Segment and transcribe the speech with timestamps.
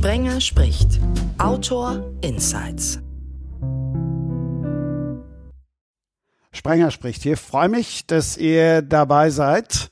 [0.00, 0.98] Sprenger spricht.
[1.36, 3.00] Autor Insights.
[6.52, 7.36] Sprenger spricht hier.
[7.36, 9.90] Freue mich, dass ihr dabei seid.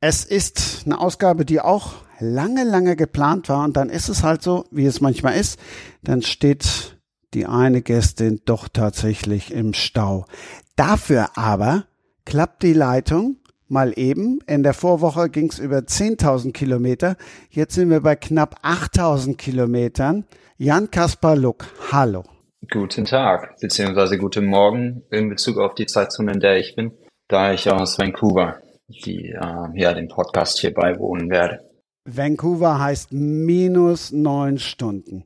[0.00, 4.42] Es ist eine Ausgabe, die auch lange, lange geplant war und dann ist es halt
[4.42, 5.60] so, wie es manchmal ist.
[6.02, 6.98] Dann steht
[7.32, 10.26] die eine Gästin doch tatsächlich im Stau.
[10.74, 11.84] Dafür aber
[12.24, 13.36] klappt die Leitung
[13.68, 14.38] mal eben.
[14.46, 17.16] In der Vorwoche ging es über 10.000 Kilometer.
[17.50, 20.24] Jetzt sind wir bei knapp 8.000 Kilometern.
[20.58, 22.24] Jan Kaspar Luck, hallo.
[22.70, 26.92] Guten Tag, beziehungsweise guten Morgen in Bezug auf die Zeitzone, in der ich bin,
[27.28, 31.60] da ich aus Vancouver die, äh, ja, den Podcast hier beiwohnen werde.
[32.04, 35.24] Vancouver heißt minus neun Stunden.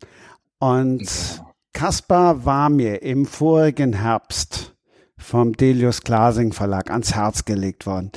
[0.58, 1.46] Und ja.
[1.72, 4.69] Kaspar war mir im vorigen Herbst
[5.20, 8.10] vom Delius Glasing Verlag ans Herz gelegt worden,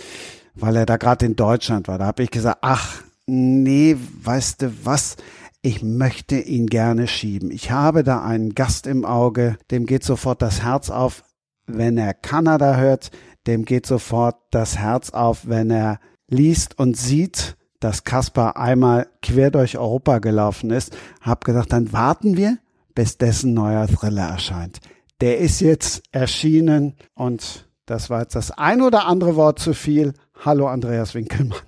[0.55, 1.97] weil er da gerade in Deutschland war.
[1.97, 5.17] Da habe ich gesagt, ach, nee, weißt du was?
[5.61, 7.51] Ich möchte ihn gerne schieben.
[7.51, 11.23] Ich habe da einen Gast im Auge, dem geht sofort das Herz auf,
[11.67, 13.11] wenn er Kanada hört,
[13.47, 19.51] dem geht sofort das Herz auf, wenn er liest und sieht, dass Kaspar einmal quer
[19.51, 20.95] durch Europa gelaufen ist.
[21.21, 22.57] Hab gesagt, dann warten wir,
[22.95, 24.79] bis dessen neuer Thriller erscheint.
[25.23, 30.15] Der ist jetzt erschienen und das war jetzt das ein oder andere Wort zu viel.
[30.43, 31.61] Hallo Andreas Winkelmann.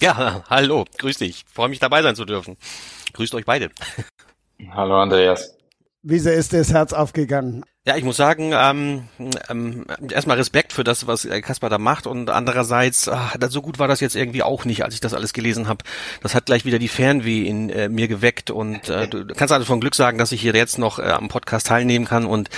[0.00, 1.44] Ja, hallo, grüß dich.
[1.46, 2.56] Freue mich dabei sein zu dürfen.
[3.12, 3.70] Grüßt euch beide.
[4.72, 5.57] Hallo Andreas.
[6.02, 7.64] Wie sehr ist dir das Herz aufgegangen?
[7.84, 9.08] Ja, ich muss sagen, ähm,
[9.48, 13.88] ähm, erstmal Respekt für das, was Kaspar da macht und andererseits, ach, so gut war
[13.88, 15.84] das jetzt irgendwie auch nicht, als ich das alles gelesen habe.
[16.22, 19.64] Das hat gleich wieder die Fernweh in äh, mir geweckt und äh, du kannst also
[19.64, 22.50] von Glück sagen, dass ich hier jetzt noch äh, am Podcast teilnehmen kann und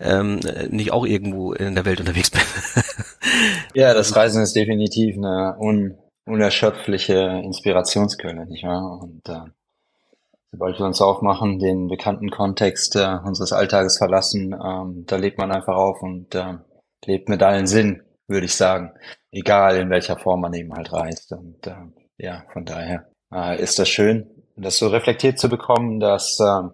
[0.00, 2.40] ähm, nicht auch irgendwo in der Welt unterwegs bin.
[3.74, 9.00] ja, das Reisen ist definitiv eine un unerschöpfliche Inspirationsquelle, nicht wahr?
[9.02, 9.50] Und äh,
[10.52, 15.52] sobald wir uns aufmachen, den bekannten Kontext äh, unseres Alltages verlassen, ähm, da lebt man
[15.52, 16.58] einfach auf und äh,
[17.04, 18.92] lebt mit allen Sinn, würde ich sagen.
[19.30, 21.32] Egal in welcher Form man eben halt reist.
[21.32, 21.74] Und äh,
[22.18, 26.68] ja, von daher äh, ist das schön, das so reflektiert zu bekommen, dass äh,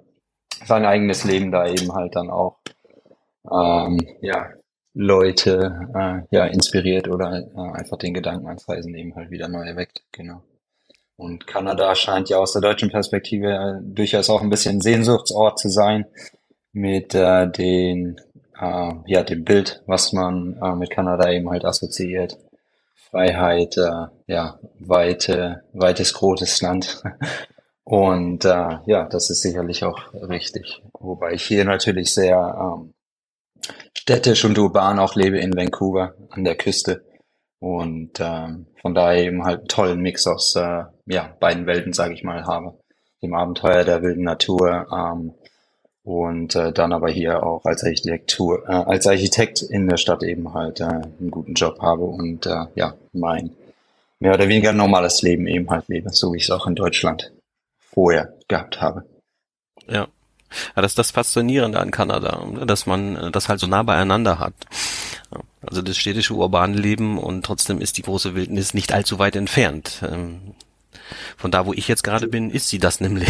[0.64, 2.58] sein eigenes Leben da eben halt dann auch
[3.50, 4.50] ähm, ja,
[4.94, 9.62] Leute äh, ja inspiriert oder äh, einfach den Gedanken ans Reisen eben halt wieder neu
[9.62, 10.02] erweckt.
[10.12, 10.42] Genau.
[11.16, 15.70] Und Kanada scheint ja aus der deutschen Perspektive äh, durchaus auch ein bisschen Sehnsuchtsort zu
[15.70, 16.06] sein
[16.72, 18.20] mit äh, den,
[18.60, 22.38] äh, ja, dem Bild, was man äh, mit Kanada eben halt assoziiert.
[22.94, 27.02] Freiheit, äh, ja, weite, weites, großes Land.
[27.84, 30.82] Und äh, ja, das ist sicherlich auch richtig.
[30.98, 32.94] Wobei ich hier natürlich sehr ähm,
[33.96, 37.04] städtisch und urban auch lebe in Vancouver an der Küste.
[37.60, 42.14] Und ähm, von daher eben halt einen tollen Mix aus äh, ja, beiden Welten, sage
[42.14, 42.74] ich mal, habe.
[43.22, 45.32] Dem Abenteuer der wilden Natur ähm,
[46.04, 50.52] und äh, dann aber hier auch als Architektur, äh, als Architekt in der Stadt eben
[50.52, 53.50] halt äh, einen guten Job habe und äh, ja, mein
[54.20, 57.32] mehr oder weniger normales Leben eben halt lebe, so wie ich es auch in Deutschland
[57.78, 59.04] vorher gehabt habe.
[59.88, 60.08] Ja.
[60.76, 64.38] Ja, das ist das Faszinierende an Kanada, dass man äh, das halt so nah beieinander
[64.38, 64.54] hat.
[65.60, 70.02] Also das städtische urbane Leben und trotzdem ist die große Wildnis nicht allzu weit entfernt.
[71.36, 73.28] Von da, wo ich jetzt gerade bin, ist sie das nämlich.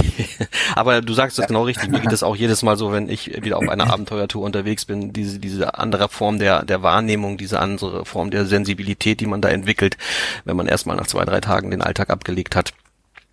[0.75, 1.91] Aber du sagst das genau richtig.
[1.91, 5.13] Mir geht es auch jedes Mal so, wenn ich wieder auf einer Abenteuertour unterwegs bin,
[5.13, 9.49] diese, diese andere Form der, der Wahrnehmung, diese andere Form der Sensibilität, die man da
[9.49, 9.97] entwickelt,
[10.45, 12.73] wenn man erstmal nach zwei, drei Tagen den Alltag abgelegt hat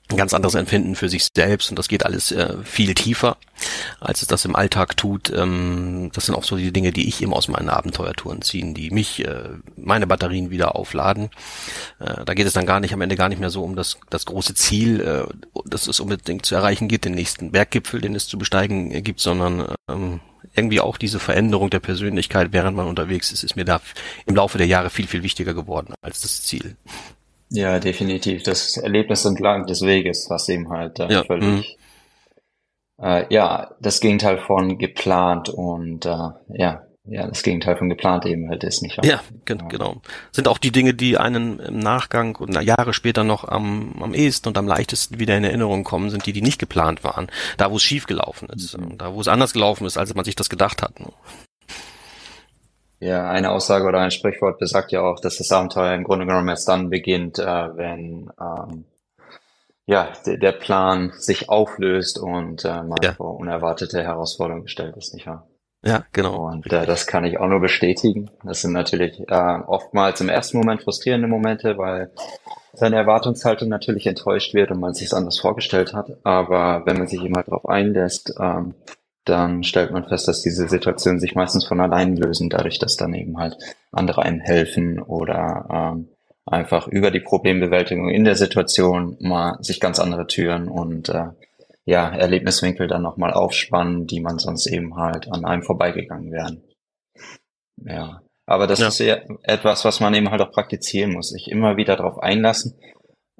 [0.09, 3.38] ganz anderes Empfinden für sich selbst und das geht alles äh, viel tiefer,
[4.00, 5.31] als es das im Alltag tut.
[5.31, 8.92] Ähm, das sind auch so die Dinge, die ich eben aus meinen Abenteuertouren ziehen, die
[8.92, 11.30] mich, äh, meine Batterien wieder aufladen.
[12.00, 13.97] Äh, da geht es dann gar nicht, am Ende gar nicht mehr so um das,
[14.09, 15.25] das große Ziel, äh,
[15.66, 19.19] das es unbedingt zu erreichen gibt, den nächsten Berggipfel, den es zu besteigen äh, gibt,
[19.19, 20.19] sondern ähm,
[20.53, 23.81] irgendwie auch diese Veränderung der Persönlichkeit, während man unterwegs ist, ist mir da
[24.25, 26.75] im Laufe der Jahre viel, viel wichtiger geworden als das Ziel.
[27.53, 28.41] Ja, definitiv.
[28.44, 31.24] Das Erlebnis entlang des Weges, was eben halt äh, ja.
[31.24, 31.78] völlig,
[32.98, 33.06] mhm.
[33.06, 38.50] äh, ja, das Gegenteil von geplant und äh, ja, ja, das Gegenteil von geplant eben
[38.50, 38.98] halt ist nicht.
[38.98, 39.06] Wahr?
[39.06, 40.01] Ja, genau.
[40.31, 44.48] Sind auch die Dinge, die einen im Nachgang und Jahre später noch am, am ehesten
[44.48, 47.28] und am leichtesten wieder in Erinnerung kommen, sind die, die nicht geplant waren.
[47.57, 48.78] Da, wo es schief gelaufen ist.
[48.78, 48.98] Mhm.
[48.98, 50.94] Da, wo es anders gelaufen ist, als man sich das gedacht hat.
[53.04, 56.48] Ja, eine Aussage oder ein Sprichwort besagt ja auch, dass das Abenteuer im Grunde genommen
[56.48, 58.86] erst dann beginnt, äh, wenn ähm,
[59.86, 63.12] ja der, Plan sich auflöst und äh, man ja.
[63.12, 65.46] vor unerwartete Herausforderungen gestellt ist, nicht wahr?
[65.86, 66.48] Ja, genau.
[66.48, 68.32] Und äh, das kann ich auch nur bestätigen.
[68.46, 72.10] Das sind natürlich äh, oftmals im ersten Moment frustrierende Momente, weil
[72.72, 76.10] seine Erwartungshaltung natürlich enttäuscht wird und man sich es anders vorgestellt hat.
[76.24, 78.76] Aber wenn man sich halt darauf einlässt, ähm,
[79.25, 83.14] dann stellt man fest, dass diese Situationen sich meistens von allein lösen, dadurch, dass dann
[83.14, 83.58] eben halt
[83.92, 86.10] andere einem helfen oder ähm,
[86.46, 91.28] einfach über die Problembewältigung in der Situation mal sich ganz andere Türen und äh,
[91.86, 96.64] ja, Erlebniswinkel dann nochmal aufspannen, die man sonst eben halt an einem vorbeigegangen wären.
[97.78, 98.22] Ja.
[98.46, 98.88] Aber das ja.
[98.88, 102.76] ist ja etwas, was man eben halt auch praktizieren muss, sich immer wieder darauf einlassen,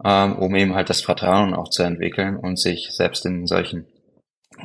[0.04, 3.86] ähm, um eben halt das Vertrauen auch zu entwickeln und sich selbst in solchen,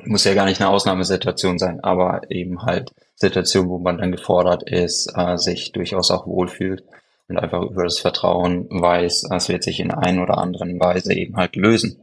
[0.05, 4.63] muss ja gar nicht eine Ausnahmesituation sein, aber eben halt Situationen, wo man dann gefordert
[4.69, 6.85] ist, äh, sich durchaus auch wohlfühlt
[7.29, 11.37] und einfach über das Vertrauen weiß, es wird sich in ein oder anderen Weise eben
[11.37, 12.01] halt lösen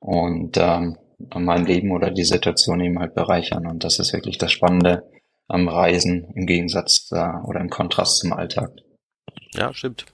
[0.00, 0.96] und ähm,
[1.34, 3.66] mein Leben oder die Situation eben halt bereichern.
[3.66, 5.04] Und das ist wirklich das Spannende
[5.48, 8.70] am Reisen im Gegensatz äh, oder im Kontrast zum Alltag.
[9.54, 10.04] Ja, stimmt.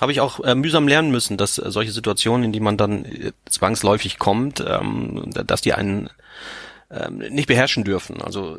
[0.00, 3.04] Habe ich auch äh, mühsam lernen müssen, dass äh, solche Situationen, in die man dann
[3.04, 6.10] äh, zwangsläufig kommt, ähm, dass die einen
[6.90, 8.20] ähm, nicht beherrschen dürfen.
[8.20, 8.58] Also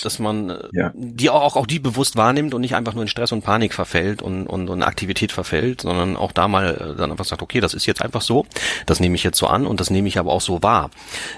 [0.00, 0.92] dass man äh, ja.
[0.94, 4.22] die auch, auch die bewusst wahrnimmt und nicht einfach nur in Stress und Panik verfällt
[4.22, 7.74] und, und, und Aktivität verfällt, sondern auch da mal äh, dann einfach sagt, okay, das
[7.74, 8.46] ist jetzt einfach so,
[8.86, 10.90] das nehme ich jetzt so an und das nehme ich aber auch so wahr,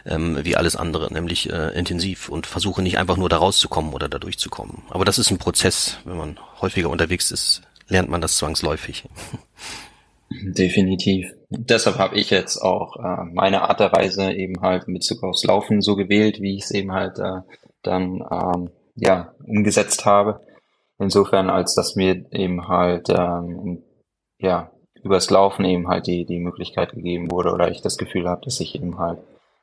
[0.07, 4.09] ähm, wie alles andere, nämlich äh, intensiv und versuche nicht einfach nur da rauszukommen oder
[4.09, 4.83] da durchzukommen.
[4.91, 9.05] Aber das ist ein Prozess, wenn man häufiger unterwegs ist, lernt man das zwangsläufig.
[10.31, 11.27] Definitiv.
[11.59, 15.45] Deshalb habe ich jetzt auch äh, meine Art der Reise eben halt in Bezug aufs
[15.45, 17.41] Laufen so gewählt, wie ich es eben halt äh,
[17.83, 20.41] dann ähm, ja umgesetzt habe.
[20.99, 23.83] Insofern, als dass mir eben halt ähm,
[24.39, 24.71] ja
[25.03, 28.61] übers Laufen eben halt die die Möglichkeit gegeben wurde oder ich das Gefühl habe, dass
[28.61, 29.19] ich eben halt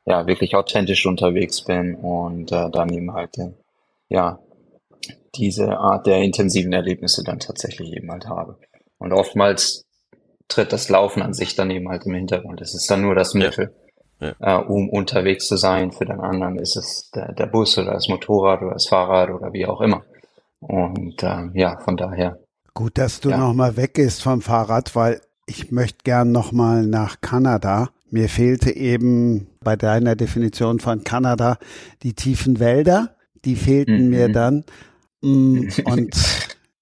[0.06, 3.52] ja wirklich authentisch unterwegs bin und äh, dann eben halt äh,
[4.08, 4.38] ja
[5.34, 8.58] diese Art der intensiven Erlebnisse dann tatsächlich eben halt habe.
[8.98, 9.84] Und oftmals
[10.48, 12.60] tritt das Laufen an sich dann eben halt im Hintergrund.
[12.60, 13.72] Es ist dann nur das Mittel
[14.22, 14.60] ja.
[14.60, 15.92] äh, um unterwegs zu sein.
[15.92, 19.52] Für den anderen ist es der, der, Bus oder das Motorrad oder das Fahrrad oder
[19.52, 20.04] wie auch immer.
[20.60, 22.38] Und äh, ja, von daher.
[22.74, 23.36] Gut, dass du ja.
[23.36, 27.90] nochmal weg gehst vom Fahrrad, weil ich möchte gern nochmal nach Kanada.
[28.10, 31.58] Mir fehlte eben bei deiner Definition von Kanada
[32.02, 33.16] die tiefen Wälder.
[33.44, 34.10] Die fehlten mhm.
[34.10, 34.64] mir dann.
[35.20, 36.16] Mm, und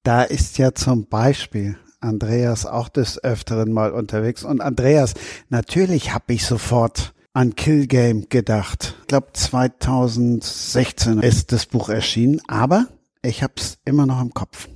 [0.02, 4.44] da ist ja zum Beispiel Andreas auch des Öfteren mal unterwegs.
[4.44, 5.14] Und Andreas,
[5.48, 8.96] natürlich habe ich sofort an Kill Game gedacht.
[9.02, 12.86] Ich glaube 2016 ist das Buch erschienen, aber
[13.22, 14.68] ich habe es immer noch im Kopf.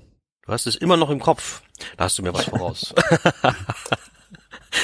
[0.46, 1.62] Du hast es immer noch im Kopf.
[1.96, 2.94] Da hast du mir was voraus.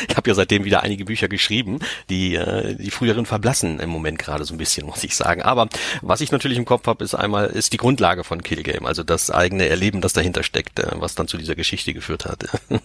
[0.08, 1.78] ich habe ja seitdem wieder einige Bücher geschrieben,
[2.08, 5.42] die äh, die früheren verblassen im Moment gerade so ein bisschen, muss ich sagen.
[5.42, 5.68] Aber
[6.02, 9.02] was ich natürlich im Kopf habe, ist einmal ist die Grundlage von Kill Game, also
[9.02, 12.44] das eigene Erleben, das dahinter steckt, äh, was dann zu dieser Geschichte geführt hat.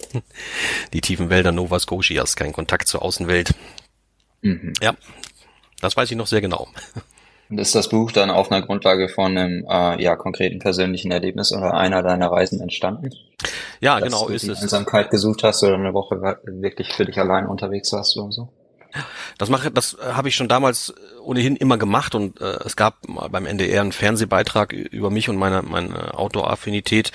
[0.94, 3.54] die tiefen Wälder Nova Scotias, kein Kontakt zur Außenwelt,
[4.46, 4.74] Mhm.
[4.80, 4.96] Ja,
[5.82, 6.68] das weiß ich noch sehr genau.
[7.50, 11.54] Und ist das Buch dann auf einer Grundlage von einem äh, ja, konkreten persönlichen Erlebnis
[11.54, 13.12] oder einer deiner Reisen entstanden?
[13.80, 14.62] Ja, Dass genau, du ist die es.
[14.62, 18.50] Einsamkeit gesucht hast oder eine Woche wirklich für dich allein unterwegs warst oder so?
[19.38, 22.96] Das mache, das habe ich schon damals ohnehin immer gemacht und äh, es gab
[23.30, 27.12] beim NDR einen Fernsehbeitrag über mich und meine meine Outdoor-Affinität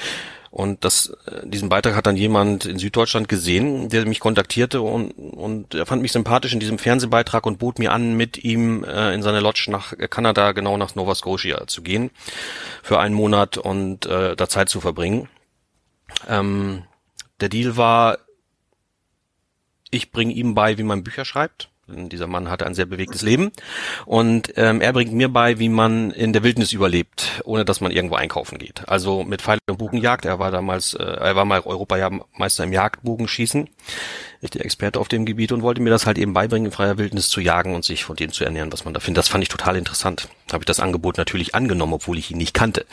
[0.50, 5.12] und das, äh, diesen Beitrag hat dann jemand in Süddeutschland gesehen, der mich kontaktierte und,
[5.12, 9.14] und er fand mich sympathisch in diesem Fernsehbeitrag und bot mir an, mit ihm äh,
[9.14, 12.10] in seine Lodge nach Kanada, genau nach Nova Scotia zu gehen,
[12.82, 15.28] für einen Monat und äh, da Zeit zu verbringen.
[16.28, 16.82] Ähm,
[17.40, 18.18] der Deal war,
[19.92, 21.70] ich bringe ihm bei, wie man Bücher schreibt.
[21.94, 23.50] Dieser Mann hatte ein sehr bewegtes Leben
[24.06, 27.90] und ähm, er bringt mir bei, wie man in der Wildnis überlebt, ohne dass man
[27.90, 28.88] irgendwo einkaufen geht.
[28.88, 30.24] Also mit Pfeil und Bogenjagd.
[30.24, 33.68] Er war damals, äh, er war mal Europameister im Jagdbogenschießen,
[34.42, 37.28] richtig Experte auf dem Gebiet und wollte mir das halt eben beibringen, in freier Wildnis
[37.28, 39.18] zu jagen und sich von dem zu ernähren, was man da findet.
[39.18, 40.28] Das fand ich total interessant.
[40.52, 42.86] Habe ich das Angebot natürlich angenommen, obwohl ich ihn nicht kannte.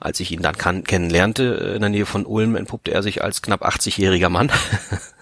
[0.00, 3.22] Als ich ihn dann kan kennenlernte, äh, in der Nähe von Ulm, entpuppte er sich
[3.22, 4.50] als knapp 80-jähriger Mann.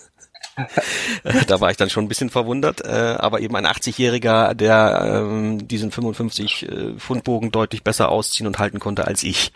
[1.47, 5.69] da war ich dann schon ein bisschen verwundert, äh, aber eben ein 80-Jähriger, der ähm,
[5.69, 9.53] diesen 55 äh, Pfundbogen deutlich besser ausziehen und halten konnte als ich.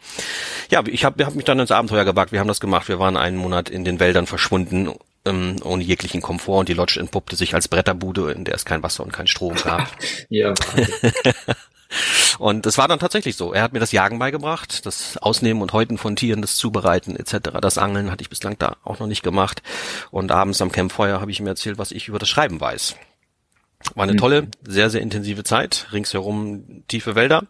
[0.70, 2.32] Ja, ich habe hab mich dann ins Abenteuer gewagt.
[2.32, 2.88] Wir haben das gemacht.
[2.88, 4.90] Wir waren einen Monat in den Wäldern verschwunden
[5.26, 8.82] ähm, ohne jeglichen Komfort und die Lodge entpuppte sich als Bretterbude, in der es kein
[8.82, 9.88] Wasser und kein Strom gab.
[10.28, 10.54] ja.
[12.38, 13.52] Und es war dann tatsächlich so.
[13.52, 17.50] Er hat mir das Jagen beigebracht, das Ausnehmen und Häuten von Tieren, das Zubereiten etc.
[17.60, 19.62] Das Angeln hatte ich bislang da auch noch nicht gemacht.
[20.10, 22.96] Und abends am Campfeuer habe ich ihm erzählt, was ich über das Schreiben weiß.
[23.94, 24.18] War eine mhm.
[24.18, 25.86] tolle, sehr, sehr intensive Zeit.
[25.92, 27.44] Ringsherum tiefe Wälder.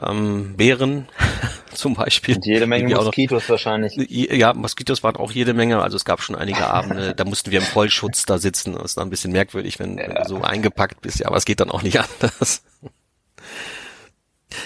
[0.00, 1.08] ähm, Bären
[1.74, 2.36] zum Beispiel.
[2.36, 3.94] Und jede Menge Moskitos wahrscheinlich.
[4.08, 5.82] Ja, Moskitos waren auch jede Menge.
[5.82, 8.74] Also es gab schon einige Abende, da mussten wir im Vollschutz da sitzen.
[8.74, 10.08] Das ist dann ein bisschen merkwürdig, wenn, ja.
[10.08, 11.20] wenn du so eingepackt bist.
[11.20, 12.62] Ja, aber es geht dann auch nicht anders.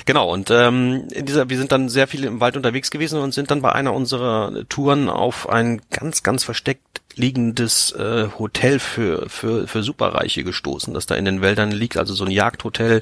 [0.05, 3.33] Genau, und ähm, in dieser, wir sind dann sehr viel im Wald unterwegs gewesen und
[3.33, 9.29] sind dann bei einer unserer Touren auf ein ganz, ganz versteckt liegendes äh, Hotel für,
[9.29, 13.01] für, für Superreiche gestoßen, das da in den Wäldern liegt, also so ein Jagdhotel,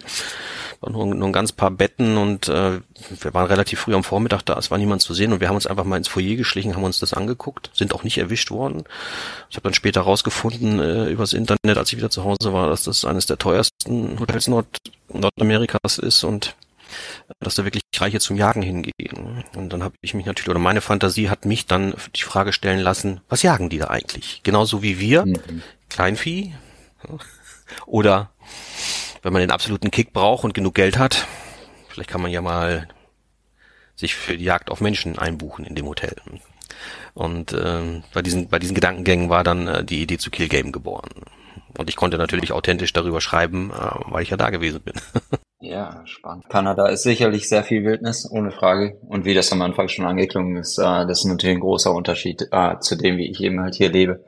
[0.89, 2.81] nur, nur ein ganz paar Betten und äh,
[3.21, 5.57] wir waren relativ früh am Vormittag da, es war niemand zu sehen und wir haben
[5.57, 8.85] uns einfach mal ins Foyer geschlichen, haben uns das angeguckt, sind auch nicht erwischt worden.
[9.51, 12.85] Ich habe dann später rausgefunden äh, übers Internet, als ich wieder zu Hause war, dass
[12.85, 14.67] das eines der teuersten Hotels Nord
[15.13, 16.55] Nordamerikas ist und
[17.41, 19.45] dass da wirklich Reiche zum Jagen hingehen.
[19.55, 22.81] Und dann habe ich mich natürlich, oder meine Fantasie hat mich dann die Frage stellen
[22.81, 24.43] lassen, was jagen die da eigentlich?
[24.43, 25.63] Genauso wie wir, mhm.
[25.89, 26.55] Kleinvieh.
[27.87, 28.31] Oder
[29.23, 31.27] wenn man den absoluten Kick braucht und genug Geld hat,
[31.89, 32.89] vielleicht kann man ja mal
[33.97, 36.15] sich für die Jagd auf Menschen einbuchen in dem Hotel.
[37.15, 40.73] Und äh, bei diesen bei diesen Gedankengängen war dann äh, die Idee zu Kill Game
[40.73, 41.11] geboren.
[41.79, 43.75] Und ich konnte natürlich authentisch darüber schreiben, äh,
[44.07, 44.95] weil ich ja da gewesen bin.
[45.65, 46.49] Ja, spannend.
[46.51, 48.99] Kanada ist sicherlich sehr viel Wildnis, ohne Frage.
[49.09, 52.49] Und wie das am Anfang schon angeklungen ist, äh, das ist natürlich ein großer Unterschied
[52.53, 54.23] äh, zu dem, wie ich eben halt hier lebe,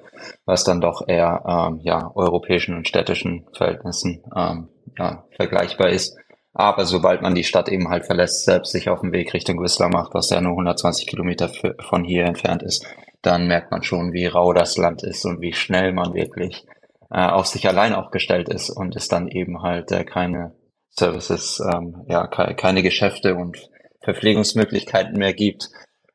[0.46, 6.16] was dann doch eher ähm, ja europäischen und städtischen Verhältnissen ähm, ja, vergleichbar ist.
[6.54, 9.90] Aber sobald man die Stadt eben halt verlässt, selbst sich auf den Weg Richtung Whistler
[9.90, 11.50] macht, was ja nur 120 Kilometer
[11.80, 12.86] von hier entfernt ist,
[13.20, 16.64] dann merkt man schon, wie rau das Land ist und wie schnell man wirklich
[17.10, 20.54] äh, auf sich allein auch gestellt ist und es dann eben halt äh, keine
[20.98, 23.68] Services, ähm, ja, keine Geschäfte und
[24.02, 25.68] Verpflegungsmöglichkeiten mehr gibt.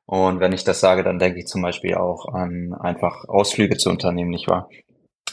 [0.06, 3.90] Und wenn ich das sage, dann denke ich zum Beispiel auch an einfach Ausflüge zu
[3.90, 4.70] unternehmen, nicht wahr?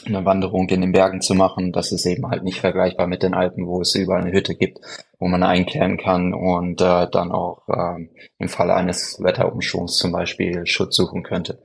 [0.05, 3.33] Eine Wanderung in den Bergen zu machen, das ist eben halt nicht vergleichbar mit den
[3.33, 4.79] Alpen, wo es überall eine Hütte gibt,
[5.19, 10.65] wo man einkehren kann und äh, dann auch ähm, im Falle eines Wetterumschwungs zum Beispiel
[10.65, 11.61] Schutz suchen könnte.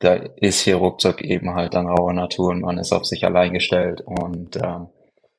[0.00, 3.52] Da ist hier ruckzuck eben halt dann raue Natur und man ist auf sich allein
[3.52, 4.88] gestellt und ähm,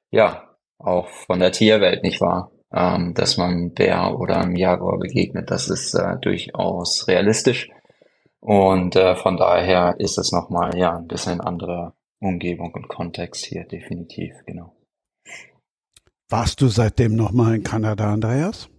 [0.10, 0.47] ja,
[0.80, 2.52] auch von der Tierwelt, nicht wahr?
[2.74, 7.70] Ähm, dass man Bär oder einem Jaguar begegnet, das ist äh, durchaus realistisch.
[8.40, 13.64] Und äh, von daher ist es nochmal ja ein bisschen andere Umgebung und Kontext hier,
[13.64, 14.76] definitiv, genau.
[16.30, 18.70] Warst du seitdem nochmal in Kanada, Andreas?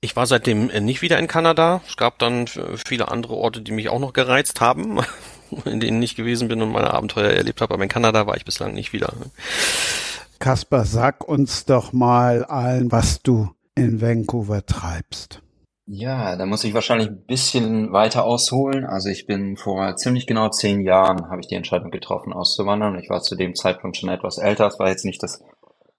[0.00, 1.80] Ich war seitdem nicht wieder in Kanada.
[1.88, 5.00] Es gab dann viele andere Orte, die mich auch noch gereizt haben,
[5.64, 7.74] in denen ich gewesen bin und meine Abenteuer erlebt habe.
[7.74, 9.12] Aber in Kanada war ich bislang nicht wieder.
[10.38, 15.42] Kasper, sag uns doch mal allen, was du in Vancouver treibst.
[15.90, 18.84] Ja, da muss ich wahrscheinlich ein bisschen weiter ausholen.
[18.84, 22.98] Also ich bin vor ziemlich genau zehn Jahren habe ich die Entscheidung getroffen, auszuwandern.
[22.98, 24.66] Ich war zu dem Zeitpunkt schon etwas älter.
[24.66, 25.40] Es war jetzt nicht das,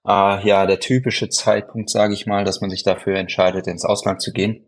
[0.06, 4.22] äh, ja, der typische Zeitpunkt, sage ich mal, dass man sich dafür entscheidet, ins Ausland
[4.22, 4.64] zu gehen.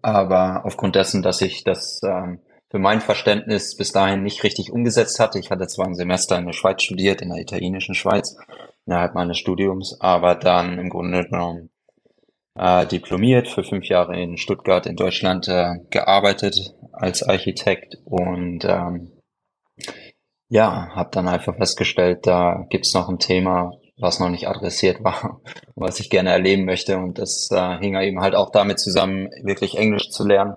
[0.00, 2.40] Aber aufgrund dessen, dass ich das ähm,
[2.70, 5.38] für mein Verständnis bis dahin nicht richtig umgesetzt hatte.
[5.38, 8.36] Ich hatte zwar ein Semester in der Schweiz studiert, in der italienischen Schweiz,
[8.88, 11.68] innerhalb meines Studiums, aber dann im Grunde genommen
[12.58, 19.12] äh, diplomiert, für fünf Jahre in Stuttgart in Deutschland äh, gearbeitet als Architekt und ähm,
[20.48, 25.42] ja, habe dann einfach festgestellt, da gibt's noch ein Thema, was noch nicht adressiert war,
[25.74, 29.76] was ich gerne erleben möchte und das äh, hing eben halt auch damit zusammen, wirklich
[29.76, 30.56] Englisch zu lernen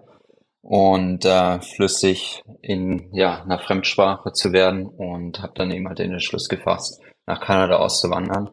[0.62, 6.14] und äh, flüssig in ja einer Fremdsprache zu werden und habe dann eben halt den
[6.14, 8.50] Entschluss gefasst, nach Kanada auszuwandern.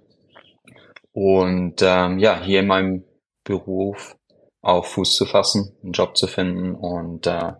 [1.12, 3.04] Und ähm, ja, hier in meinem
[3.44, 4.16] Beruf
[4.60, 7.52] auf Fuß zu fassen, einen Job zu finden und äh,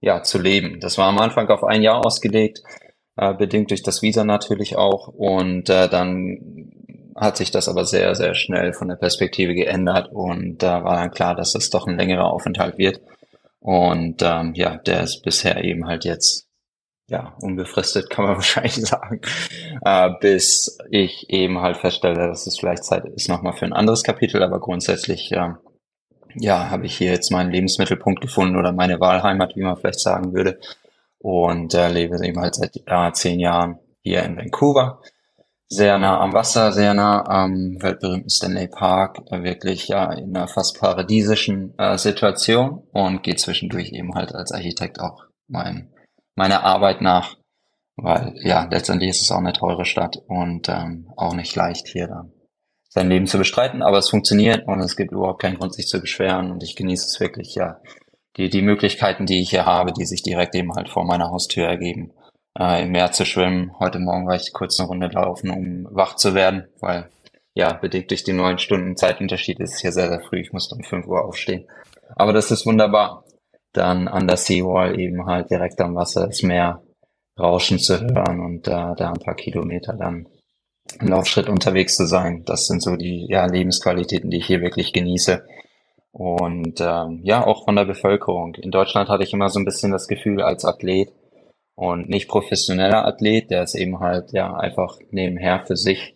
[0.00, 0.80] ja, zu leben.
[0.80, 2.62] Das war am Anfang auf ein Jahr ausgelegt,
[3.16, 5.08] äh, bedingt durch das Visa natürlich auch.
[5.08, 6.72] Und äh, dann
[7.16, 10.96] hat sich das aber sehr, sehr schnell von der Perspektive geändert und da äh, war
[10.96, 13.00] dann klar, dass das doch ein längerer Aufenthalt wird.
[13.60, 16.48] Und ähm, ja, der ist bisher eben halt jetzt
[17.08, 19.20] ja, unbefristet kann man wahrscheinlich sagen,
[19.84, 24.02] äh, bis ich eben halt feststelle, dass es vielleicht Zeit ist nochmal für ein anderes
[24.02, 25.50] Kapitel, aber grundsätzlich, äh,
[26.34, 30.32] ja, habe ich hier jetzt meinen Lebensmittelpunkt gefunden oder meine Wahlheimat, wie man vielleicht sagen
[30.32, 30.58] würde,
[31.18, 35.00] und äh, lebe eben halt seit äh, zehn Jahren hier in Vancouver,
[35.68, 40.48] sehr nah am Wasser, sehr nah am weltberühmten Stanley Park, äh, wirklich ja in einer
[40.48, 45.91] fast paradiesischen äh, Situation und gehe zwischendurch eben halt als Architekt auch mein
[46.34, 47.36] meiner Arbeit nach,
[47.96, 52.08] weil ja, letztendlich ist es auch eine teure Stadt und ähm, auch nicht leicht hier
[52.08, 52.32] dann
[52.88, 55.98] sein Leben zu bestreiten, aber es funktioniert und es gibt überhaupt keinen Grund, sich zu
[55.98, 57.80] beschweren und ich genieße es wirklich, ja,
[58.36, 61.66] die, die Möglichkeiten, die ich hier habe, die sich direkt eben halt vor meiner Haustür
[61.66, 62.12] ergeben,
[62.58, 63.72] äh, im Meer zu schwimmen.
[63.78, 67.08] Heute Morgen war ich kurz eine Runde laufen, um wach zu werden, weil
[67.54, 70.40] ja, bedingt durch die neun Stunden Zeitunterschied ist es hier sehr, sehr früh.
[70.40, 71.66] Ich musste um fünf Uhr aufstehen.
[72.16, 73.24] Aber das ist wunderbar.
[73.72, 76.82] Dann an der Seawall eben halt direkt am Wasser das Meer
[77.38, 80.28] rauschen zu hören und äh, da ein paar Kilometer dann
[81.00, 82.44] im Laufschritt unterwegs zu sein.
[82.44, 85.44] Das sind so die ja, Lebensqualitäten, die ich hier wirklich genieße.
[86.12, 88.54] Und ähm, ja, auch von der Bevölkerung.
[88.56, 91.10] In Deutschland hatte ich immer so ein bisschen das Gefühl als Athlet
[91.74, 96.14] und nicht professioneller Athlet, der es eben halt ja einfach nebenher für sich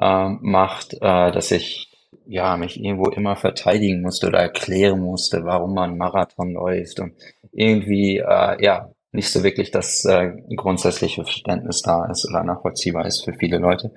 [0.00, 1.91] ähm, macht, äh, dass ich
[2.26, 7.14] ja mich irgendwo immer verteidigen musste oder erklären musste, warum man Marathon läuft und
[7.52, 13.24] irgendwie äh, ja nicht so wirklich das äh, grundsätzliche Verständnis da ist oder nachvollziehbar ist
[13.24, 13.92] für viele Leute.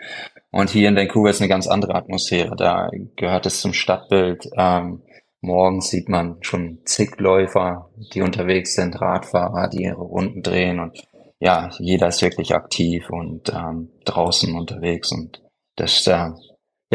[0.51, 2.55] Und hier in Vancouver ist eine ganz andere Atmosphäre.
[2.55, 4.49] Da gehört es zum Stadtbild.
[4.57, 5.03] Ähm,
[5.39, 11.01] morgens sieht man schon zig Läufer, die unterwegs sind, Radfahrer, die ihre Runden drehen und
[11.39, 15.43] ja, jeder ist wirklich aktiv und ähm, draußen unterwegs und
[15.75, 16.29] das äh,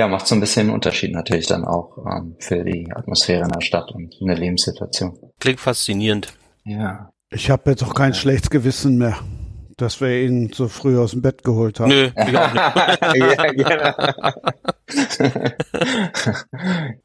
[0.01, 3.51] ja, macht so ein bisschen einen Unterschied natürlich dann auch ähm, für die Atmosphäre in
[3.51, 5.19] der Stadt und eine Lebenssituation.
[5.39, 6.33] Klingt faszinierend.
[6.65, 7.11] Ja.
[7.29, 9.19] Ich habe jetzt auch kein schlechtes Gewissen mehr,
[9.77, 11.91] dass wir ihn so früh aus dem Bett geholt haben.
[11.91, 13.15] Nö, ich auch nicht.
[13.37, 13.95] ja, genau.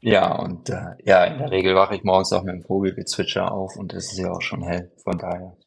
[0.00, 3.76] ja, und äh, ja, in der Regel wache ich morgens auch mit dem Vogelgezwitscher auf
[3.76, 4.90] und es ist ja auch schon hell.
[5.04, 5.58] Von daher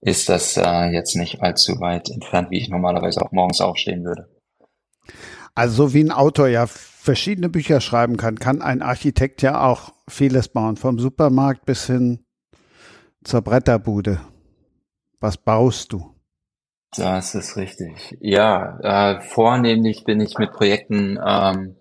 [0.00, 4.30] ist das äh, jetzt nicht allzu weit entfernt, wie ich normalerweise auch morgens aufstehen würde.
[5.54, 9.92] Also so wie ein Autor ja verschiedene Bücher schreiben kann, kann ein Architekt ja auch
[10.08, 12.24] vieles bauen, vom Supermarkt bis hin
[13.22, 14.20] zur Bretterbude.
[15.20, 16.14] Was baust du?
[16.96, 18.16] Das ist richtig.
[18.20, 18.78] Ja,
[19.16, 21.76] äh, vornehmlich bin ich mit Projekten ähm,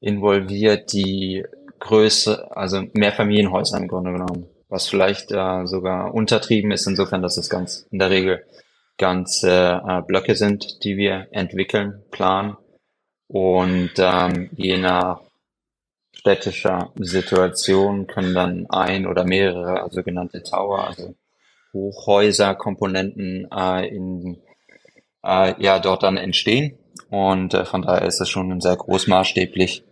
[0.00, 1.44] involviert, die
[1.80, 7.48] Größe, also Mehrfamilienhäuser im Grunde genommen, was vielleicht äh, sogar untertrieben ist, insofern, dass es
[7.48, 8.44] ganz in der Regel
[8.98, 12.56] ganze äh, Blöcke sind, die wir entwickeln, planen
[13.32, 15.20] und ähm, je nach
[16.12, 21.14] städtischer Situation können dann ein oder mehrere sogenannte Tower, also
[21.72, 24.42] Hochhäuser, Komponenten äh, in,
[25.24, 26.78] äh, ja, dort dann entstehen.
[27.08, 29.84] Und äh, von daher ist es schon sehr großmaßstäblich.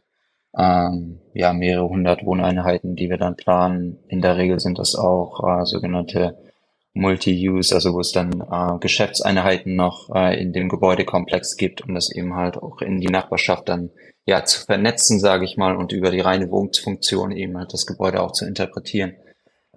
[0.54, 3.98] Ähm, ja, mehrere hundert Wohneinheiten, die wir dann planen.
[4.08, 6.49] In der Regel sind das auch äh, sogenannte
[6.92, 12.10] Multi-Use, also wo es dann äh, Geschäftseinheiten noch äh, in dem Gebäudekomplex gibt, um das
[12.10, 13.90] eben halt auch in die Nachbarschaft dann
[14.26, 18.20] ja zu vernetzen, sage ich mal, und über die reine Wohnfunktion eben halt das Gebäude
[18.20, 19.14] auch zu interpretieren.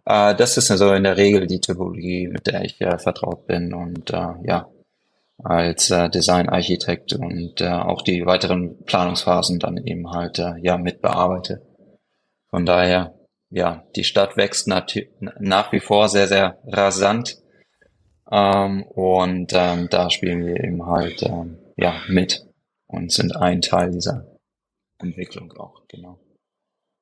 [0.06, 3.74] Äh, das ist also in der Regel die Typologie, mit der ich äh, vertraut bin
[3.74, 4.70] und äh, ja,
[5.44, 11.02] als äh, Designarchitekt und äh, auch die weiteren Planungsphasen dann eben halt äh, ja mit
[11.02, 11.62] bearbeite.
[12.50, 13.14] Von daher
[13.54, 17.38] ja, die Stadt wächst nach wie vor sehr, sehr rasant.
[18.32, 22.48] Ähm, und ähm, da spielen wir eben halt ähm, ja, mit
[22.88, 24.26] und sind ein Teil dieser
[25.00, 26.20] Entwicklung auch, genau.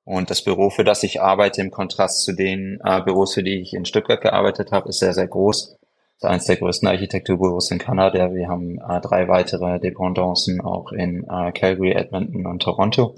[0.03, 3.61] Und das Büro, für das ich arbeite, im Kontrast zu den äh, Büros, für die
[3.61, 5.77] ich in Stuttgart gearbeitet habe, ist sehr, sehr groß.
[5.77, 5.77] Das
[6.17, 8.33] ist eines der größten Architekturbüros in Kanada.
[8.33, 13.15] Wir haben äh, drei weitere Dependancen auch in äh, Calgary, Edmonton und Toronto.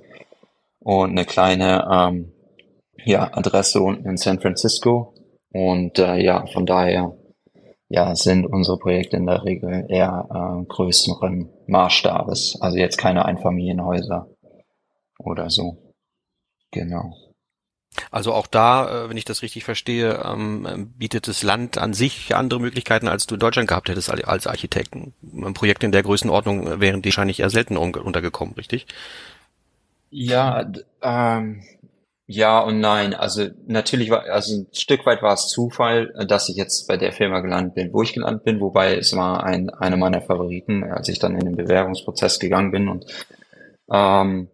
[0.81, 2.33] Und eine kleine ähm,
[3.05, 5.13] ja, Adresse unten in San Francisco.
[5.51, 7.15] Und äh, ja, von daher
[7.89, 12.57] ja, sind unsere Projekte in der Regel eher äh, größeren Maßstabes.
[12.59, 14.27] Also jetzt keine Einfamilienhäuser
[15.19, 15.77] oder so.
[16.71, 17.13] Genau.
[18.09, 22.35] Also auch da, äh, wenn ich das richtig verstehe, ähm, bietet das Land an sich
[22.35, 25.13] andere Möglichkeiten, als du in Deutschland gehabt hättest als Architekten.
[25.21, 28.87] Ein Projekt in der Größenordnung wären die wahrscheinlich eher selten untergekommen, richtig?
[30.09, 31.63] Ja, ähm,
[32.35, 33.13] ja und nein.
[33.13, 37.11] Also natürlich war, also ein Stück weit war es Zufall, dass ich jetzt bei der
[37.11, 41.07] Firma gelandet bin, wo ich gelandet bin, wobei es war ein, einer meiner Favoriten, als
[41.09, 43.05] ich dann in den Bewerbungsprozess gegangen bin und
[43.91, 44.49] ähm,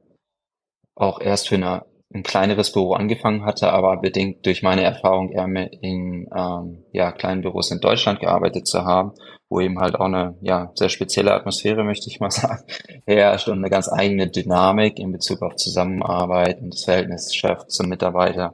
[0.96, 5.46] auch erst für eine, ein kleineres Büro angefangen hatte, aber bedingt durch meine Erfahrung eher
[5.46, 9.14] in ähm, ja, kleinen Büros in Deutschland gearbeitet zu haben
[9.50, 12.64] wo eben halt auch eine ja, sehr spezielle Atmosphäre, möchte ich mal sagen,
[13.06, 17.90] herrscht und eine ganz eigene Dynamik in Bezug auf Zusammenarbeit und das Verhältnis Chef zum
[17.90, 18.54] Mitarbeiter.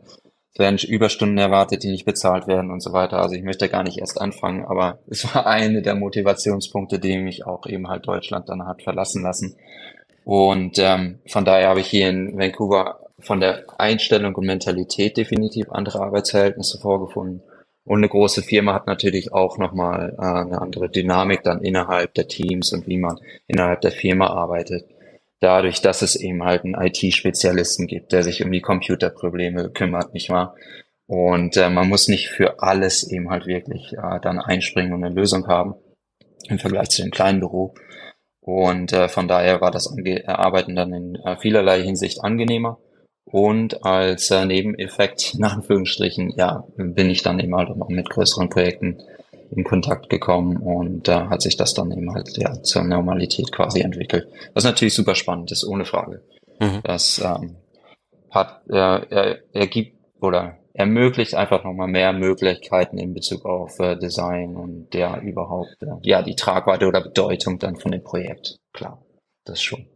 [0.54, 3.22] Es werden Überstunden erwartet, die nicht bezahlt werden und so weiter.
[3.22, 7.46] Also ich möchte gar nicht erst anfangen, aber es war eine der Motivationspunkte, die mich
[7.46, 9.58] auch eben halt Deutschland dann hat verlassen lassen.
[10.24, 15.70] Und ähm, von daher habe ich hier in Vancouver von der Einstellung und Mentalität definitiv
[15.70, 17.44] andere Arbeitsverhältnisse vorgefunden
[17.86, 22.28] und eine große Firma hat natürlich auch nochmal äh, eine andere Dynamik dann innerhalb der
[22.28, 24.86] Teams und wie man innerhalb der Firma arbeitet.
[25.40, 30.30] Dadurch, dass es eben halt einen IT-Spezialisten gibt, der sich um die Computerprobleme kümmert, nicht
[30.30, 30.56] wahr?
[31.06, 35.14] Und äh, man muss nicht für alles eben halt wirklich äh, dann einspringen und eine
[35.14, 35.76] Lösung haben
[36.50, 37.76] im Vergleich zu dem kleinen Büro.
[38.40, 39.94] Und äh, von daher war das
[40.26, 42.80] Arbeiten dann in äh, vielerlei Hinsicht angenehmer.
[43.26, 48.50] Und als äh, Nebeneffekt, in Anführungsstrichen, ja, bin ich dann eben halt auch mit größeren
[48.50, 49.00] Projekten
[49.52, 53.52] in Kontakt gekommen und da äh, hat sich das dann eben halt ja zur Normalität
[53.52, 54.28] quasi entwickelt.
[54.54, 56.22] Was natürlich super spannend ist, ohne Frage.
[56.60, 56.82] Mhm.
[56.84, 57.58] Das ähm,
[58.30, 64.56] hat äh, er, ergibt oder ermöglicht einfach nochmal mehr Möglichkeiten in Bezug auf äh, Design
[64.56, 68.58] und der überhaupt äh, ja die Tragweite oder Bedeutung dann von dem Projekt.
[68.74, 69.02] Klar,
[69.46, 69.88] das schon.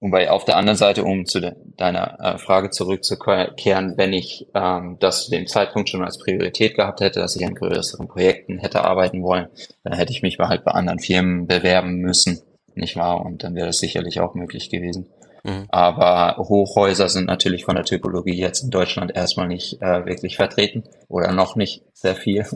[0.00, 4.96] Wobei auf der anderen Seite, um zu de deiner äh, Frage zurückzukehren, wenn ich ähm,
[5.00, 8.84] das zu dem Zeitpunkt schon als Priorität gehabt hätte, dass ich an größeren Projekten hätte
[8.84, 9.48] arbeiten wollen,
[9.82, 12.40] dann hätte ich mich halt bei anderen Firmen bewerben müssen,
[12.74, 13.24] nicht wahr?
[13.24, 15.06] Und dann wäre das sicherlich auch möglich gewesen.
[15.42, 15.66] Mhm.
[15.68, 20.84] Aber Hochhäuser sind natürlich von der Typologie jetzt in Deutschland erstmal nicht äh, wirklich vertreten
[21.08, 22.46] oder noch nicht sehr viel.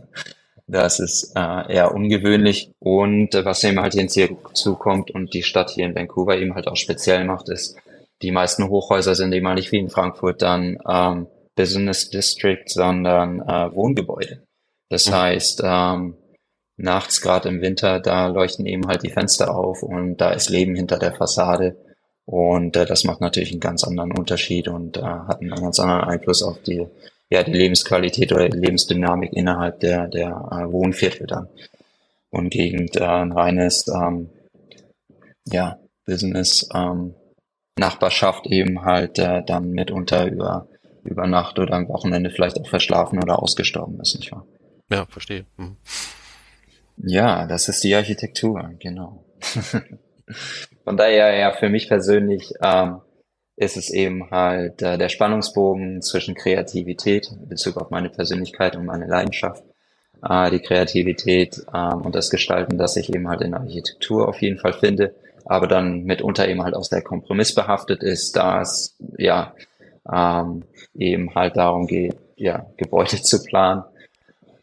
[0.67, 2.71] Das ist äh, eher ungewöhnlich.
[2.79, 6.77] Und äh, was eben halt hinzukommt und die Stadt hier in Vancouver eben halt auch
[6.77, 7.77] speziell macht, ist,
[8.23, 13.41] die meisten Hochhäuser sind eben halt nicht wie in Frankfurt dann ähm, Business District, sondern
[13.41, 14.45] äh, Wohngebäude.
[14.89, 15.15] Das mhm.
[15.15, 16.17] heißt, ähm,
[16.77, 20.75] nachts, gerade im Winter, da leuchten eben halt die Fenster auf und da ist Leben
[20.75, 21.77] hinter der Fassade.
[22.25, 26.05] Und äh, das macht natürlich einen ganz anderen Unterschied und äh, hat einen ganz anderen
[26.05, 26.87] Einfluss auf die
[27.33, 31.49] ja, die Lebensqualität oder die Lebensdynamik innerhalb der, der äh, Wohnviertel dann.
[32.29, 34.29] Und gegen äh, ein reines ähm,
[35.47, 37.15] ja, Business ähm,
[37.79, 40.69] Nachbarschaft eben halt äh, dann mitunter über,
[41.05, 44.47] über Nacht oder am Wochenende vielleicht auch verschlafen oder ausgestorben ist, nicht wahr?
[44.91, 45.47] Ja, verstehe.
[45.57, 45.79] Mhm.
[46.99, 49.25] Ja, das ist die Architektur, genau.
[50.85, 53.01] Von daher ja für mich persönlich ähm,
[53.63, 58.85] ist es eben halt äh, der Spannungsbogen zwischen Kreativität in Bezug auf meine Persönlichkeit und
[58.85, 59.63] meine Leidenschaft,
[60.29, 64.43] äh, die Kreativität äh, und das Gestalten, das ich eben halt in der Architektur auf
[64.43, 68.97] jeden Fall finde, aber dann mitunter eben halt aus der Kompromiss behaftet ist, da es
[69.17, 69.55] ja
[70.13, 73.85] ähm, eben halt darum geht, ja, Gebäude zu planen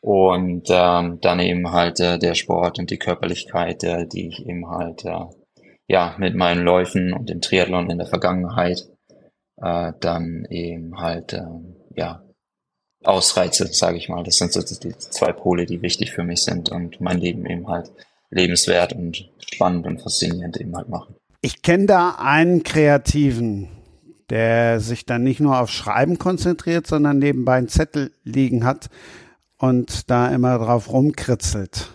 [0.01, 4.69] und ähm, dann eben halt äh, der Sport und die Körperlichkeit, äh, die ich eben
[4.69, 5.25] halt äh,
[5.89, 8.87] ja, mit meinen Läufen und dem Triathlon in der Vergangenheit
[9.57, 11.41] äh, dann eben halt äh,
[11.95, 12.23] ja
[13.03, 14.23] ausreize, sage ich mal.
[14.23, 17.67] Das sind so die zwei Pole, die wichtig für mich sind und mein Leben eben
[17.67, 17.91] halt
[18.29, 21.15] lebenswert und spannend und faszinierend eben halt machen.
[21.41, 23.69] Ich kenne da einen Kreativen,
[24.29, 28.89] der sich dann nicht nur auf Schreiben konzentriert, sondern nebenbei einen Zettel liegen hat
[29.57, 31.89] und da immer drauf rumkritzelt.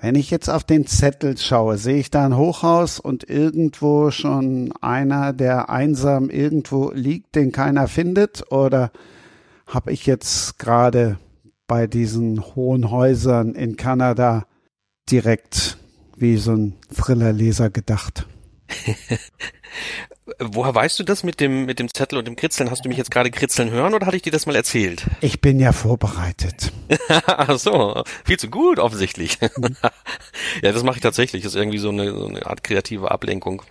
[0.00, 4.72] Wenn ich jetzt auf den Zettel schaue, sehe ich da ein Hochhaus und irgendwo schon
[4.80, 8.52] einer, der einsam irgendwo liegt, den keiner findet?
[8.52, 8.92] Oder
[9.66, 11.18] habe ich jetzt gerade
[11.66, 14.46] bei diesen hohen Häusern in Kanada
[15.10, 15.78] direkt
[16.16, 18.26] wie so ein Thrillerleser gedacht?
[20.38, 22.70] Woher weißt du das mit dem, mit dem Zettel und dem Kritzeln?
[22.70, 25.04] Hast du mich jetzt gerade kritzeln hören oder hatte ich dir das mal erzählt?
[25.20, 26.72] Ich bin ja vorbereitet.
[27.26, 29.38] Ach so, viel zu gut offensichtlich.
[29.40, 29.76] Mhm.
[30.62, 31.42] ja, das mache ich tatsächlich.
[31.42, 33.62] Das ist irgendwie so eine, so eine Art kreative Ablenkung.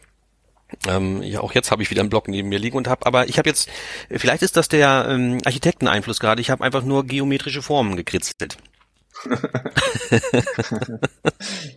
[0.88, 3.30] Ähm, ja, auch jetzt habe ich wieder einen Block neben mir liegen und habe, aber
[3.30, 3.70] ich habe jetzt,
[4.10, 6.42] vielleicht ist das der ähm, Architekteneinfluss gerade.
[6.42, 8.58] Ich habe einfach nur geometrische Formen gekritzelt.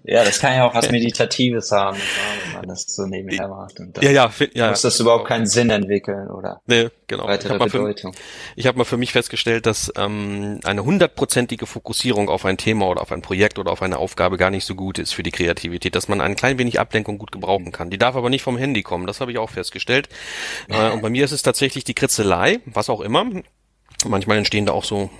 [0.04, 1.98] ja, das kann ja auch was Meditatives haben,
[2.44, 3.80] wenn man das so nebenher macht.
[3.80, 4.70] Und ja, ja, ja.
[4.70, 7.26] Muss das überhaupt keinen Sinn entwickeln oder nee, genau.
[7.26, 8.12] weitere ich Bedeutung.
[8.12, 8.20] Für,
[8.56, 13.02] ich habe mal für mich festgestellt, dass ähm, eine hundertprozentige Fokussierung auf ein Thema oder
[13.02, 15.94] auf ein Projekt oder auf eine Aufgabe gar nicht so gut ist für die Kreativität,
[15.94, 17.90] dass man ein klein wenig Ablenkung gut gebrauchen kann.
[17.90, 20.08] Die darf aber nicht vom Handy kommen, das habe ich auch festgestellt.
[20.68, 23.26] Äh, und bei mir ist es tatsächlich die Kritzelei, was auch immer.
[24.06, 25.10] Manchmal entstehen da auch so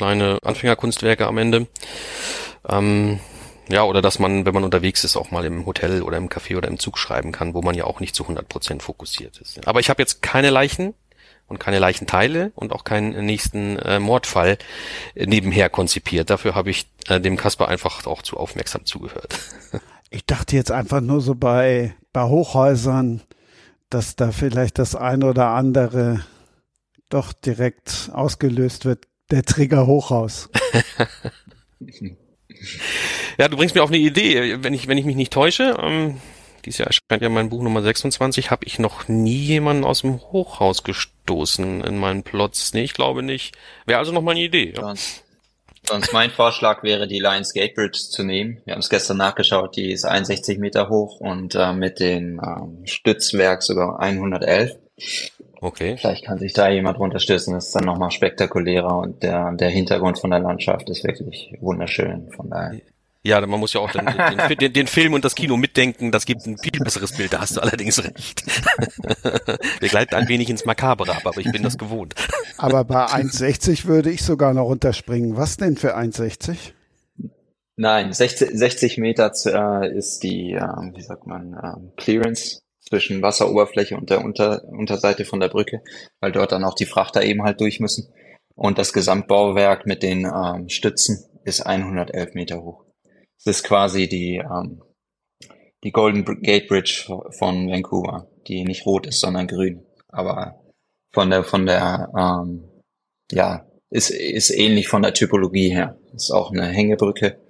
[0.00, 1.66] kleine Anfängerkunstwerke am Ende.
[2.66, 3.20] Ähm,
[3.68, 6.56] ja, oder dass man, wenn man unterwegs ist, auch mal im Hotel oder im Café
[6.56, 9.66] oder im Zug schreiben kann, wo man ja auch nicht zu 100 Prozent fokussiert ist.
[9.68, 10.94] Aber ich habe jetzt keine Leichen
[11.48, 14.56] und keine Leichenteile und auch keinen nächsten äh, Mordfall
[15.14, 16.30] nebenher konzipiert.
[16.30, 19.38] Dafür habe ich äh, dem Kasper einfach auch zu aufmerksam zugehört.
[20.12, 23.22] Ich dachte jetzt einfach nur so bei, bei Hochhäusern,
[23.90, 26.24] dass da vielleicht das eine oder andere
[27.10, 30.48] doch direkt ausgelöst wird der Trigger Hochhaus.
[33.38, 34.62] ja, du bringst mir auf eine Idee.
[34.62, 36.20] Wenn ich, wenn ich mich nicht täusche, ähm,
[36.64, 40.20] dieses Jahr erscheint ja mein Buch Nummer 26, habe ich noch nie jemanden aus dem
[40.20, 42.74] Hochhaus gestoßen in meinen Plots.
[42.74, 43.56] Nee, ich glaube nicht.
[43.86, 44.74] Wäre also noch mal eine Idee.
[44.76, 44.82] Ja.
[44.82, 45.24] Sonst,
[45.88, 48.60] sonst mein Vorschlag wäre, die Lions Gate Bridge zu nehmen.
[48.64, 52.86] Wir haben es gestern nachgeschaut, die ist 61 Meter hoch und äh, mit dem ähm,
[52.86, 54.72] Stützwerk sogar 111.
[55.60, 55.96] Okay.
[55.98, 60.18] Vielleicht kann sich da jemand runterstürzen, das ist dann nochmal spektakulärer und der, der Hintergrund
[60.18, 62.30] von der Landschaft ist wirklich wunderschön.
[62.34, 62.80] Von daher.
[63.22, 66.24] Ja, man muss ja auch den, den, den, den, Film und das Kino mitdenken, das
[66.24, 68.44] gibt ein viel besseres Bild, da hast du allerdings recht.
[69.80, 72.14] Wir gleiten ein wenig ins Makabere ab, aber ich bin das gewohnt.
[72.56, 75.36] Aber bei 1,60 würde ich sogar noch runterspringen.
[75.36, 76.72] Was denn für 1,60?
[77.76, 80.60] Nein, 60, 60 Meter äh, ist die, äh,
[80.94, 85.82] wie sagt man, äh, Clearance zwischen Wasseroberfläche und der Unter Unterseite von der Brücke,
[86.20, 88.12] weil dort dann auch die Frachter eben halt durch müssen.
[88.54, 92.84] Und das Gesamtbauwerk mit den ähm, Stützen ist 111 Meter hoch.
[93.38, 94.82] Das ist quasi die, ähm,
[95.82, 97.06] die Golden Gate Bridge
[97.38, 99.86] von Vancouver, die nicht rot ist, sondern grün.
[100.08, 100.60] Aber
[101.10, 102.68] von der, von der, ähm,
[103.30, 105.96] ja, ist, ist ähnlich von der Typologie her.
[106.14, 107.40] Ist auch eine Hängebrücke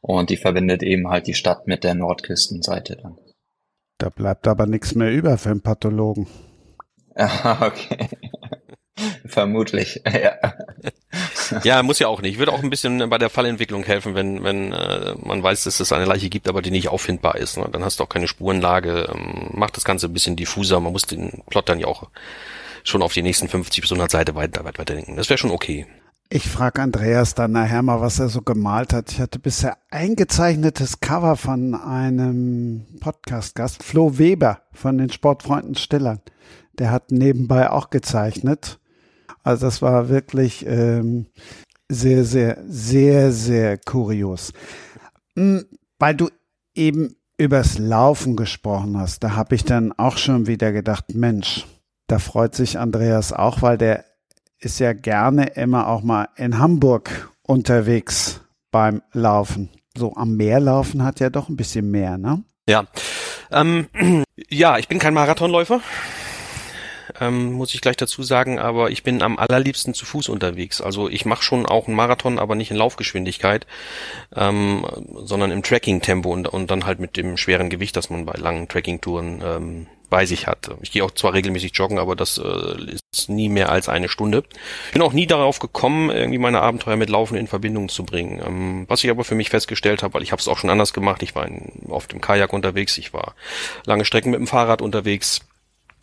[0.00, 3.18] und die verbindet eben halt die Stadt mit der Nordküstenseite dann.
[3.98, 6.26] Da bleibt aber nichts mehr über für einen Pathologen.
[7.14, 8.08] Ah, okay.
[9.24, 10.54] Vermutlich, ja.
[11.64, 12.38] ja, muss ja auch nicht.
[12.38, 15.92] Würde auch ein bisschen bei der Fallentwicklung helfen, wenn, wenn äh, man weiß, dass es
[15.92, 17.56] eine Leiche gibt, aber die nicht auffindbar ist.
[17.56, 17.68] Ne?
[17.72, 19.08] Dann hast du auch keine Spurenlage.
[19.12, 20.78] Ähm, macht das Ganze ein bisschen diffuser.
[20.80, 22.08] Man muss den Plot dann ja auch
[22.84, 25.16] schon auf die nächsten 50 bis 100 Seiten weiter, weiter, weiter denken.
[25.16, 25.86] Das wäre schon okay.
[26.34, 29.12] Ich frage Andreas dann nachher mal, was er so gemalt hat.
[29.12, 36.22] Ich hatte bisher eingezeichnetes Cover von einem Podcast-Gast, Flo Weber von den Sportfreunden Stillern.
[36.78, 38.80] Der hat nebenbei auch gezeichnet.
[39.42, 41.26] Also das war wirklich ähm,
[41.90, 44.54] sehr, sehr, sehr, sehr kurios.
[45.36, 45.66] Hm,
[45.98, 46.30] weil du
[46.74, 51.66] eben übers Laufen gesprochen hast, da habe ich dann auch schon wieder gedacht, Mensch,
[52.06, 54.06] da freut sich Andreas auch, weil der
[54.62, 59.70] ist ja gerne immer auch mal in Hamburg unterwegs beim Laufen.
[59.96, 62.42] So am Meer laufen hat ja doch ein bisschen mehr, ne?
[62.68, 62.84] Ja.
[63.50, 63.88] Ähm,
[64.48, 65.80] ja, ich bin kein Marathonläufer.
[67.20, 70.80] Ähm, muss ich gleich dazu sagen, aber ich bin am allerliebsten zu Fuß unterwegs.
[70.80, 73.66] Also ich mache schon auch einen Marathon, aber nicht in Laufgeschwindigkeit,
[74.34, 74.86] ähm,
[75.24, 78.68] sondern im Tracking-Tempo und, und dann halt mit dem schweren Gewicht, das man bei langen
[78.68, 80.70] Tracking-Touren ähm, bei sich hat.
[80.82, 84.44] Ich gehe auch zwar regelmäßig joggen, aber das äh, ist nie mehr als eine Stunde.
[84.92, 88.38] Bin auch nie darauf gekommen, irgendwie meine Abenteuer mit Laufen in Verbindung zu bringen.
[88.44, 90.92] Ähm, was ich aber für mich festgestellt habe, weil ich habe es auch schon anders
[90.92, 91.22] gemacht.
[91.22, 93.34] Ich war in, auf dem Kajak unterwegs, ich war
[93.86, 95.40] lange Strecken mit dem Fahrrad unterwegs.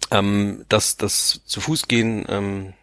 [0.09, 2.73] Ähm, dass das zu Fuß gehen ähm,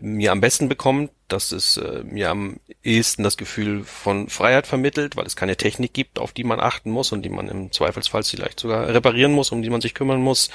[0.00, 5.16] mir am besten bekommt, dass es äh, mir am ehesten das Gefühl von Freiheit vermittelt,
[5.16, 8.22] weil es keine Technik gibt, auf die man achten muss und die man im Zweifelsfall
[8.22, 10.50] vielleicht sogar reparieren muss, um die man sich kümmern muss.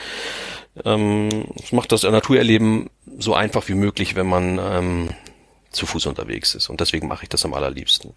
[0.83, 5.09] Ähm, es macht das Naturerleben so einfach wie möglich, wenn man ähm,
[5.69, 6.69] zu Fuß unterwegs ist.
[6.69, 8.13] Und deswegen mache ich das am allerliebsten.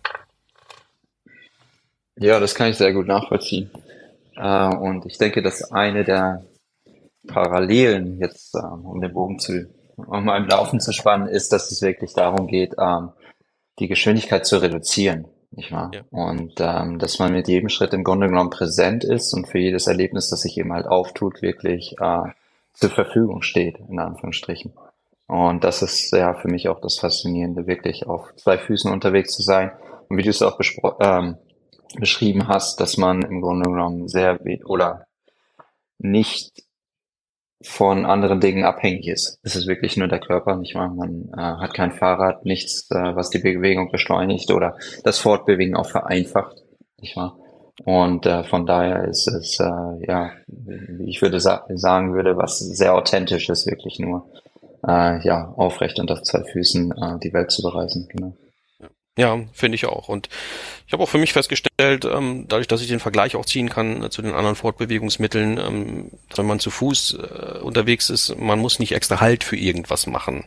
[2.18, 3.70] Ja, das kann ich sehr gut nachvollziehen.
[4.36, 6.44] Äh, und ich denke, dass eine der
[7.26, 11.82] Parallelen jetzt, äh, um den Bogen zu um beim Laufen zu spannen, ist, dass es
[11.82, 13.10] wirklich darum geht, ähm,
[13.78, 15.26] die Geschwindigkeit zu reduzieren.
[15.50, 15.90] Nicht wahr?
[15.94, 16.02] Ja.
[16.10, 19.86] Und ähm, dass man mit jedem Schritt im Grunde genommen präsent ist und für jedes
[19.86, 22.22] Erlebnis, das sich eben halt auftut, wirklich äh,
[22.74, 24.72] zur Verfügung steht, in Anführungsstrichen.
[25.28, 29.42] Und das ist ja für mich auch das Faszinierende, wirklich auf zwei Füßen unterwegs zu
[29.42, 29.72] sein.
[30.08, 30.60] Und wie du es auch
[31.00, 31.36] ähm,
[31.98, 35.06] beschrieben hast, dass man im Grunde genommen sehr oder
[35.98, 36.65] nicht
[37.62, 39.38] von anderen Dingen abhängig ist.
[39.42, 40.88] Es ist wirklich nur der Körper, nicht wahr?
[40.88, 45.88] Man äh, hat kein Fahrrad, nichts, äh, was die Bewegung beschleunigt oder das Fortbewegen auch
[45.88, 46.62] vereinfacht,
[47.00, 47.38] nicht wahr?
[47.84, 50.30] Und äh, von daher ist es, äh, ja,
[51.04, 54.26] ich würde sa sagen würde, was sehr authentisch ist, wirklich nur,
[54.86, 58.34] äh, ja, aufrecht und auf zwei Füßen äh, die Welt zu bereisen, genau.
[59.18, 60.08] Ja, finde ich auch.
[60.08, 60.28] Und
[60.86, 64.04] ich habe auch für mich festgestellt, ähm, dadurch, dass ich den Vergleich auch ziehen kann
[64.04, 68.78] äh, zu den anderen Fortbewegungsmitteln, ähm, wenn man zu Fuß äh, unterwegs ist, man muss
[68.78, 70.44] nicht extra Halt für irgendwas machen.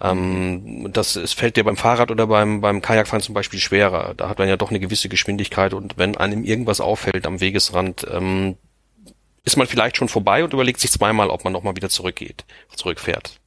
[0.00, 4.14] Ähm, das es fällt dir beim Fahrrad oder beim, beim Kajakfahren zum Beispiel schwerer.
[4.16, 8.06] Da hat man ja doch eine gewisse Geschwindigkeit und wenn einem irgendwas auffällt am Wegesrand,
[8.08, 8.56] ähm,
[9.44, 12.44] ist man vielleicht schon vorbei und überlegt sich zweimal, ob man nochmal wieder zurückgeht,
[12.76, 13.40] zurückfährt.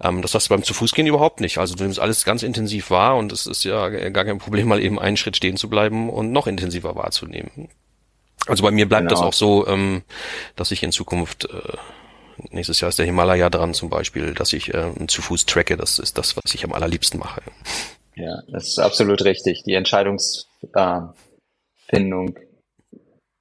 [0.00, 1.58] Ähm, das hast du beim zu Fuß gehen überhaupt nicht.
[1.58, 4.82] Also du nimmst alles ganz intensiv wahr und es ist ja gar kein Problem, mal
[4.82, 7.68] eben einen Schritt stehen zu bleiben und noch intensiver wahrzunehmen.
[8.46, 9.20] Also bei mir bleibt genau.
[9.20, 10.02] das auch so, ähm,
[10.56, 11.76] dass ich in Zukunft äh,
[12.50, 15.76] nächstes Jahr ist der Himalaya dran zum Beispiel, dass ich äh, zu Fuß tracke.
[15.76, 17.42] Das ist das, was ich am allerliebsten mache.
[18.14, 19.64] Ja, das ist absolut richtig.
[19.64, 21.14] Die Entscheidungsfindung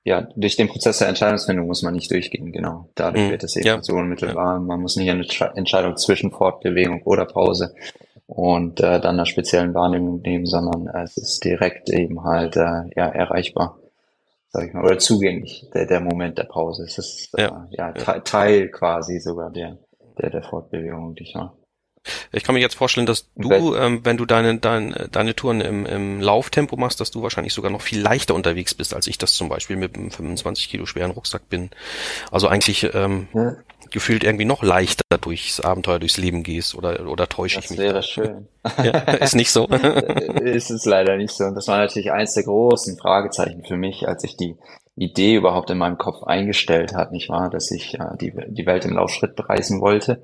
[0.08, 2.90] ja, durch den Prozess der Entscheidungsfindung muss man nicht durchgehen, genau.
[2.96, 3.32] Dadurch mhm.
[3.32, 3.84] wird es eben ja.
[3.84, 4.54] so unmittelbar.
[4.54, 4.60] Ja.
[4.60, 7.76] Man muss nicht eine Entscheidung zwischen Fortbewegung oder Pause
[8.26, 13.10] und äh, dann einer speziellen Wahrnehmung nehmen, sondern es ist direkt eben halt äh, ja
[13.10, 13.80] erreichbar,
[14.48, 16.84] sag ich mal, oder zugänglich der, der Moment der Pause.
[16.84, 19.78] Es ist äh, ja, ja Teil quasi sogar der
[20.22, 21.58] der der Fortbewegung, nicht wahr?
[22.32, 25.86] Ich kann mir jetzt vorstellen, dass du, ähm, wenn du deine, deine, deine Touren im,
[25.86, 29.34] im Lauftempo machst, dass du wahrscheinlich sogar noch viel leichter unterwegs bist, als ich das
[29.34, 31.70] zum Beispiel mit einem 25 Kilo schweren Rucksack bin.
[32.32, 33.56] Also eigentlich ähm, ja.
[33.92, 37.80] gefühlt irgendwie noch leichter durchs Abenteuer, durchs Leben gehst oder, oder täusche ich mich?
[37.80, 38.48] Das wäre schön.
[38.84, 39.66] Ja, ist nicht so.
[39.68, 41.46] ist es leider nicht so.
[41.46, 44.58] Und das war natürlich eins der großen Fragezeichen für mich, als ich die
[44.98, 48.84] Idee überhaupt in meinem Kopf eingestellt hat, nicht wahr, dass ich äh, die, die Welt
[48.84, 50.22] im Laufschritt bereisen wollte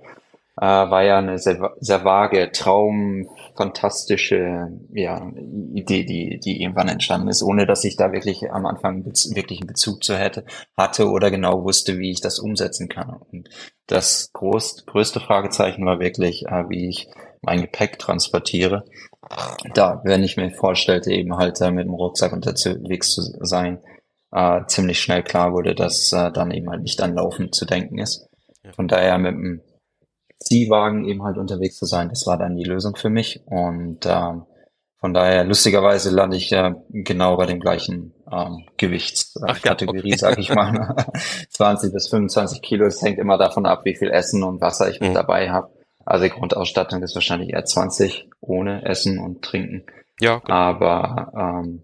[0.57, 5.31] äh, war ja eine sehr, sehr vage, Traum, fantastische ja,
[5.73, 9.67] Idee, die, die irgendwann entstanden ist, ohne dass ich da wirklich am Anfang wirklich einen
[9.67, 10.45] Bezug zu hätte,
[10.77, 13.15] hatte oder genau wusste, wie ich das umsetzen kann.
[13.31, 13.49] Und
[13.87, 17.07] das groß, größte Fragezeichen war wirklich, äh, wie ich
[17.41, 18.85] mein Gepäck transportiere.
[19.73, 23.79] Da, wenn ich mir vorstellte, eben halt äh, mit dem Rucksack unterwegs zu sein,
[24.31, 27.97] äh, ziemlich schnell klar wurde, dass äh, dann eben halt nicht an Laufen zu denken
[27.97, 28.29] ist.
[28.75, 29.61] Von daher mit dem
[30.43, 32.09] Ziehwagen eben halt unterwegs zu sein.
[32.09, 33.41] Das war dann die Lösung für mich.
[33.45, 34.43] Und ähm,
[34.99, 40.17] von daher, lustigerweise lande ich ja genau bei dem gleichen ähm, Gewichtskategorie, äh, ja, okay.
[40.17, 40.95] sage ich mal.
[41.49, 42.85] 20 bis 25 Kilo.
[42.85, 45.15] Es hängt immer davon ab, wie viel Essen und Wasser ich mit mhm.
[45.15, 45.71] dabei habe.
[46.05, 49.85] Also die Grundausstattung ist wahrscheinlich eher 20 ohne Essen und Trinken.
[50.19, 50.39] Ja.
[50.39, 50.53] Genau.
[50.53, 51.83] Aber ähm,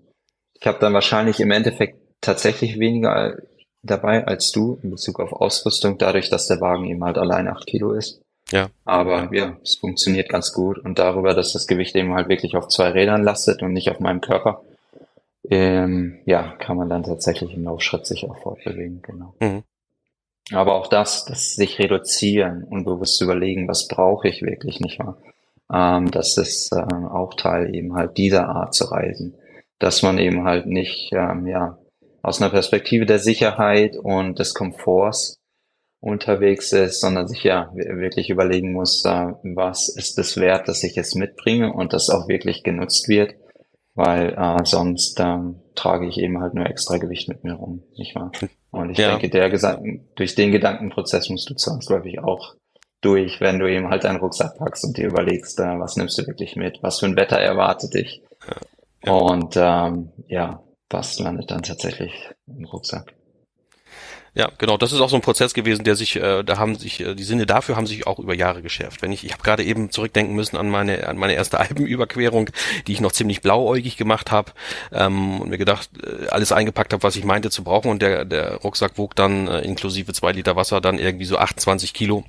[0.54, 3.38] ich habe dann wahrscheinlich im Endeffekt tatsächlich weniger
[3.82, 7.66] dabei als du in Bezug auf Ausrüstung, dadurch, dass der Wagen eben halt allein 8
[7.66, 8.22] Kilo ist.
[8.52, 8.70] Ja.
[8.86, 10.80] Aber ja, es funktioniert ganz gut.
[10.80, 14.00] Und darüber, dass das Gewicht eben halt wirklich auf zwei Rädern lastet und nicht auf
[14.00, 14.62] meinem Körper,
[15.50, 19.34] ähm, ja, kann man dann tatsächlich im Laufschritt sich auch fortbewegen, genau.
[19.40, 19.64] Mhm.
[20.52, 25.18] Aber auch das, das sich reduzieren und bewusst überlegen, was brauche ich wirklich, nicht wahr?
[25.72, 29.36] Ähm, das ist ähm, auch Teil eben halt dieser Art zu reisen.
[29.78, 31.78] Dass man eben halt nicht, ähm, ja,
[32.22, 35.39] aus einer Perspektive der Sicherheit und des Komforts
[36.02, 40.98] unterwegs ist, sondern sich ja wirklich überlegen muss, äh, was ist es wert, dass ich
[40.98, 43.36] es mitbringe und das auch wirklich genutzt wird,
[43.96, 48.16] weil äh, sonst ähm, trage ich eben halt nur extra Gewicht mit mir rum, nicht
[48.16, 48.32] wahr?
[48.72, 49.10] Und ich ja.
[49.10, 52.56] denke, der Gesan durch den Gedankenprozess musst du zwangsläufig auch
[53.02, 56.28] durch, wenn du eben halt deinen Rucksack packst und dir überlegst, äh, was nimmst du
[56.28, 58.22] wirklich mit, was für ein Wetter erwartet dich
[59.04, 59.12] ja.
[59.14, 63.14] und ähm, ja, was landet dann tatsächlich im Rucksack.
[64.40, 64.78] Ja, genau.
[64.78, 67.26] Das ist auch so ein Prozess gewesen, der sich, äh, da haben sich äh, die
[67.26, 69.02] Sinne dafür haben sich auch über Jahre geschärft.
[69.02, 72.50] Wenn ich, ich habe gerade eben zurückdenken müssen an meine an meine erste Alpenüberquerung,
[72.88, 74.54] die ich noch ziemlich blauäugig gemacht habe
[74.94, 78.24] ähm, und mir gedacht, äh, alles eingepackt habe, was ich meinte zu brauchen und der
[78.24, 82.24] der Rucksack wog dann äh, inklusive zwei Liter Wasser dann irgendwie so 28 Kilo.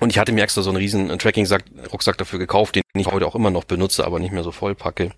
[0.00, 3.36] Und ich hatte mir extra so einen riesen Tracking-Rucksack dafür gekauft, den ich heute auch
[3.36, 5.12] immer noch benutze, aber nicht mehr so voll packe.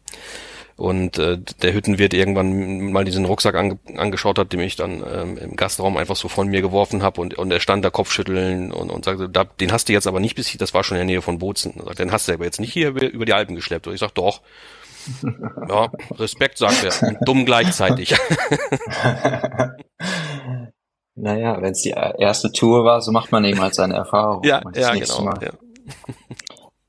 [0.83, 5.39] Und äh, der Hüttenwirt irgendwann mal diesen Rucksack ange angeschaut hat, den ich dann ähm,
[5.39, 8.91] im Gastraum einfach so von mir geworfen habe und, und er stand da Kopfschütteln und,
[8.91, 11.07] und sagte, da, den hast du jetzt aber nicht bis hier, das war schon in
[11.07, 11.75] der Nähe von Bozen.
[11.79, 13.87] Er sagt, den hast du aber jetzt nicht hier über die Alpen geschleppt.
[13.87, 14.41] Und ich sag, doch.
[15.69, 17.09] ja, Respekt, sagt er.
[17.09, 18.17] Und dumm gleichzeitig.
[21.15, 24.43] naja, wenn es die erste Tour war, so macht man eben halt seine Erfahrung.
[24.43, 25.33] Ja, ja, genau.
[25.41, 25.53] Ja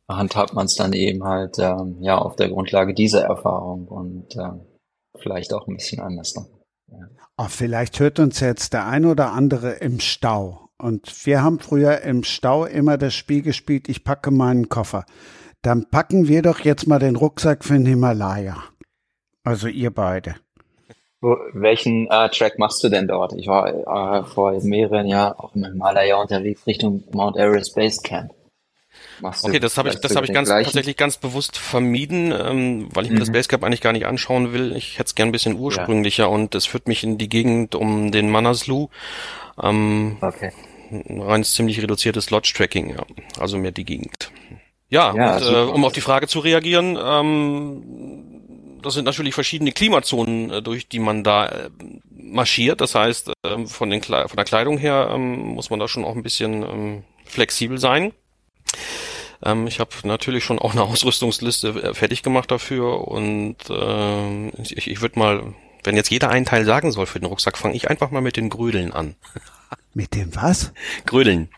[0.09, 4.61] handhabt man es dann eben halt ähm, ja auf der Grundlage dieser Erfahrung und ähm,
[5.15, 6.45] vielleicht auch ein bisschen anders dann.
[6.91, 7.07] Ja.
[7.37, 10.69] Oh, vielleicht hört uns jetzt der ein oder andere im Stau.
[10.77, 15.05] Und wir haben früher im Stau immer das Spiel gespielt, ich packe meinen Koffer.
[15.61, 18.57] Dann packen wir doch jetzt mal den Rucksack für den Himalaya.
[19.43, 20.35] Also ihr beide.
[21.21, 23.31] Welchen äh, Track machst du denn dort?
[23.33, 23.67] Ich war
[24.19, 28.33] äh, vor mehreren Jahren auch im Himalaya unterwegs Richtung Mount Everest Base Camp.
[29.21, 30.65] Machst okay, das habe ich, das habe ich ganz gleichen?
[30.65, 33.33] tatsächlich ganz bewusst vermieden, ähm, weil ich mir das mhm.
[33.33, 34.75] Basecamp eigentlich gar nicht anschauen will.
[34.75, 36.29] Ich hätte es gern ein bisschen ursprünglicher ja.
[36.29, 38.89] und es führt mich in die Gegend um den Manaslu.
[39.61, 40.51] Ähm, okay.
[40.91, 43.05] Ein reines ziemlich reduziertes Lodge-Tracking, ja.
[43.39, 44.31] Also mehr die Gegend.
[44.89, 48.33] Ja, ja und, äh, um auf die Frage zu reagieren, ähm,
[48.83, 51.69] das sind natürlich verschiedene Klimazonen, äh, durch die man da äh,
[52.11, 52.81] marschiert.
[52.81, 56.05] Das heißt, äh, von, den Kle von der Kleidung her ähm, muss man da schon
[56.05, 58.13] auch ein bisschen ähm, flexibel sein.
[59.43, 64.87] Ähm, ich habe natürlich schon auch eine Ausrüstungsliste äh, fertig gemacht dafür und äh, ich,
[64.87, 67.89] ich würde mal, wenn jetzt jeder einen Teil sagen soll für den Rucksack, fange ich
[67.89, 69.15] einfach mal mit den Grödeln an.
[69.95, 70.71] Mit dem was?
[71.05, 71.49] Grödeln.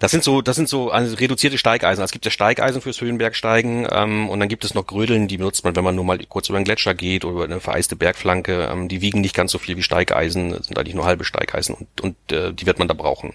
[0.00, 2.00] Das sind so, das sind so also reduzierte Steigeisen.
[2.00, 5.36] Also es gibt ja Steigeisen fürs Höhenbergsteigen ähm, und dann gibt es noch Grödeln, die
[5.36, 7.94] benutzt man, wenn man nur mal kurz über einen Gletscher geht oder über eine vereiste
[7.94, 8.70] Bergflanke.
[8.72, 12.00] Ähm, die wiegen nicht ganz so viel wie Steigeisen, sind eigentlich nur halbe Steigeisen und,
[12.00, 13.34] und äh, die wird man da brauchen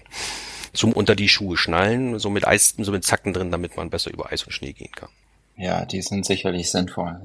[0.74, 4.12] zum unter die Schuhe schnallen, so mit Eis, so mit Zacken drin, damit man besser
[4.12, 5.08] über Eis und Schnee gehen kann.
[5.56, 7.20] Ja, die sind sicherlich sinnvoll.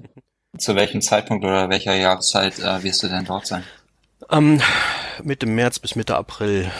[0.57, 3.63] Zu welchem Zeitpunkt oder welcher Jahreszeit äh, wirst du denn dort sein?
[4.31, 4.61] Ähm,
[5.23, 6.71] Mitte März bis Mitte April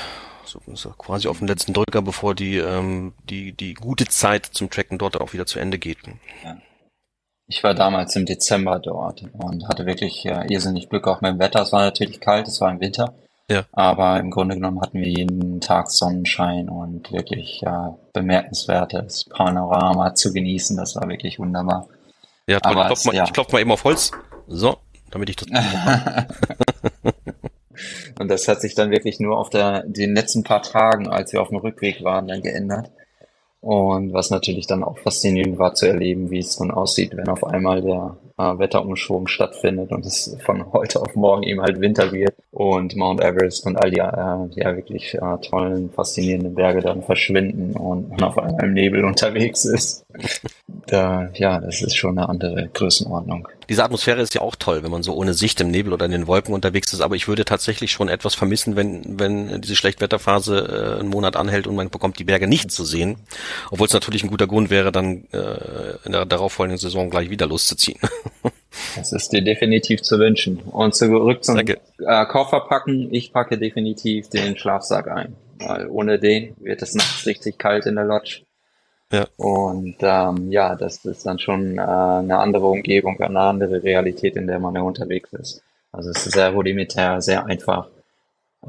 [0.50, 4.70] so, so quasi auf den letzten Drücker, bevor die, ähm, die, die gute Zeit zum
[4.70, 6.00] Tracken dort auch wieder zu Ende geht.
[6.44, 6.58] Ja.
[7.48, 11.40] Ich war damals im Dezember dort und hatte wirklich äh, irrsinnig Glück auch mit dem
[11.40, 11.62] Wetter.
[11.62, 13.16] Es war natürlich kalt, es war im Winter.
[13.50, 13.66] Ja.
[13.72, 20.32] Aber im Grunde genommen hatten wir jeden Tag Sonnenschein und wirklich ja, bemerkenswertes Panorama zu
[20.32, 20.78] genießen.
[20.78, 21.88] Das war wirklich wunderbar.
[22.48, 22.74] Ja, toll.
[22.74, 23.26] Aber ich klopfe mal, ja.
[23.26, 24.12] klopf mal eben auf Holz.
[24.48, 24.78] So,
[25.10, 25.48] damit ich das.
[28.20, 31.42] und das hat sich dann wirklich nur auf der, den letzten paar Tagen, als wir
[31.42, 32.92] auf dem Rückweg waren, dann geändert.
[33.62, 37.44] Und was natürlich dann auch faszinierend war zu erleben, wie es dann aussieht, wenn auf
[37.44, 42.36] einmal der äh, Wetterumschwung stattfindet und es von heute auf morgen eben halt Winter wird
[42.60, 47.72] und Mount Everest und all die äh, ja wirklich äh, tollen, faszinierenden Berge dann verschwinden
[47.72, 50.06] und man auf einmal im Nebel unterwegs ist.
[50.86, 54.90] Da, ja, das ist schon eine andere Größenordnung diese Atmosphäre ist ja auch toll, wenn
[54.90, 57.02] man so ohne Sicht im Nebel oder in den Wolken unterwegs ist.
[57.02, 61.68] Aber ich würde tatsächlich schon etwas vermissen, wenn, wenn diese Schlechtwetterphase äh, einen Monat anhält
[61.68, 63.18] und man bekommt die Berge nicht zu sehen.
[63.70, 67.46] Obwohl es natürlich ein guter Grund wäre, dann äh, in der darauffolgenden Saison gleich wieder
[67.46, 68.00] loszuziehen.
[68.96, 70.60] Das ist dir definitiv zu wünschen.
[70.60, 71.80] Und zurück zum Danke.
[72.00, 73.14] äh, Koffer packen.
[73.14, 75.36] Ich packe definitiv den Schlafsack ein.
[75.60, 78.42] Weil ohne den wird es nachts richtig kalt in der Lodge.
[79.12, 79.28] Ja.
[79.38, 84.48] Und ähm, ja, das ist dann schon äh, eine andere Umgebung, eine andere Realität, in
[84.48, 85.64] der man ja unterwegs ist.
[85.92, 87.88] Also es ist sehr rudimentär, sehr einfach.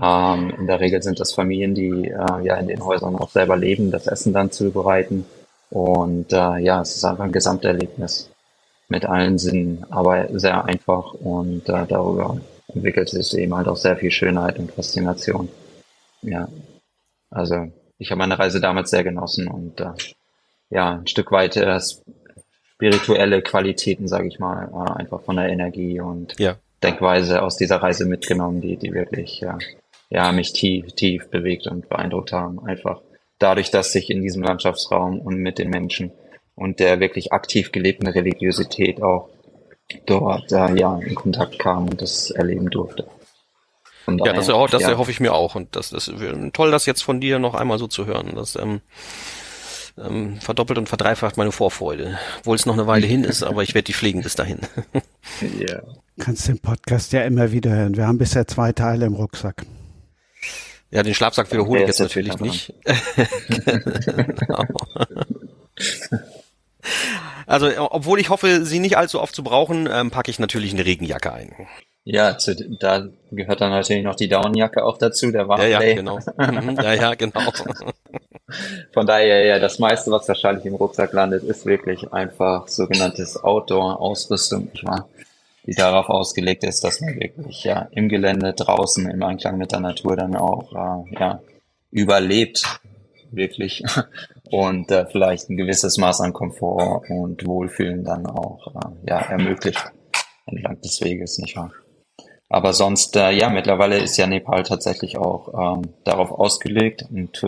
[0.03, 3.57] Ähm, in der Regel sind das Familien, die äh, ja in den Häusern auch selber
[3.57, 5.26] leben, das Essen dann zubereiten.
[5.68, 8.30] Und äh, ja, es ist einfach ein Gesamterlebnis
[8.91, 12.41] mit allen Sinnen, aber sehr einfach und äh, darüber
[12.74, 15.49] entwickelt sich eben halt auch sehr viel Schönheit und Faszination.
[16.22, 16.49] Ja,
[17.30, 17.68] also
[17.99, 19.93] ich habe meine Reise damals sehr genossen und äh,
[20.70, 21.80] ja, ein Stück weit äh,
[22.74, 26.57] spirituelle Qualitäten, sage ich mal, äh, einfach von der Energie und ja.
[26.82, 29.59] Denkweise aus dieser Reise mitgenommen, die, die wirklich ja,
[30.09, 32.64] ja, mich tief, tief bewegt und beeindruckt haben.
[32.64, 33.01] Einfach
[33.38, 36.11] dadurch, dass ich in diesem Landschaftsraum und mit den Menschen
[36.61, 39.30] und der wirklich aktiv gelebten Religiosität auch
[40.04, 43.06] dort äh, ja, in Kontakt kam und das erleben durfte.
[44.06, 44.98] Daher, ja, das, das ja.
[44.98, 45.54] hoffe ich mir auch.
[45.54, 48.32] Und das, das ist toll, das jetzt von dir noch einmal so zu hören.
[48.34, 48.80] Das, ähm,
[49.98, 52.18] ähm, verdoppelt und verdreifacht meine Vorfreude.
[52.40, 54.58] Obwohl es noch eine Weile hin ist, aber ich werde die pflegen bis dahin.
[55.58, 55.82] ja.
[56.18, 57.96] Kannst den Podcast ja immer wieder hören.
[57.96, 59.64] Wir haben bisher zwei Teile im Rucksack.
[60.90, 62.74] Ja, den Schlafsack wiederhole ich jetzt natürlich nicht.
[63.48, 64.64] genau.
[67.47, 70.85] Also, obwohl ich hoffe, sie nicht allzu oft zu brauchen, ähm, packe ich natürlich eine
[70.85, 71.53] Regenjacke ein.
[72.05, 75.70] Ja, zu, da gehört dann natürlich noch die Downjacke auch dazu, der Warmplay.
[75.70, 76.18] Ja, ja, genau.
[76.37, 77.41] Mhm, ja, ja, genau.
[78.93, 84.70] Von daher, ja, das meiste, was wahrscheinlich im Rucksack landet, ist wirklich einfach sogenanntes Outdoor-Ausrüstung?
[85.66, 89.81] Die darauf ausgelegt ist, dass man wirklich ja im Gelände draußen im Einklang mit der
[89.81, 91.41] Natur dann auch äh, ja
[91.91, 92.81] überlebt,
[93.31, 93.85] wirklich
[94.51, 99.92] und äh, vielleicht ein gewisses Maß an Komfort und Wohlfühlen dann auch äh, ja ermöglicht
[100.46, 101.72] entlang des Weges, nicht wahr?
[102.48, 107.42] Aber sonst, äh, ja, mittlerweile ist ja Nepal tatsächlich auch ähm, darauf ausgelegt, und,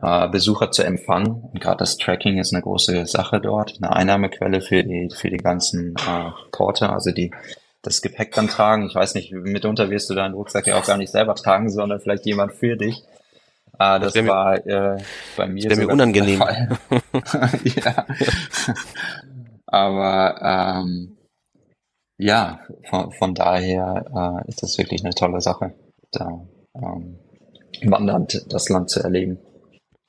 [0.00, 1.48] äh, Besucher zu empfangen.
[1.52, 5.38] Und gerade das Tracking ist eine große Sache dort, eine Einnahmequelle für die, für die
[5.38, 7.30] ganzen äh, Porter, also die
[7.82, 8.86] das Gepäck dann tragen.
[8.86, 12.00] Ich weiß nicht, mitunter wirst du deinen Rucksack ja auch gar nicht selber tragen, sondern
[12.00, 13.02] vielleicht jemand für dich.
[13.78, 15.02] Äh, das, das war äh,
[15.36, 15.68] bei mir.
[15.68, 16.40] Das mir unangenehm.
[17.64, 18.06] ja.
[19.66, 21.16] Aber ähm,
[22.18, 25.74] ja, von, von daher äh, ist das wirklich eine tolle Sache,
[26.12, 27.18] da ähm,
[27.84, 29.38] wandernd das Land zu erleben.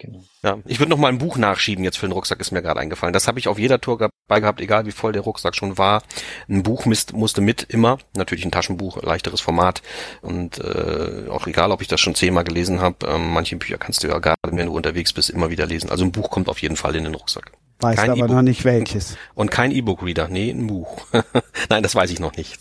[0.04, 0.22] Genau.
[0.44, 2.82] Ja, ich würde noch mal ein Buch nachschieben jetzt für den Rucksack, ist mir gerade
[2.82, 3.14] eingefallen.
[3.14, 6.04] Das habe ich auf jeder Tour dabei gehabt, egal wie voll der Rucksack schon war.
[6.50, 9.82] Ein Buch misst, musste mit immer, natürlich ein Taschenbuch, leichteres Format
[10.22, 13.08] und äh, auch egal, ob ich das schon zehnmal gelesen habe.
[13.08, 15.90] Ähm, manche Bücher kannst du ja gerade, wenn du unterwegs bist, immer wieder lesen.
[15.90, 17.54] Also ein Buch kommt auf jeden Fall in den Rucksack.
[17.80, 19.16] Weiß aber e noch nicht welches.
[19.36, 21.08] Und kein E-Book-Reader, nee, ein Buch.
[21.70, 22.60] Nein, das weiß ich noch nicht.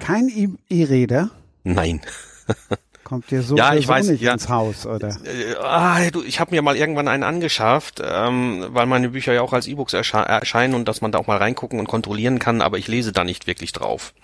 [0.00, 0.28] Kein
[0.68, 1.30] E-Reader?
[1.62, 2.00] Nein.
[3.04, 5.16] Kommt dir so, ja, ich weiß, nicht ja, ins Haus, oder?
[5.60, 9.52] Ah, du, ich habe mir mal irgendwann einen angeschafft, ähm, weil meine Bücher ja auch
[9.52, 12.78] als E-Books ersche erscheinen und dass man da auch mal reingucken und kontrollieren kann, aber
[12.78, 14.14] ich lese da nicht wirklich drauf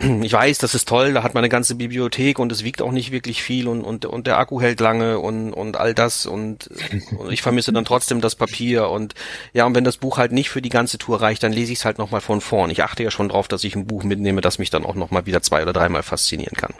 [0.00, 2.90] ich weiß, das ist toll, da hat man eine ganze Bibliothek und es wiegt auch
[2.90, 6.68] nicht wirklich viel und, und, und der Akku hält lange und, und all das und,
[7.16, 9.14] und ich vermisse dann trotzdem das Papier und
[9.52, 11.78] ja, und wenn das Buch halt nicht für die ganze Tour reicht, dann lese ich
[11.78, 12.70] es halt nochmal von vorn.
[12.70, 15.26] Ich achte ja schon drauf, dass ich ein Buch mitnehme, das mich dann auch nochmal
[15.26, 16.74] wieder zwei oder dreimal faszinieren kann.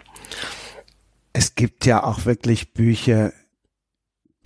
[1.35, 3.33] Es gibt ja auch wirklich Bücher,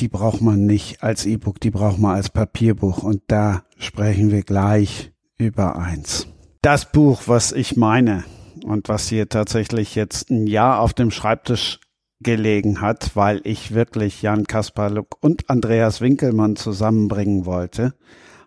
[0.01, 4.43] die braucht man nicht als E-Book, die braucht man als Papierbuch und da sprechen wir
[4.43, 6.27] gleich über eins.
[6.63, 8.25] Das Buch, was ich meine,
[8.65, 11.81] und was hier tatsächlich jetzt ein Jahr auf dem Schreibtisch
[12.21, 17.95] gelegen hat, weil ich wirklich Jan Kasparluk und Andreas Winkelmann zusammenbringen wollte,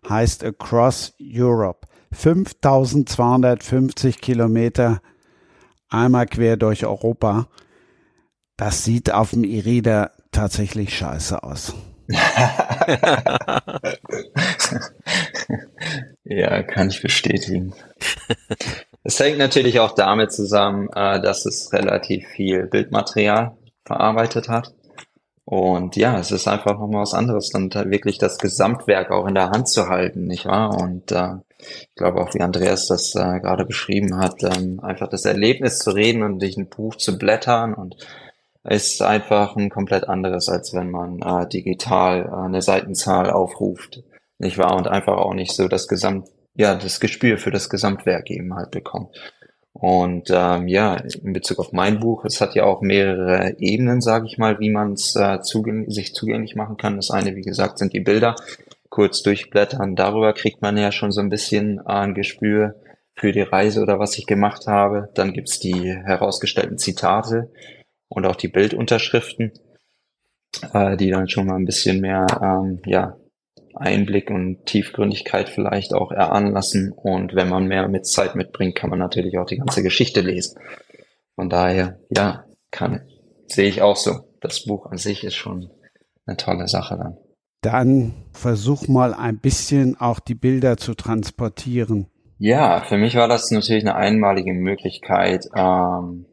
[0.09, 1.87] heißt Across Europe.
[2.11, 5.01] 5250 Kilometer
[5.89, 7.47] einmal quer durch Europa.
[8.61, 11.73] Das sieht auf dem E-Reader tatsächlich scheiße aus.
[16.23, 17.73] ja, kann ich bestätigen.
[19.03, 24.75] Es hängt natürlich auch damit zusammen, äh, dass es relativ viel Bildmaterial verarbeitet hat.
[25.43, 29.49] Und ja, es ist einfach nochmal was anderes, dann wirklich das Gesamtwerk auch in der
[29.49, 30.79] Hand zu halten, nicht wahr?
[30.79, 35.25] Und äh, ich glaube auch, wie Andreas das äh, gerade beschrieben hat, ähm, einfach das
[35.25, 37.95] Erlebnis zu reden und durch ein Buch zu blättern und
[38.63, 44.03] ist einfach ein komplett anderes, als wenn man äh, digital äh, eine Seitenzahl aufruft,
[44.37, 44.75] nicht wahr?
[44.75, 48.71] Und einfach auch nicht so das Gesamt, ja, das Gespür für das Gesamtwerk eben halt
[48.71, 49.15] bekommt.
[49.73, 54.27] Und ähm, ja, in Bezug auf mein Buch, es hat ja auch mehrere Ebenen, sage
[54.27, 56.97] ich mal, wie man es äh, zugäng sich zugänglich machen kann.
[56.97, 58.35] Das eine, wie gesagt, sind die Bilder.
[58.89, 62.75] Kurz durchblättern, darüber kriegt man ja schon so ein bisschen äh, ein Gespür
[63.15, 65.09] für die Reise oder was ich gemacht habe.
[65.15, 67.49] Dann gibt's die herausgestellten Zitate
[68.11, 69.53] und auch die Bildunterschriften,
[70.73, 73.15] äh, die dann schon mal ein bisschen mehr ähm, ja,
[73.73, 76.91] Einblick und Tiefgründigkeit vielleicht auch erahnen lassen.
[76.91, 80.59] Und wenn man mehr mit Zeit mitbringt, kann man natürlich auch die ganze Geschichte lesen.
[81.35, 83.07] Von daher, ja, kann,
[83.47, 84.35] sehe ich auch so.
[84.41, 85.69] Das Buch an sich ist schon
[86.25, 87.17] eine tolle Sache dann.
[87.61, 92.07] Dann versuch mal ein bisschen auch die Bilder zu transportieren.
[92.39, 96.25] Ja, für mich war das natürlich eine einmalige Möglichkeit, ähm,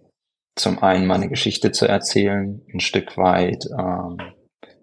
[0.59, 4.19] zum einen meine Geschichte zu erzählen, ein Stück weit ähm,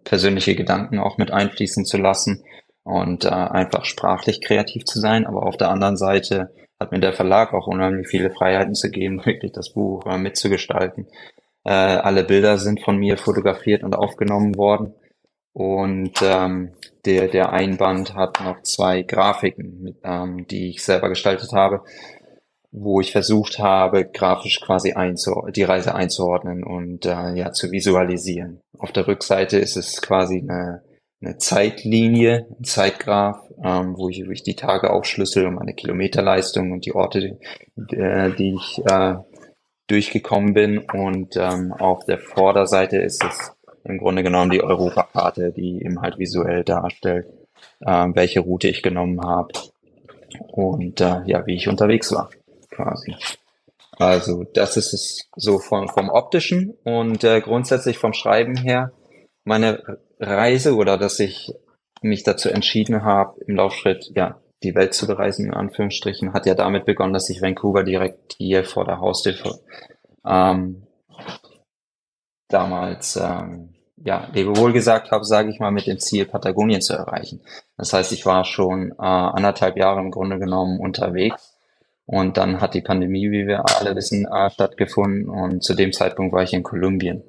[0.04, 2.44] persönliche Gedanken auch mit einfließen zu lassen
[2.84, 5.26] und äh, einfach sprachlich kreativ zu sein.
[5.26, 9.22] Aber auf der anderen Seite hat mir der Verlag auch unheimlich viele Freiheiten zu geben,
[9.26, 11.08] wirklich das Buch äh, mitzugestalten.
[11.64, 14.94] Äh, alle Bilder sind von mir fotografiert und aufgenommen worden.
[15.54, 16.74] Und ähm,
[17.06, 21.82] der, der Einband hat noch zwei Grafiken, mit, ähm, die ich selber gestaltet habe,
[22.78, 24.94] wo ich versucht habe, grafisch quasi
[25.56, 28.60] die Reise einzuordnen und äh, ja zu visualisieren.
[28.78, 30.84] Auf der Rückseite ist es quasi eine,
[31.22, 36.74] eine Zeitlinie, ein Zeitgraph, ähm, wo, ich, wo ich die Tage aufschlüssel und meine Kilometerleistung
[36.74, 37.38] und die Orte,
[37.92, 39.16] äh, die ich äh,
[39.88, 40.80] durchgekommen bin.
[40.80, 43.54] Und ähm, auf der Vorderseite ist es
[43.86, 47.28] im Grunde genommen die Europakarte, die eben halt visuell darstellt,
[47.80, 49.54] äh, welche Route ich genommen habe
[50.52, 52.30] und äh, ja, wie ich unterwegs war
[52.76, 53.16] quasi.
[53.98, 58.92] Also das ist es so vom, vom optischen und äh, grundsätzlich vom Schreiben her.
[59.46, 61.54] Meine Reise oder dass ich
[62.02, 66.56] mich dazu entschieden habe, im Laufschritt ja die Welt zu bereisen, in Anführungsstrichen, hat ja
[66.56, 69.60] damit begonnen, dass ich Vancouver direkt hier vor der Haustür
[70.26, 70.88] ähm,
[72.48, 77.42] damals ähm, ja, Lebewohl gesagt habe, sage ich mal, mit dem Ziel, Patagonien zu erreichen.
[77.78, 81.55] Das heißt, ich war schon äh, anderthalb Jahre im Grunde genommen unterwegs
[82.06, 85.28] und dann hat die Pandemie, wie wir alle wissen, äh, stattgefunden.
[85.28, 87.24] Und zu dem Zeitpunkt war ich in Kolumbien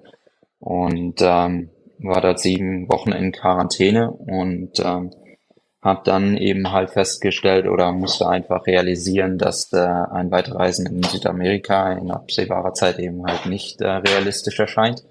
[0.60, 5.10] und ähm, war dort sieben Wochen in Quarantäne und ähm,
[5.80, 11.92] habe dann eben halt festgestellt oder musste einfach realisieren, dass äh, ein Weiterreisen in Südamerika
[11.92, 15.04] in absehbarer Zeit eben halt nicht äh, realistisch erscheint.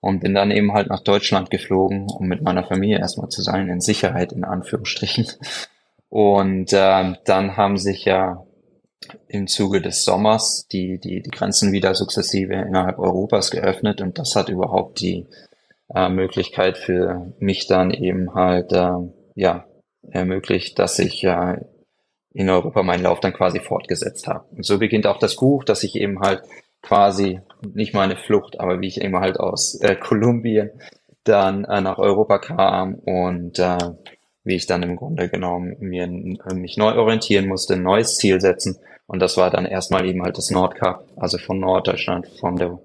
[0.00, 3.68] Und bin dann eben halt nach Deutschland geflogen, um mit meiner Familie erstmal zu sein,
[3.68, 5.28] in Sicherheit in Anführungsstrichen.
[6.08, 8.44] Und äh, dann haben sich ja
[9.28, 14.36] im Zuge des Sommers die, die, die Grenzen wieder sukzessive innerhalb Europas geöffnet und das
[14.36, 15.26] hat überhaupt die
[15.94, 18.92] äh, Möglichkeit für mich dann eben halt äh,
[19.34, 19.66] ja
[20.10, 21.58] ermöglicht, dass ich äh,
[22.32, 24.44] in Europa meinen Lauf dann quasi fortgesetzt habe.
[24.56, 26.42] Und so beginnt auch das Buch, dass ich eben halt
[26.80, 27.40] quasi
[27.74, 30.70] nicht meine Flucht, aber wie ich eben halt aus äh, Kolumbien
[31.24, 33.78] dann äh, nach Europa kam und äh,
[34.44, 38.78] wie ich dann im Grunde genommen mir mich neu orientieren musste, ein neues Ziel setzen
[39.06, 42.78] und das war dann erstmal eben halt das Nordkap, also von Norddeutschland, von der,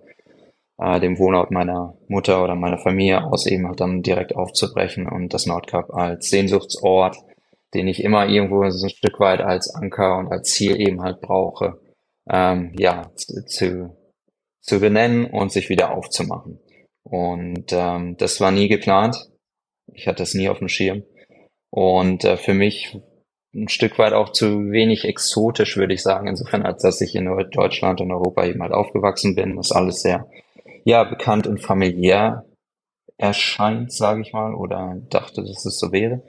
[0.77, 5.33] äh, dem Wohnort meiner Mutter oder meiner Familie aus eben halt dann direkt aufzubrechen und
[5.33, 7.17] das Nordkap als Sehnsuchtsort,
[7.73, 11.21] den ich immer irgendwo so ein Stück weit als Anker und als Ziel eben halt
[11.21, 11.79] brauche,
[12.29, 13.95] ähm, ja, zu,
[14.59, 16.59] zu benennen und sich wieder aufzumachen.
[17.03, 19.29] Und ähm, das war nie geplant.
[19.93, 21.03] Ich hatte es nie auf dem Schirm.
[21.78, 22.99] Und äh, für mich
[23.53, 27.25] ein Stück weit auch zu wenig exotisch, würde ich sagen, insofern, als dass ich in
[27.51, 30.28] Deutschland und Europa eben halt aufgewachsen bin, das alles sehr,
[30.86, 32.45] ja, bekannt und familiär
[33.19, 36.23] erscheint, sage ich mal, oder dachte, dass es so wäre.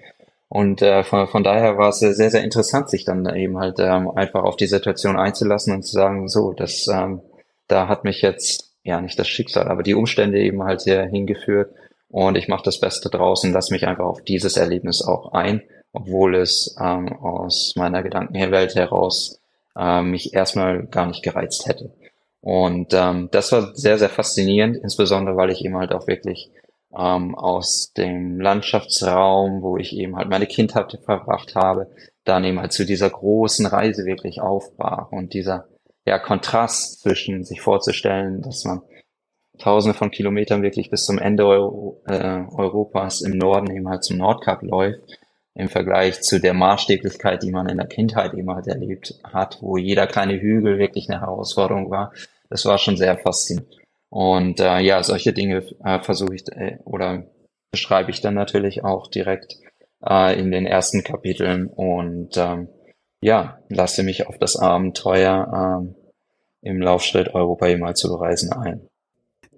[0.51, 4.11] Und äh, von, von daher war es sehr, sehr interessant, sich dann eben halt ähm,
[4.11, 7.22] einfach auf die Situation einzulassen und zu sagen, so, das, ähm,
[7.68, 11.70] da hat mich jetzt ja nicht das Schicksal, aber die Umstände eben halt sehr hingeführt.
[12.11, 16.36] Und ich mache das Beste draußen, lass mich einfach auf dieses Erlebnis auch ein, obwohl
[16.36, 19.40] es ähm, aus meiner Gedankenwelt heraus
[19.76, 21.92] äh, mich erstmal gar nicht gereizt hätte.
[22.40, 26.50] Und ähm, das war sehr, sehr faszinierend, insbesondere weil ich eben halt auch wirklich
[26.96, 31.90] ähm, aus dem Landschaftsraum, wo ich eben halt meine Kindheit verbracht habe,
[32.24, 35.66] dann eben halt zu dieser großen Reise wirklich aufbrach und dieser
[36.06, 38.82] ja, Kontrast zwischen sich vorzustellen, dass man
[39.59, 44.18] tausende von Kilometern wirklich bis zum Ende Euro, äh, Europas im Norden eben halt zum
[44.18, 45.00] Nordkap läuft,
[45.54, 49.76] im Vergleich zu der Maßstäblichkeit, die man in der Kindheit eben halt erlebt hat, wo
[49.76, 52.12] jeder kleine Hügel wirklich eine Herausforderung war.
[52.48, 53.76] Das war schon sehr faszinierend.
[54.09, 57.24] Und äh, ja, solche Dinge äh, versuche ich äh, oder
[57.70, 59.59] beschreibe ich dann natürlich auch direkt
[60.09, 62.68] äh, in den ersten Kapiteln und ähm,
[63.20, 65.94] ja, lasse mich auf das Abenteuer ähm,
[66.62, 68.88] im Laufschritt Europa jemals zu bereisen ein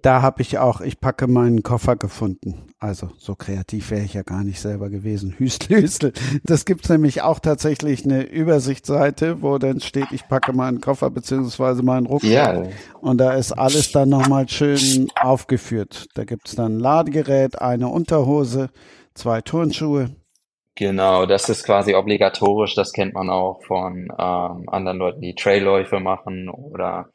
[0.02, 2.66] da habe ich auch, ich packe meinen Koffer gefunden.
[2.78, 5.34] Also so kreativ wäre ich ja gar nicht selber gewesen.
[5.36, 6.12] Hüstel, Hüstel.
[6.44, 11.82] Das gibt's nämlich auch tatsächlich eine Übersichtsseite, wo dann steht, ich packe meinen Koffer beziehungsweise
[11.82, 12.30] meinen Rucksack.
[12.30, 12.70] Ja.
[13.00, 16.06] Und da ist alles dann nochmal schön aufgeführt.
[16.14, 18.70] Da gibt's dann ein Ladegerät, eine Unterhose,
[19.14, 20.10] zwei Turnschuhe.
[20.76, 22.74] Genau, das ist quasi obligatorisch.
[22.74, 27.10] Das kennt man auch von ähm, anderen Leuten, die Trailläufe machen oder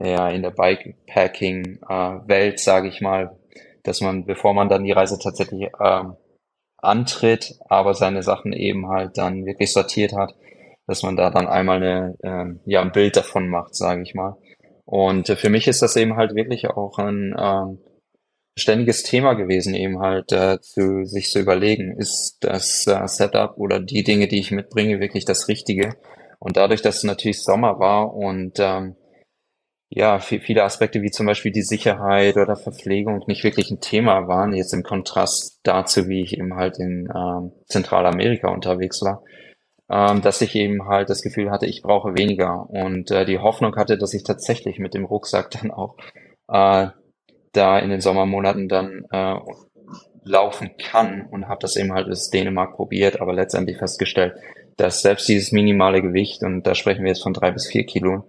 [0.00, 3.36] ja, in der Bikepacking-Welt, äh, sage ich mal,
[3.82, 6.16] dass man, bevor man dann die Reise tatsächlich ähm,
[6.78, 10.34] antritt, aber seine Sachen eben halt dann wirklich sortiert hat,
[10.86, 14.36] dass man da dann einmal eine, ähm, ja, ein Bild davon macht, sage ich mal.
[14.84, 17.78] Und äh, für mich ist das eben halt wirklich auch ein ähm,
[18.56, 23.80] ständiges Thema gewesen, eben halt äh, zu sich zu überlegen, ist das äh, Setup oder
[23.80, 25.96] die Dinge, die ich mitbringe, wirklich das Richtige?
[26.38, 28.96] Und dadurch, dass es natürlich Sommer war und ähm,
[29.96, 34.52] ja, viele Aspekte wie zum Beispiel die Sicherheit oder Verpflegung nicht wirklich ein Thema waren,
[34.52, 39.22] jetzt im Kontrast dazu, wie ich eben halt in ähm, Zentralamerika unterwegs war,
[39.88, 42.68] ähm, dass ich eben halt das Gefühl hatte, ich brauche weniger.
[42.68, 45.96] Und äh, die Hoffnung hatte, dass ich tatsächlich mit dem Rucksack dann auch
[46.48, 46.88] äh,
[47.52, 49.36] da in den Sommermonaten dann äh,
[50.24, 54.34] laufen kann und habe das eben halt bis Dänemark probiert, aber letztendlich festgestellt,
[54.76, 58.24] dass selbst dieses minimale Gewicht, und da sprechen wir jetzt von drei bis vier Kilo,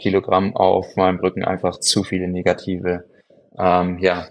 [0.00, 3.04] Kilogramm auf meinem Rücken einfach zu viele negative
[3.58, 4.26] ähm, ja,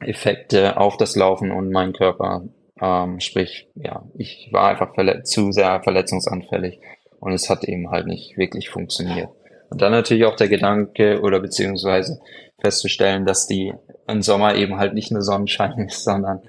[0.00, 2.44] Effekte auf das Laufen und meinen Körper.
[2.80, 4.92] Ähm, sprich, ja, ich war einfach
[5.24, 6.80] zu sehr verletzungsanfällig
[7.20, 9.28] und es hat eben halt nicht wirklich funktioniert.
[9.70, 12.20] Und dann natürlich auch der Gedanke oder beziehungsweise
[12.60, 13.72] festzustellen, dass die
[14.08, 16.42] im Sommer eben halt nicht nur Sonnenschein ist, sondern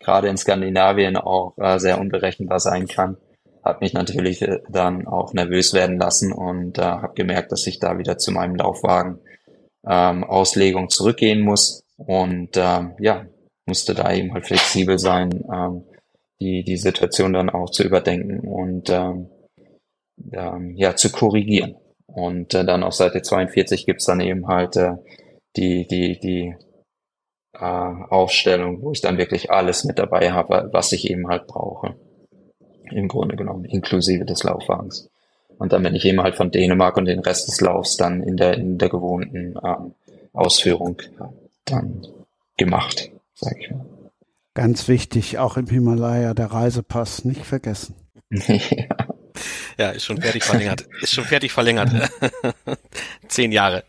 [0.00, 3.16] gerade in Skandinavien auch äh, sehr unberechenbar sein kann
[3.68, 7.78] hat mich natürlich äh, dann auch nervös werden lassen und äh, habe gemerkt, dass ich
[7.78, 9.20] da wieder zu meinem Laufwagen
[9.86, 13.26] ähm, Auslegung zurückgehen muss und ähm, ja,
[13.66, 15.84] musste da eben halt flexibel sein, ähm,
[16.40, 19.28] die, die Situation dann auch zu überdenken und ähm,
[20.32, 21.76] ähm, ja, zu korrigieren.
[22.06, 24.94] Und äh, dann auf Seite 42 gibt's dann eben halt äh,
[25.56, 26.54] die, die, die
[27.52, 31.96] äh, Aufstellung, wo ich dann wirklich alles mit dabei habe, was ich eben halt brauche
[32.92, 35.08] im Grunde genommen, inklusive des Laufwagens.
[35.58, 38.36] Und dann bin ich eben halt von Dänemark und den Rest des Laufs dann in
[38.36, 39.94] der, in der gewohnten ähm,
[40.32, 41.02] Ausführung
[41.64, 42.06] dann
[42.56, 43.84] gemacht, sag ich mal.
[44.54, 47.94] Ganz wichtig, auch im Himalaya der Reisepass nicht vergessen.
[48.30, 48.86] ja.
[49.78, 50.86] ja, ist schon fertig verlängert.
[51.00, 51.90] Ist schon fertig verlängert.
[53.28, 53.84] Zehn Jahre.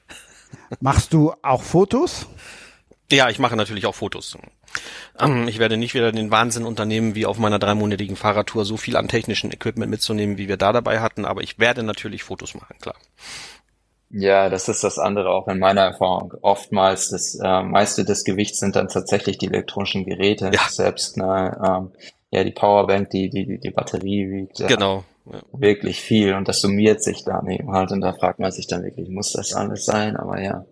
[0.80, 2.28] Machst du auch Fotos?
[3.12, 4.38] Ja, ich mache natürlich auch Fotos.
[5.20, 8.96] Ähm, ich werde nicht wieder den Wahnsinn unternehmen, wie auf meiner dreimonatigen Fahrradtour so viel
[8.96, 12.76] an technischen Equipment mitzunehmen, wie wir da dabei hatten, aber ich werde natürlich Fotos machen,
[12.80, 12.96] klar.
[14.12, 16.34] Ja, das ist das andere auch in meiner Erfahrung.
[16.42, 20.50] Oftmals das äh, meiste des Gewichts sind dann tatsächlich die elektronischen Geräte.
[20.52, 20.68] Ja.
[20.68, 21.92] Selbst ne, ähm,
[22.32, 24.68] ja die Powerbank, die die die Batterie wiegt.
[24.68, 25.04] Genau.
[25.32, 25.42] Ja.
[25.52, 28.84] Wirklich viel und das summiert sich dann eben halt und da fragt man sich dann
[28.84, 30.18] wirklich, muss das alles sein?
[30.18, 30.66] Aber ja,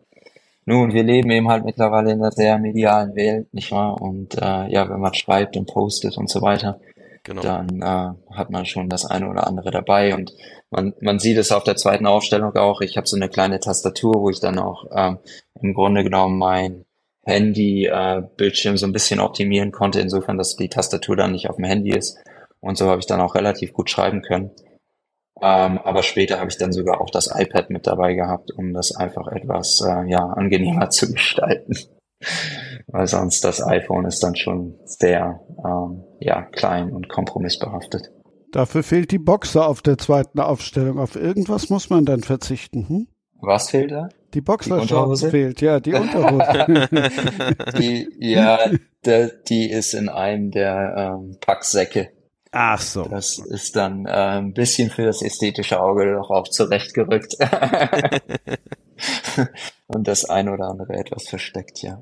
[0.67, 4.01] nun, wir leben eben halt mittlerweile in einer sehr medialen Welt, nicht wahr?
[4.01, 6.81] Und äh, ja, wenn man schreibt und postet und so weiter,
[7.23, 7.41] genau.
[7.41, 10.13] dann äh, hat man schon das eine oder andere dabei.
[10.13, 10.33] Und
[10.69, 12.81] man, man sieht es auf der zweiten Aufstellung auch.
[12.81, 15.19] Ich habe so eine kleine Tastatur, wo ich dann auch ähm,
[15.61, 16.83] im Grunde genommen mein
[17.23, 21.65] Handy-Bildschirm äh, so ein bisschen optimieren konnte, insofern, dass die Tastatur dann nicht auf dem
[21.65, 22.17] Handy ist.
[22.59, 24.51] Und so habe ich dann auch relativ gut schreiben können.
[25.41, 28.95] Ähm, aber später habe ich dann sogar auch das iPad mit dabei gehabt, um das
[28.95, 31.73] einfach etwas äh, ja, angenehmer zu gestalten.
[32.87, 38.11] Weil sonst das iPhone ist dann schon sehr ähm, ja, klein und kompromissbehaftet.
[38.51, 40.99] Dafür fehlt die Boxer auf der zweiten Aufstellung.
[40.99, 42.87] Auf irgendwas muss man dann verzichten.
[42.87, 43.07] Hm?
[43.41, 44.09] Was fehlt da?
[44.33, 46.87] Die Boxershorts fehlt, ja, die Unterhose.
[47.77, 48.59] die, ja,
[49.05, 52.09] der, die ist in einem der ähm, Packsäcke.
[52.59, 53.03] Ach so.
[53.03, 57.37] Das ist dann äh, ein bisschen für das ästhetische Auge doch auch zurechtgerückt.
[59.85, 62.01] Und das eine oder andere etwas versteckt, ja.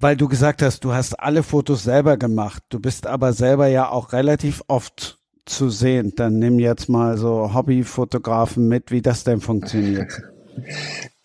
[0.00, 2.62] Weil du gesagt hast, du hast alle Fotos selber gemacht.
[2.68, 6.12] Du bist aber selber ja auch relativ oft zu sehen.
[6.14, 10.12] Dann nimm jetzt mal so Hobbyfotografen mit, wie das denn funktioniert.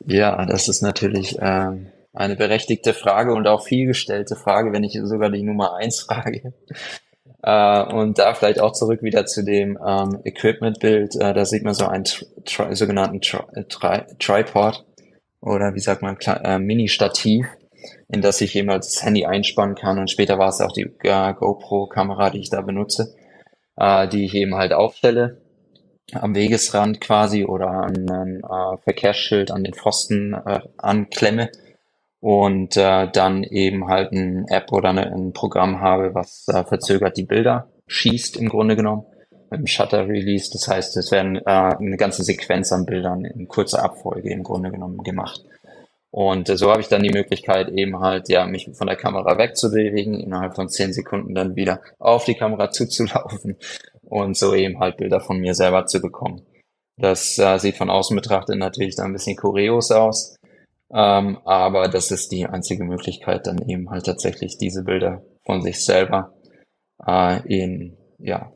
[0.05, 5.29] Ja, das ist natürlich ähm, eine berechtigte Frage und auch vielgestellte Frage, wenn nicht sogar
[5.31, 6.53] die Nummer eins Frage.
[7.43, 11.15] Äh, und da vielleicht auch zurück wieder zu dem ähm, Equipment-Bild.
[11.15, 14.85] Äh, da sieht man so einen tri sogenannten tri tri Tripod
[15.41, 17.45] oder wie sagt man, äh, Mini-Stativ,
[18.07, 19.99] in das ich eben das Handy einspannen kann.
[19.99, 23.13] Und später war es auch die äh, GoPro-Kamera, die ich da benutze,
[23.75, 25.41] äh, die ich eben halt aufstelle
[26.13, 31.49] am Wegesrand quasi oder an ein äh, Verkehrsschild an den Pfosten äh, anklemme
[32.23, 37.17] und äh, dann eben halt ein App oder eine, ein Programm habe, was äh, verzögert
[37.17, 39.05] die Bilder schießt im Grunde genommen
[39.51, 40.49] mit dem Shutter Release.
[40.49, 44.71] Das heißt, es werden äh, eine ganze Sequenz an Bildern in kurzer Abfolge im Grunde
[44.71, 45.41] genommen gemacht.
[46.11, 49.37] Und äh, so habe ich dann die Möglichkeit eben halt, ja, mich von der Kamera
[49.37, 53.57] wegzubewegen, innerhalb von zehn Sekunden dann wieder auf die Kamera zuzulaufen
[54.01, 56.45] und so eben halt Bilder von mir selber zu bekommen.
[56.95, 60.37] Das äh, sieht von außen betrachtet natürlich dann ein bisschen kurios aus,
[60.91, 65.83] ähm, aber das ist die einzige Möglichkeit, dann eben halt tatsächlich diese Bilder von sich
[65.83, 66.33] selber
[67.05, 68.51] äh, in ja,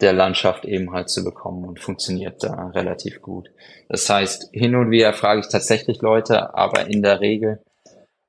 [0.00, 3.50] der Landschaft eben halt zu bekommen und funktioniert da relativ gut.
[3.88, 7.60] Das heißt, hin und wieder frage ich tatsächlich Leute, aber in der Regel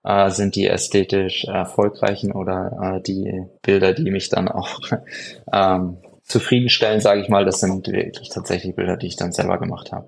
[0.04, 4.80] äh, sind die ästhetisch erfolgreichen oder äh, die Bilder, die mich dann auch
[5.54, 9.92] ähm, zufriedenstellen, sage ich mal, das sind wirklich tatsächlich Bilder, die ich dann selber gemacht
[9.92, 10.08] habe.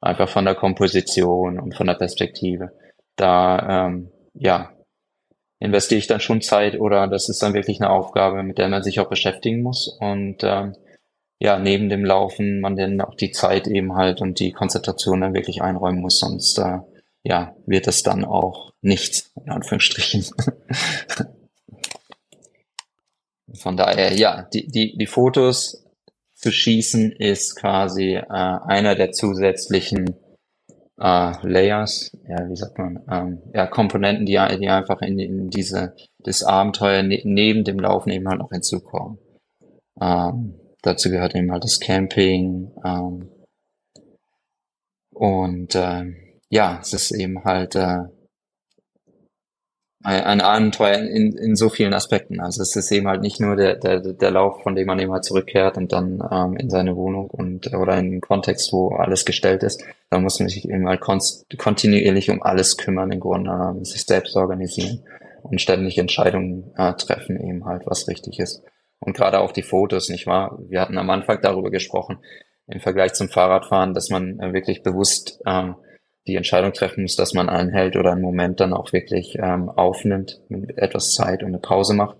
[0.00, 2.72] Einfach von der Komposition und von der Perspektive.
[3.16, 4.70] Da, ähm, ja,
[5.58, 8.82] investiere ich dann schon Zeit oder das ist dann wirklich eine Aufgabe, mit der man
[8.82, 10.76] sich auch beschäftigen muss und ähm,
[11.40, 15.34] ja, neben dem Laufen man dann auch die Zeit eben halt und die Konzentration dann
[15.34, 16.78] wirklich einräumen muss, sonst äh,
[17.22, 20.24] ja, wird es dann auch nichts, in Anführungsstrichen.
[23.54, 25.84] Von daher, ja, die, die, die Fotos
[26.38, 30.14] zu schießen ist quasi äh, einer der zusätzlichen
[31.00, 35.94] äh, Layers, ja, wie sagt man, ähm, ja, Komponenten, die, die einfach in, in diese,
[36.20, 39.18] das Abenteuer ne, neben dem Laufen eben halt noch hinzukommen.
[40.00, 43.28] Ähm, dazu gehört eben halt das Camping, ähm,
[45.18, 46.04] und äh,
[46.48, 48.04] ja, es ist eben halt äh,
[50.08, 52.40] ein Abenteuer in, in so vielen Aspekten.
[52.40, 55.12] Also es ist eben halt nicht nur der, der, der Lauf, von dem man eben
[55.12, 59.24] halt zurückkehrt und dann ähm, in seine Wohnung und oder in den Kontext, wo alles
[59.24, 59.84] gestellt ist.
[60.10, 64.34] Da muss man sich eben halt kontinuierlich um alles kümmern, im Grunde ähm, sich selbst
[64.36, 65.02] organisieren
[65.42, 68.62] und ständig Entscheidungen äh, treffen, eben halt, was richtig ist.
[69.00, 70.58] Und gerade auch die Fotos, nicht wahr?
[70.68, 72.18] Wir hatten am Anfang darüber gesprochen,
[72.66, 75.76] im Vergleich zum Fahrradfahren, dass man äh, wirklich bewusst ähm,
[76.28, 80.40] die Entscheidung treffen muss, dass man anhält oder einen Moment dann auch wirklich ähm, aufnimmt,
[80.76, 82.18] etwas Zeit und eine Pause macht.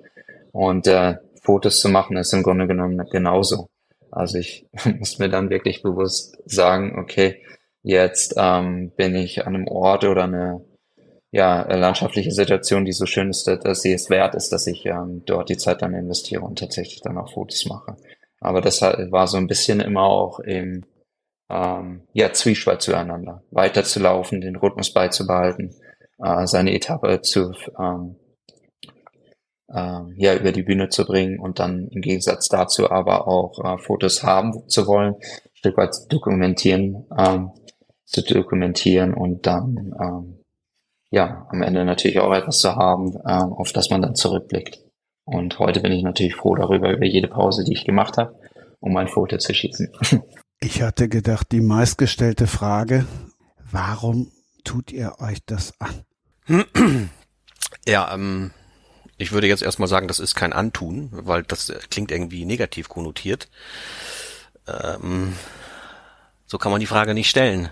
[0.52, 3.68] Und äh, Fotos zu machen ist im Grunde genommen genauso.
[4.10, 4.66] Also ich
[4.98, 7.42] muss mir dann wirklich bewusst sagen, okay,
[7.82, 10.64] jetzt ähm, bin ich an einem Ort oder eine
[11.30, 15.22] ja, landschaftliche Situation, die so schön ist, dass sie es wert ist, dass ich ähm,
[15.26, 17.96] dort die Zeit dann investiere und tatsächlich dann auch Fotos mache.
[18.40, 20.84] Aber das war so ein bisschen immer auch im
[21.50, 25.74] ähm, ja, Zwiespalt zueinander, weiterzulaufen, den Rhythmus beizubehalten,
[26.22, 28.16] äh, seine Etappe zu ähm,
[29.72, 33.78] ähm, ja, über die Bühne zu bringen und dann im Gegensatz dazu aber auch äh,
[33.78, 37.50] Fotos haben zu wollen, ein Stück weit zu dokumentieren, ähm,
[38.04, 40.38] zu dokumentieren und dann ähm,
[41.10, 44.80] ja am Ende natürlich auch etwas zu haben, ähm, auf das man dann zurückblickt.
[45.24, 48.34] Und heute bin ich natürlich froh darüber, über jede Pause, die ich gemacht habe,
[48.80, 49.92] um ein Foto zu schießen.
[50.60, 53.06] Ich hatte gedacht, die meistgestellte Frage,
[53.70, 54.32] warum
[54.64, 56.04] tut ihr euch das an?
[57.86, 58.50] Ja, ähm,
[59.18, 63.48] ich würde jetzt erstmal sagen, das ist kein Antun, weil das klingt irgendwie negativ konnotiert.
[64.66, 65.36] Ähm,
[66.46, 67.70] so kann man die Frage nicht stellen.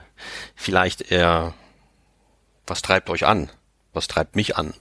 [0.54, 1.54] Vielleicht eher,
[2.66, 3.50] was treibt euch an?
[3.92, 4.74] Was treibt mich an?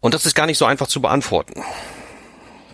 [0.00, 1.62] Und das ist gar nicht so einfach zu beantworten,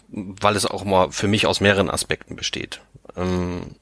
[0.09, 2.81] weil es auch mal für mich aus mehreren Aspekten besteht.
[3.17, 3.77] Ähm,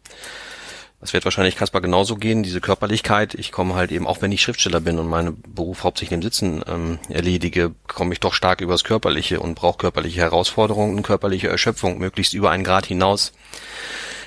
[1.00, 3.34] das wird wahrscheinlich Kaspar genauso gehen, diese Körperlichkeit.
[3.34, 6.64] Ich komme halt eben, auch wenn ich Schriftsteller bin und meinen Beruf hauptsächlich im Sitzen
[6.66, 11.98] ähm, erledige, komme ich doch stark übers Körperliche und brauche körperliche Herausforderungen und körperliche Erschöpfung,
[11.98, 13.32] möglichst über einen Grad hinaus,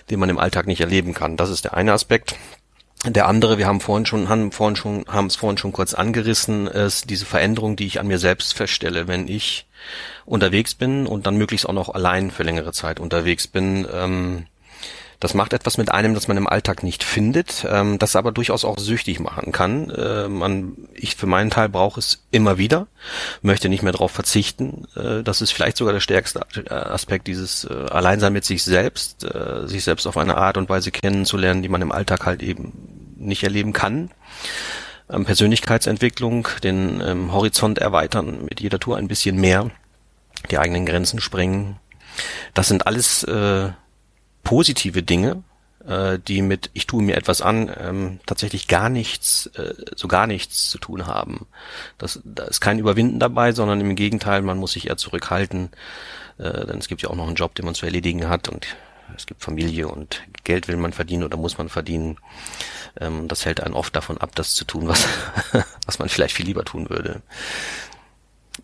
[0.09, 1.35] den man im Alltag nicht erleben kann.
[1.35, 2.35] Das ist der eine Aspekt.
[3.05, 6.67] Der andere, wir haben vorhin schon, haben vorhin schon, haben es vorhin schon kurz angerissen,
[6.67, 9.65] ist diese Veränderung, die ich an mir selbst feststelle, wenn ich
[10.25, 13.87] unterwegs bin und dann möglichst auch noch allein für längere Zeit unterwegs bin.
[13.91, 14.45] Ähm,
[15.22, 18.65] das macht etwas mit einem, das man im Alltag nicht findet, ähm, das aber durchaus
[18.65, 19.91] auch süchtig machen kann.
[19.91, 22.88] Äh, man, ich für meinen Teil brauche es immer wieder,
[23.43, 24.88] möchte nicht mehr darauf verzichten.
[24.95, 26.41] Äh, das ist vielleicht sogar der stärkste
[26.72, 30.89] Aspekt dieses äh, Alleinsein mit sich selbst, äh, sich selbst auf eine Art und Weise
[30.89, 34.09] kennenzulernen, die man im Alltag halt eben nicht erleben kann.
[35.07, 39.69] Ähm, Persönlichkeitsentwicklung, den ähm, Horizont erweitern, mit jeder Tour ein bisschen mehr,
[40.49, 41.78] die eigenen Grenzen sprengen.
[42.55, 43.69] Das sind alles äh,
[44.43, 45.43] positive Dinge,
[45.85, 50.27] äh, die mit ich tue mir etwas an ähm, tatsächlich gar nichts, äh, so gar
[50.27, 51.47] nichts zu tun haben.
[51.97, 55.69] Das, da ist kein Überwinden dabei, sondern im Gegenteil, man muss sich eher zurückhalten,
[56.37, 58.67] äh, denn es gibt ja auch noch einen Job, den man zu erledigen hat und
[59.15, 62.17] es gibt Familie und Geld will man verdienen oder muss man verdienen.
[62.99, 65.07] Ähm, das hält einen oft davon ab, das zu tun, was,
[65.85, 67.21] was man vielleicht viel lieber tun würde.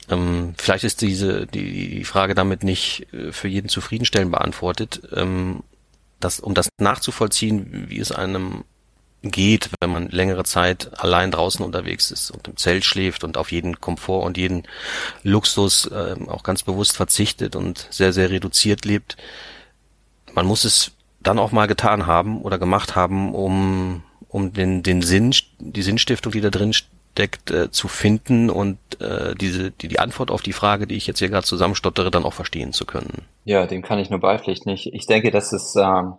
[0.10, 5.02] Ähm, vielleicht ist diese die, die Frage damit nicht äh, für jeden zufriedenstellend beantwortet.
[5.16, 5.64] Ähm,
[6.20, 8.64] das, um das nachzuvollziehen, wie es einem
[9.22, 13.52] geht, wenn man längere Zeit allein draußen unterwegs ist und im Zelt schläft und auf
[13.52, 14.64] jeden Komfort und jeden
[15.24, 19.18] Luxus äh, auch ganz bewusst verzichtet und sehr, sehr reduziert lebt.
[20.34, 25.02] Man muss es dann auch mal getan haben oder gemacht haben, um, um den, den
[25.02, 26.74] Sinn, die Sinnstiftung, die da drin
[27.18, 31.08] steckt, äh, zu finden und äh, diese die, die Antwort auf die Frage, die ich
[31.08, 33.26] jetzt hier gerade zusammenstottere, dann auch verstehen zu können.
[33.44, 34.72] Ja, dem kann ich nur beipflichten.
[34.72, 36.14] Ich, ich denke, das ist ähm,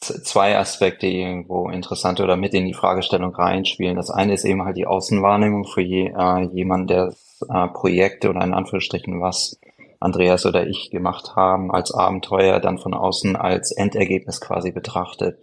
[0.00, 3.96] zwei Aspekte irgendwo interessant oder mit in die Fragestellung reinspielen.
[3.96, 7.14] Das eine ist eben halt die Außenwahrnehmung für je, äh, jemanden, der
[7.48, 9.58] äh, Projekte oder in Anführungsstrichen was
[9.98, 15.38] Andreas oder ich gemacht haben als Abenteuer, dann von außen als Endergebnis quasi betrachtet.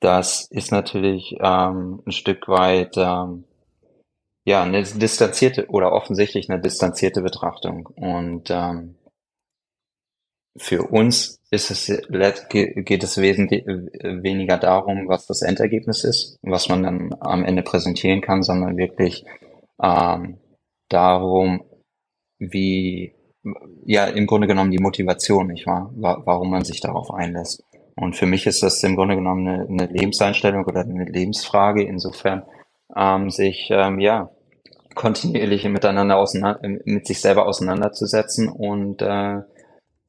[0.00, 3.44] Das ist natürlich ähm, ein Stück weit ähm,
[4.48, 7.86] ja, eine distanzierte oder offensichtlich eine distanzierte Betrachtung.
[7.86, 8.94] Und ähm,
[10.56, 16.82] für uns ist es, geht es wesentlich weniger darum, was das Endergebnis ist, was man
[16.82, 19.26] dann am Ende präsentieren kann, sondern wirklich
[19.82, 20.38] ähm,
[20.88, 21.64] darum,
[22.38, 23.14] wie,
[23.84, 25.92] ja, im Grunde genommen die Motivation, nicht wahr?
[25.94, 27.64] Warum man sich darauf einlässt.
[27.96, 32.44] Und für mich ist das im Grunde genommen eine, eine Lebenseinstellung oder eine Lebensfrage, insofern
[32.96, 34.30] ähm, sich, ähm, ja,
[34.98, 39.42] kontinuierlich miteinander auseinander, mit sich selber auseinanderzusetzen und äh,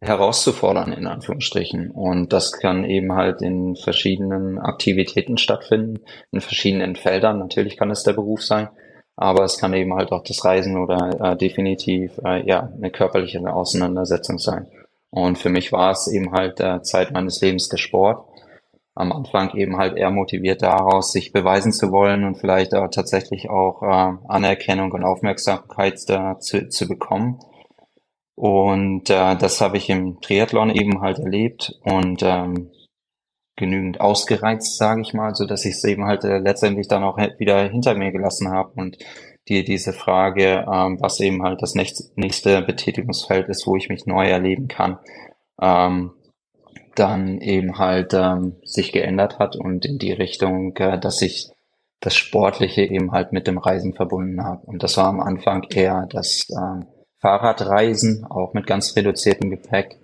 [0.02, 1.92] herauszufordern, in Anführungsstrichen.
[1.92, 6.00] Und das kann eben halt in verschiedenen Aktivitäten stattfinden,
[6.32, 7.38] in verschiedenen Feldern.
[7.38, 8.70] Natürlich kann es der Beruf sein,
[9.16, 13.40] aber es kann eben halt auch das Reisen oder äh, definitiv äh, ja eine körperliche
[13.48, 14.66] Auseinandersetzung sein.
[15.12, 18.26] Und für mich war es eben halt äh, Zeit meines Lebens der Sport
[19.00, 23.50] am Anfang eben halt eher motiviert daraus, sich beweisen zu wollen und vielleicht äh, tatsächlich
[23.50, 27.40] auch äh, Anerkennung und Aufmerksamkeit da zu, zu bekommen.
[28.36, 32.72] Und äh, das habe ich im Triathlon eben halt erlebt und ähm,
[33.56, 37.18] genügend ausgereizt, sage ich mal, so dass ich es eben halt äh, letztendlich dann auch
[37.18, 38.98] wieder hinter mir gelassen habe und
[39.48, 44.28] die diese Frage, ähm, was eben halt das nächste Betätigungsfeld ist, wo ich mich neu
[44.28, 45.00] erleben kann,
[45.62, 46.12] ähm,
[46.96, 51.50] dann eben halt ähm, sich geändert hat und in die Richtung, äh, dass ich
[52.00, 54.66] das Sportliche eben halt mit dem Reisen verbunden habe.
[54.66, 56.86] Und das war am Anfang eher das äh,
[57.20, 59.98] Fahrradreisen, auch mit ganz reduziertem Gepäck.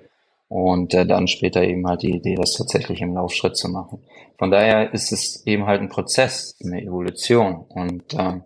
[0.47, 4.03] Und äh, dann später eben halt die Idee, das tatsächlich im Laufschritt zu machen.
[4.37, 8.43] Von daher ist es eben halt ein Prozess, eine Evolution und ähm,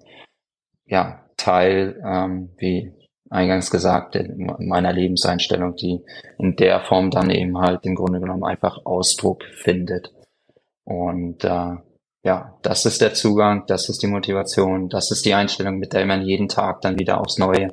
[0.86, 2.94] ja, Teil, ähm, wie
[3.30, 6.02] eingangs gesagt, in meiner Lebenseinstellung, die
[6.38, 10.12] in der Form dann eben halt im Grunde genommen einfach Ausdruck findet.
[10.84, 11.76] Und äh,
[12.24, 16.06] ja, das ist der Zugang, das ist die Motivation, das ist die Einstellung, mit der
[16.06, 17.70] man jeden Tag dann wieder aufs Neue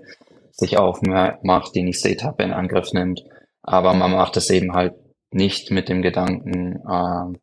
[0.52, 3.22] sich aufmacht, die nächste Etappe in Angriff nimmt.
[3.62, 4.94] Aber man macht es eben halt
[5.30, 7.38] nicht mit dem Gedanken, äh,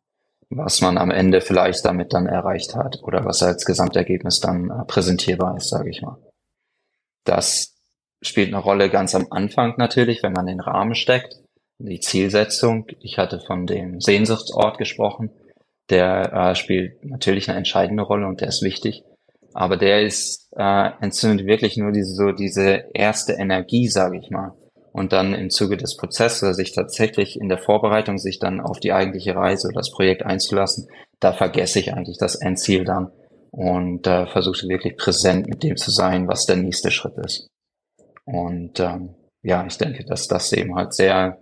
[0.50, 4.84] was man am Ende vielleicht damit dann erreicht hat oder was als Gesamtergebnis dann äh,
[4.84, 6.16] präsentierbar ist, sage ich mal.
[7.24, 7.73] Das
[8.24, 11.36] spielt eine Rolle ganz am Anfang natürlich, wenn man den Rahmen steckt.
[11.78, 15.30] Die Zielsetzung, ich hatte von dem Sehnsuchtsort gesprochen,
[15.90, 19.02] der äh, spielt natürlich eine entscheidende Rolle und der ist wichtig.
[19.52, 24.52] Aber der ist äh, entzündet wirklich nur diese so diese erste Energie, sage ich mal.
[24.92, 28.92] Und dann im Zuge des Prozesses sich tatsächlich in der Vorbereitung sich dann auf die
[28.92, 33.10] eigentliche Reise oder das Projekt einzulassen, da vergesse ich eigentlich das Endziel dann
[33.50, 37.48] und äh, versuche wirklich präsent mit dem zu sein, was der nächste Schritt ist.
[38.24, 41.38] Und ähm, ja, ich denke, dass das eben halt sehr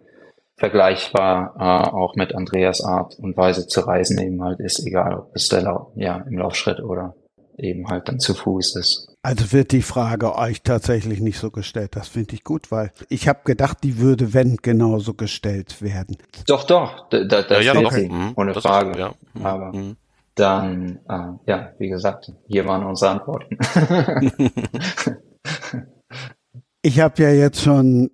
[0.57, 5.35] vergleichbar äh, auch mit Andreas Art und Weise zu reisen eben halt ist, egal ob
[5.35, 7.15] es der Lau ja, im Laufschritt oder
[7.59, 9.15] eben halt dann zu Fuß ist.
[9.23, 11.95] Also wird die Frage euch tatsächlich nicht so gestellt.
[11.95, 16.17] Das finde ich gut, weil ich habe gedacht, die würde, wenn, genauso gestellt werden.
[16.47, 18.33] Doch, doch, da, da, das ja, ja, sie, mhm.
[18.37, 18.91] ohne Das Frage.
[18.93, 19.15] Ist, ja.
[19.35, 19.47] Mhm.
[19.47, 19.97] Aber Mhm.
[20.35, 23.59] dann, äh, ja, wie gesagt, hier waren unsere Antworten.
[26.85, 28.11] Ich habe ja jetzt schon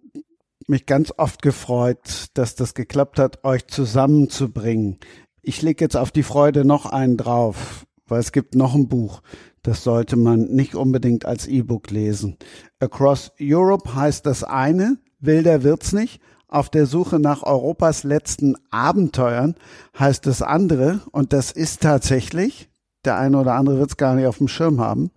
[0.67, 4.99] mich ganz oft gefreut, dass das geklappt hat, euch zusammenzubringen.
[5.41, 9.23] Ich lege jetzt auf die Freude noch einen drauf, weil es gibt noch ein Buch,
[9.63, 12.37] das sollte man nicht unbedingt als E-Book lesen.
[12.79, 16.21] Across Europe heißt das eine, wilder wird's nicht.
[16.47, 19.55] Auf der Suche nach Europas letzten Abenteuern
[19.99, 22.69] heißt das andere, und das ist tatsächlich,
[23.07, 25.11] der eine oder andere wird's gar nicht auf dem Schirm haben,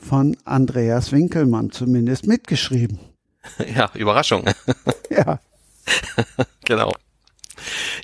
[0.00, 2.98] von Andreas Winkelmann zumindest mitgeschrieben.
[3.74, 4.44] Ja, Überraschung.
[5.10, 5.40] Ja.
[6.64, 6.92] genau.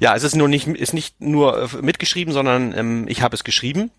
[0.00, 3.44] Ja, es ist nur nicht, ist nicht nur äh, mitgeschrieben, sondern ähm, ich habe es
[3.44, 3.90] geschrieben.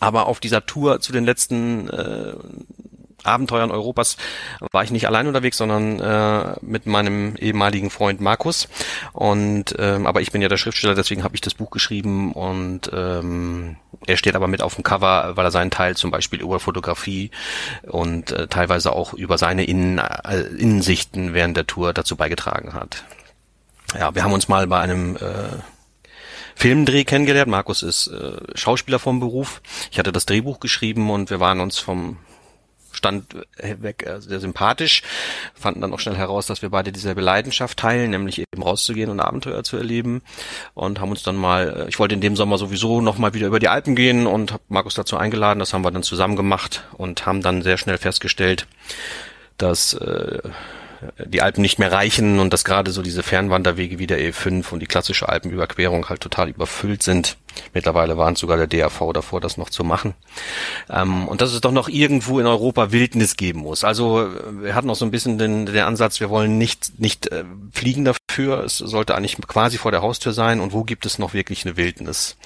[0.00, 2.34] Aber auf dieser Tour zu den letzten äh,
[3.24, 4.16] Abenteuern Europas
[4.72, 8.68] war ich nicht allein unterwegs, sondern äh, mit meinem ehemaligen Freund Markus.
[9.12, 12.90] Und ähm, aber ich bin ja der Schriftsteller, deswegen habe ich das Buch geschrieben und
[12.92, 13.76] ähm,
[14.06, 17.30] er steht aber mit auf dem Cover, weil er seinen Teil zum Beispiel über Fotografie
[17.82, 23.04] und äh, teilweise auch über seine Innen, äh, Innensichten während der Tour dazu beigetragen hat.
[23.98, 25.58] Ja, wir haben uns mal bei einem äh,
[26.54, 27.50] Filmdreh kennengelernt.
[27.50, 29.62] Markus ist äh, Schauspieler vom Beruf.
[29.90, 32.18] Ich hatte das Drehbuch geschrieben und wir waren uns vom
[32.98, 35.02] Stand weg äh, sehr sympathisch,
[35.54, 39.20] fanden dann auch schnell heraus, dass wir beide dieselbe Leidenschaft teilen, nämlich eben rauszugehen und
[39.20, 40.20] Abenteuer zu erleben
[40.74, 43.46] und haben uns dann mal, äh, ich wollte in dem Sommer sowieso noch mal wieder
[43.46, 46.84] über die Alpen gehen und habe Markus dazu eingeladen, das haben wir dann zusammen gemacht
[46.92, 48.66] und haben dann sehr schnell festgestellt,
[49.56, 50.40] dass äh,
[51.24, 54.80] die Alpen nicht mehr reichen und dass gerade so diese Fernwanderwege wie der E5 und
[54.80, 57.36] die klassische Alpenüberquerung halt total überfüllt sind.
[57.72, 60.14] Mittlerweile waren sogar der DRV davor, das noch zu machen.
[60.90, 63.84] Ähm, und dass es doch noch irgendwo in Europa Wildnis geben muss.
[63.84, 64.28] Also
[64.60, 68.04] wir hatten auch so ein bisschen den, den Ansatz, wir wollen nicht, nicht äh, fliegen
[68.04, 68.64] dafür.
[68.64, 70.60] Es sollte eigentlich quasi vor der Haustür sein.
[70.60, 72.36] Und wo gibt es noch wirklich eine Wildnis?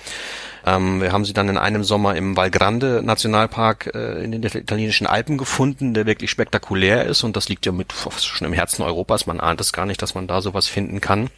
[0.65, 4.43] Ähm, wir haben sie dann in einem Sommer im Val Grande Nationalpark äh, in den
[4.43, 8.83] italienischen Alpen gefunden, der wirklich spektakulär ist und das liegt ja mit schon im Herzen
[8.83, 9.27] Europas.
[9.27, 11.31] Man ahnt es gar nicht, dass man da sowas finden kann.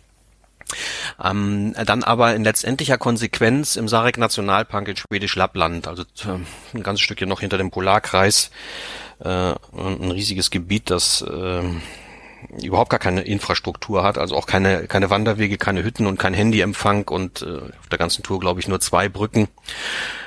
[1.22, 6.38] Ähm, dann aber in letztendlicher Konsequenz im Sarek Nationalpark in Schwedisch Lappland, also äh,
[6.74, 8.50] ein ganzes Stückchen noch hinter dem Polarkreis,
[9.20, 11.62] äh, ein riesiges Gebiet, das äh,
[12.62, 17.08] überhaupt gar keine Infrastruktur hat, also auch keine, keine Wanderwege, keine Hütten und kein Handyempfang
[17.08, 19.48] und äh, auf der ganzen Tour, glaube ich, nur zwei Brücken.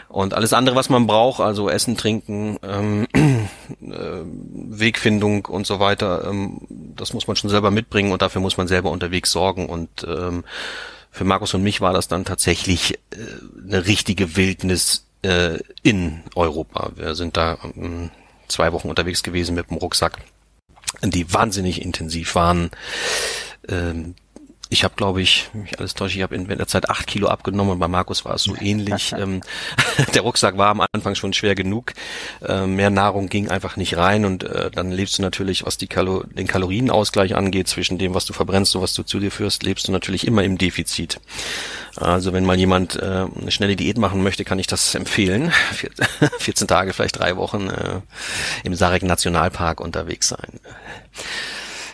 [0.09, 6.26] Und alles andere, was man braucht, also Essen, Trinken, ähm, äh, Wegfindung und so weiter,
[6.30, 9.68] ähm, das muss man schon selber mitbringen und dafür muss man selber unterwegs sorgen.
[9.68, 10.45] Und ähm,
[11.11, 13.18] für Markus und mich war das dann tatsächlich äh,
[13.68, 16.91] eine richtige Wildnis äh, in Europa.
[16.95, 18.09] Wir sind da ähm,
[18.47, 20.20] zwei Wochen unterwegs gewesen mit dem Rucksack
[21.01, 22.71] die wahnsinnig intensiv waren.
[23.67, 24.15] Ähm,
[24.70, 27.74] ich habe, glaube ich, mich alles täusche, ich habe in der Zeit acht Kilo abgenommen
[27.74, 29.13] und bei Markus war es so ähnlich.
[29.18, 29.41] ähm,
[30.13, 31.93] der Rucksack war am Anfang schon schwer genug.
[32.45, 35.88] Ähm, mehr Nahrung ging einfach nicht rein und äh, dann lebst du natürlich, was die
[35.88, 39.63] Kalo den Kalorienausgleich angeht, zwischen dem, was du verbrennst und was du zu dir führst,
[39.63, 41.20] lebst du natürlich immer im Defizit.
[41.95, 45.51] Also wenn mal jemand äh, eine schnelle Diät machen möchte, kann ich das empfehlen.
[46.39, 48.01] 14 Tage, vielleicht drei Wochen äh,
[48.63, 50.59] im Sarek Nationalpark unterwegs sein.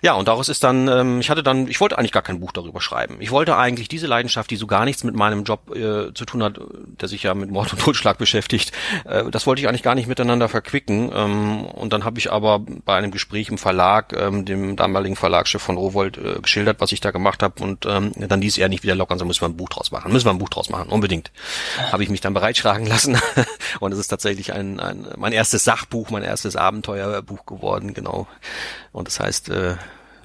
[0.03, 2.51] Ja, und daraus ist dann, ähm, ich hatte dann, ich wollte eigentlich gar kein Buch
[2.51, 3.15] darüber schreiben.
[3.21, 6.43] Ich wollte eigentlich diese Leidenschaft, die so gar nichts mit meinem Job äh, zu tun
[6.43, 6.59] hat,
[6.99, 8.73] der sich ja mit Mord und Totschlag beschäftigt,
[9.05, 11.09] äh, das wollte ich eigentlich gar nicht miteinander verquicken.
[11.15, 15.61] Ähm, und dann habe ich aber bei einem Gespräch im Verlag, ähm, dem damaligen Verlagschef
[15.61, 17.63] von Rowold, äh, geschildert, was ich da gemacht habe.
[17.63, 20.11] Und ähm, dann ließ er nicht wieder lockern, so müssen wir ein Buch draus machen.
[20.11, 21.31] Müssen wir ein Buch draus machen, unbedingt.
[21.93, 23.17] Habe ich mich dann bereitschlagen lassen.
[23.79, 28.27] und es ist tatsächlich ein, ein mein erstes Sachbuch, mein erstes Abenteuerbuch geworden, genau.
[28.91, 29.77] Und das heißt, äh,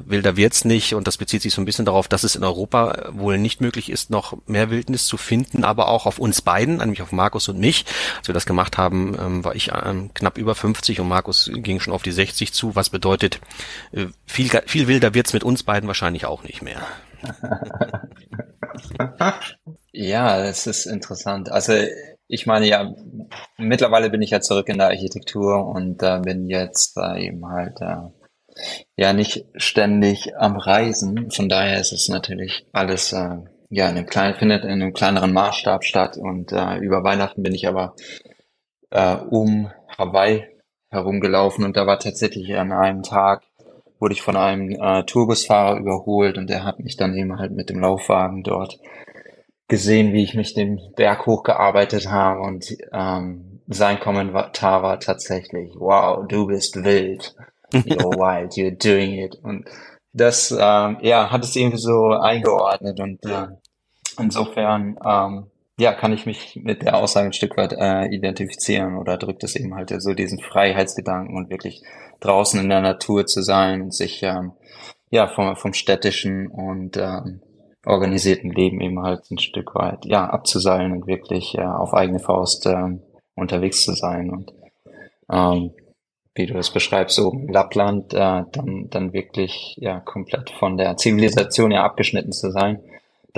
[0.05, 3.09] wilder wird's nicht und das bezieht sich so ein bisschen darauf, dass es in Europa
[3.13, 7.03] wohl nicht möglich ist, noch mehr Wildnis zu finden, aber auch auf uns beiden, nämlich
[7.03, 7.85] auf Markus und mich.
[8.19, 11.81] Als wir das gemacht haben, ähm, war ich ähm, knapp über 50 und Markus ging
[11.81, 13.41] schon auf die 60 zu, was bedeutet,
[13.93, 16.81] äh, viel, viel wilder wird's mit uns beiden wahrscheinlich auch nicht mehr.
[19.93, 21.51] ja, das ist interessant.
[21.51, 21.75] Also
[22.29, 22.95] ich meine ja,
[23.57, 27.81] mittlerweile bin ich ja zurück in der Architektur und äh, bin jetzt äh, eben halt
[27.81, 27.97] äh,
[28.97, 31.31] ja nicht ständig am Reisen.
[31.31, 33.37] Von daher ist es natürlich alles äh,
[33.71, 37.55] ja in einem kleinen findet in einem kleineren Maßstab statt und äh, über Weihnachten bin
[37.55, 37.95] ich aber
[38.91, 40.47] äh, um Hawaii
[40.91, 43.43] herumgelaufen und da war tatsächlich an einem Tag
[44.01, 47.69] wurde ich von einem äh, Tourbusfahrer überholt und der hat mich dann eben halt mit
[47.69, 48.79] dem Laufwagen dort
[49.67, 56.27] gesehen, wie ich mich den Berg hochgearbeitet habe und ähm, sein Kommentar war tatsächlich, wow,
[56.27, 57.35] du bist wild.
[57.73, 59.37] You're wild, you're doing it.
[59.43, 59.69] Und
[60.13, 63.49] das, ähm, ja, hat es irgendwie so eingeordnet und äh,
[64.19, 65.47] insofern, ähm,
[65.79, 69.55] ja, kann ich mich mit der Aussage ein Stück weit äh, identifizieren oder drückt es
[69.55, 71.83] eben halt so diesen Freiheitsgedanken und wirklich
[72.21, 74.53] draußen in der Natur zu sein und sich ähm,
[75.11, 77.43] ja vom, vom städtischen und ähm,
[77.87, 82.67] organisierten Leben eben halt ein Stück weit ja abzuseilen und wirklich äh, auf eigene Faust
[82.67, 83.03] ähm,
[83.37, 84.53] unterwegs zu sein und
[85.31, 85.71] ähm,
[86.39, 90.97] wie du es beschreibst, so in Lappland, äh, dann, dann wirklich ja komplett von der
[90.97, 92.81] Zivilisation ja abgeschnitten zu sein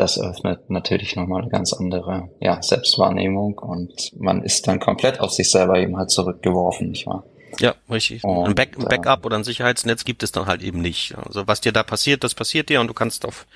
[0.01, 5.31] das öffnet natürlich nochmal eine ganz andere ja, Selbstwahrnehmung und man ist dann komplett auf
[5.31, 7.25] sich selber eben halt zurückgeworfen, nicht wahr?
[7.59, 8.25] Ja, richtig.
[8.25, 11.17] Und, ein, Back, ein Backup oder ein Sicherheitsnetz gibt es dann halt eben nicht.
[11.17, 13.47] Also was dir da passiert, das passiert dir und du kannst auf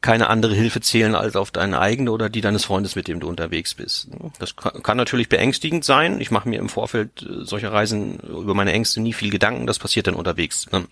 [0.00, 3.28] keine andere Hilfe zählen als auf deine eigene oder die deines Freundes, mit dem du
[3.28, 4.08] unterwegs bist.
[4.38, 6.20] Das kann natürlich beängstigend sein.
[6.20, 9.66] Ich mache mir im Vorfeld äh, solcher Reisen über meine Ängste nie viel Gedanken.
[9.66, 10.86] Das passiert dann unterwegs ne?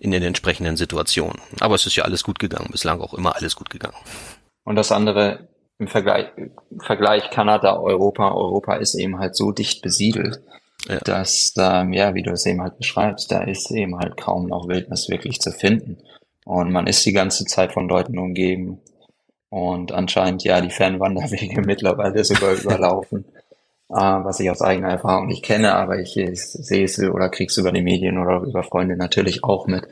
[0.00, 1.40] in den entsprechenden Situationen.
[1.60, 2.68] Aber es ist ja alles gut gegangen.
[2.72, 3.96] Bislang auch immer alles gut gegangen.
[4.64, 5.48] Und das andere
[5.78, 6.26] im Vergleich,
[6.78, 8.32] Vergleich Kanada, Europa.
[8.32, 10.40] Europa ist eben halt so dicht besiedelt
[10.88, 10.98] ja.
[10.98, 14.68] dass, ähm, ja, wie du es eben halt beschreibst, da ist eben halt kaum noch
[14.68, 15.98] Wildnis wirklich zu finden.
[16.44, 18.80] Und man ist die ganze Zeit von Leuten umgeben
[19.48, 23.24] und anscheinend ja die Fernwanderwege mittlerweile sogar überlaufen,
[23.88, 27.56] äh, was ich aus eigener Erfahrung nicht kenne, aber ich, ich sehe es oder krieg's
[27.56, 29.86] über die Medien oder über Freunde natürlich auch mit.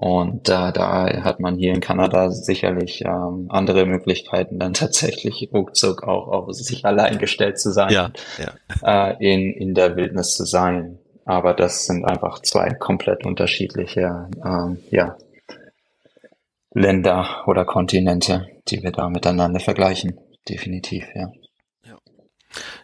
[0.00, 6.04] Und äh, da hat man hier in Kanada sicherlich ähm, andere Möglichkeiten, dann tatsächlich ruckzuck
[6.04, 9.08] auch auf sich allein gestellt zu sein, ja, ja.
[9.10, 11.00] Äh, in, in der Wildnis zu sein.
[11.24, 15.16] Aber das sind einfach zwei komplett unterschiedliche ähm, ja,
[16.72, 20.16] Länder oder Kontinente, die wir da miteinander vergleichen.
[20.48, 21.32] Definitiv, ja.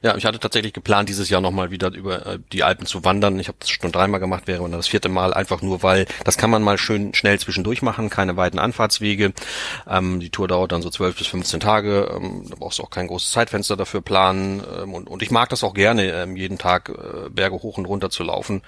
[0.02, 3.38] Ja, ich hatte tatsächlich geplant, dieses Jahr nochmal wieder über äh, die Alpen zu wandern.
[3.38, 6.50] Ich habe das schon dreimal gemacht, wäre das vierte Mal, einfach nur, weil das kann
[6.50, 9.32] man mal schön schnell zwischendurch machen, keine weiten Anfahrtswege.
[9.88, 12.90] Ähm, die Tour dauert dann so zwölf bis 15 Tage, ähm, da brauchst du auch
[12.90, 14.62] kein großes Zeitfenster dafür planen.
[14.82, 17.86] Ähm, und, und ich mag das auch gerne, ähm, jeden Tag äh, Berge hoch und
[17.86, 18.62] runter zu laufen.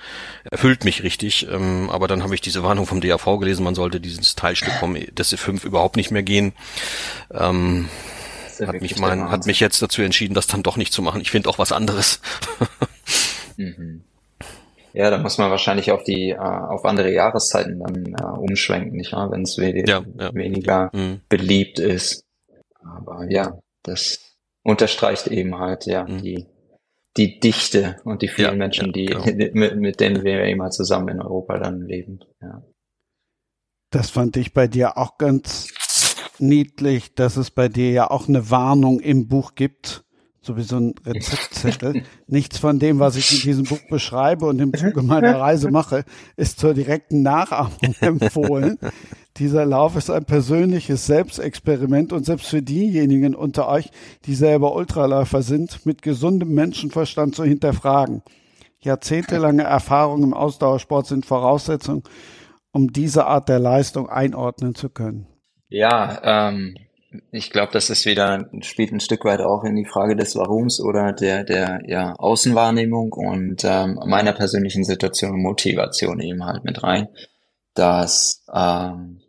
[0.51, 4.01] Erfüllt mich richtig, ähm, aber dann habe ich diese Warnung vom DAV gelesen, man sollte
[4.01, 6.53] dieses Teilstück vom DC5 überhaupt nicht mehr gehen.
[7.33, 7.89] Ähm,
[8.61, 11.21] hat mich mein, hat mich jetzt dazu entschieden, das dann doch nicht zu machen.
[11.21, 12.21] Ich finde auch was anderes.
[13.57, 14.05] mhm.
[14.93, 19.13] Ja, da muss man wahrscheinlich auf die äh, auf andere Jahreszeiten dann äh, umschwenken, nicht
[19.13, 19.31] wahr?
[19.31, 20.35] Wenn es we ja, ja.
[20.35, 21.21] weniger mhm.
[21.29, 22.25] beliebt ist.
[22.83, 24.19] Aber ja, das
[24.63, 26.23] unterstreicht eben halt ja mhm.
[26.23, 26.47] die
[27.17, 29.25] die Dichte und die vielen ja, Menschen, die genau.
[29.53, 32.21] mit, mit denen wir immer zusammen in Europa dann leben.
[32.41, 32.63] Ja.
[33.91, 35.69] Das fand ich bei dir auch ganz
[36.41, 40.05] niedlich, dass es bei dir ja auch eine Warnung im Buch gibt,
[40.41, 42.05] so wie so ein Rezeptzettel.
[42.27, 46.05] Nichts von dem, was ich in diesem Buch beschreibe und im Zuge meiner Reise mache,
[46.37, 48.79] ist zur direkten Nachahmung empfohlen.
[49.39, 53.91] Dieser Lauf ist ein persönliches Selbstexperiment und selbst für diejenigen unter euch,
[54.25, 58.23] die selber Ultraläufer sind, mit gesundem Menschenverstand zu hinterfragen.
[58.81, 62.05] Jahrzehntelange Erfahrung im Ausdauersport sind Voraussetzung,
[62.73, 65.27] um diese Art der Leistung einordnen zu können.
[65.69, 66.77] Ja, ähm,
[67.31, 70.81] ich glaube, das ist wieder, spielt ein Stück weit auch in die Frage des Warums
[70.81, 76.83] oder der, der ja, Außenwahrnehmung und ähm, meiner persönlichen Situation und Motivation eben halt mit
[76.83, 77.09] rein,
[77.75, 79.21] dass ähm,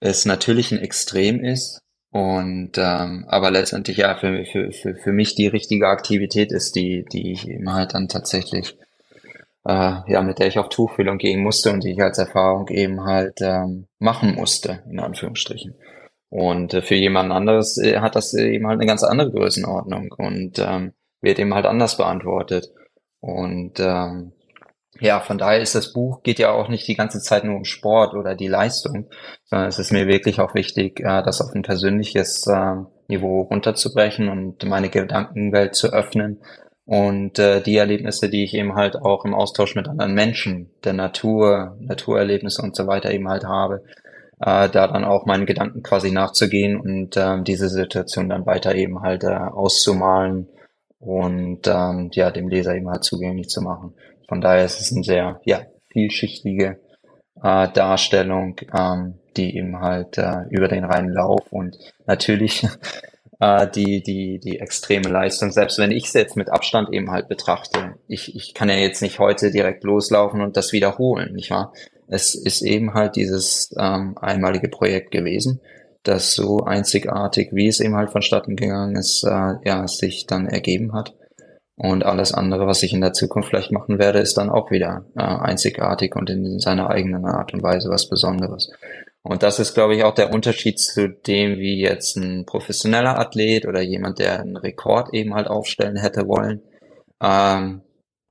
[0.00, 5.46] es natürlich ein Extrem ist und ähm, aber letztendlich ja für, für, für, mich die
[5.46, 8.76] richtige Aktivität ist, die, die ich eben halt dann tatsächlich
[9.64, 13.04] äh, ja, mit der ich auf Tuchfühlung gehen musste und die ich als Erfahrung eben
[13.04, 15.74] halt ähm, machen musste, in Anführungsstrichen.
[16.28, 20.58] Und äh, für jemand anderes äh, hat das eben halt eine ganz andere Größenordnung und
[20.58, 22.72] ähm, wird eben halt anders beantwortet.
[23.20, 24.32] Und ähm,
[25.00, 27.64] ja, von daher ist das Buch, geht ja auch nicht die ganze Zeit nur um
[27.64, 29.08] Sport oder die Leistung,
[29.44, 32.76] sondern es ist mir wirklich auch wichtig, äh, das auf ein persönliches äh,
[33.08, 36.40] Niveau runterzubrechen und meine Gedankenwelt zu öffnen
[36.92, 40.92] und äh, die Erlebnisse, die ich eben halt auch im Austausch mit anderen Menschen, der
[40.92, 43.82] Natur, Naturerlebnisse und so weiter eben halt habe,
[44.40, 49.00] äh, da dann auch meinen Gedanken quasi nachzugehen und äh, diese Situation dann weiter eben
[49.00, 50.48] halt äh, auszumalen
[50.98, 53.94] und ähm, ja dem Leser eben halt zugänglich zu machen.
[54.28, 55.62] Von daher ist es eine sehr ja
[55.92, 56.78] vielschichtige
[57.42, 62.66] äh, Darstellung, ähm, die eben halt äh, über den reinen Lauf und natürlich
[63.42, 65.50] äh, die, die, die extreme Leistung.
[65.50, 69.02] Selbst wenn ich es jetzt mit Abstand eben halt betrachte, ich, ich kann ja jetzt
[69.02, 71.72] nicht heute direkt loslaufen und das wiederholen, nicht wahr?
[72.12, 75.60] es ist eben halt dieses ähm, einmalige Projekt gewesen,
[76.02, 80.92] das so einzigartig, wie es eben halt vonstatten gegangen ist, äh, ja, sich dann ergeben
[80.92, 81.14] hat.
[81.76, 85.06] Und alles andere, was ich in der Zukunft vielleicht machen werde, ist dann auch wieder
[85.16, 88.70] äh, einzigartig und in seiner eigenen Art und Weise was Besonderes.
[89.22, 93.66] Und das ist, glaube ich, auch der Unterschied zu dem, wie jetzt ein professioneller Athlet
[93.66, 96.60] oder jemand, der einen Rekord eben halt aufstellen hätte wollen.
[97.22, 97.82] Ähm,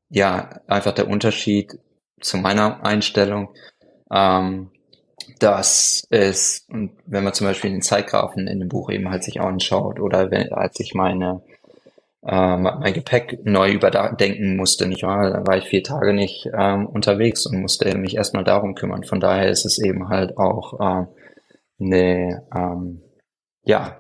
[0.10, 1.80] ja, einfach der Unterschied
[2.20, 3.54] zu meiner Einstellung,
[4.12, 4.72] ähm,
[5.40, 9.40] dass es, und wenn man zum Beispiel den Zeitgrafen in dem Buch eben halt sich
[9.40, 11.42] anschaut oder wenn, als ich meine
[12.28, 15.32] ähm, mein Gepäck neu überdenken musste, nicht wahr?
[15.32, 19.04] Da war ich vier Tage nicht ähm, unterwegs und musste mich erstmal darum kümmern.
[19.04, 21.06] Von daher ist es eben halt auch äh,
[21.80, 23.02] eine, ähm,
[23.64, 24.00] ja,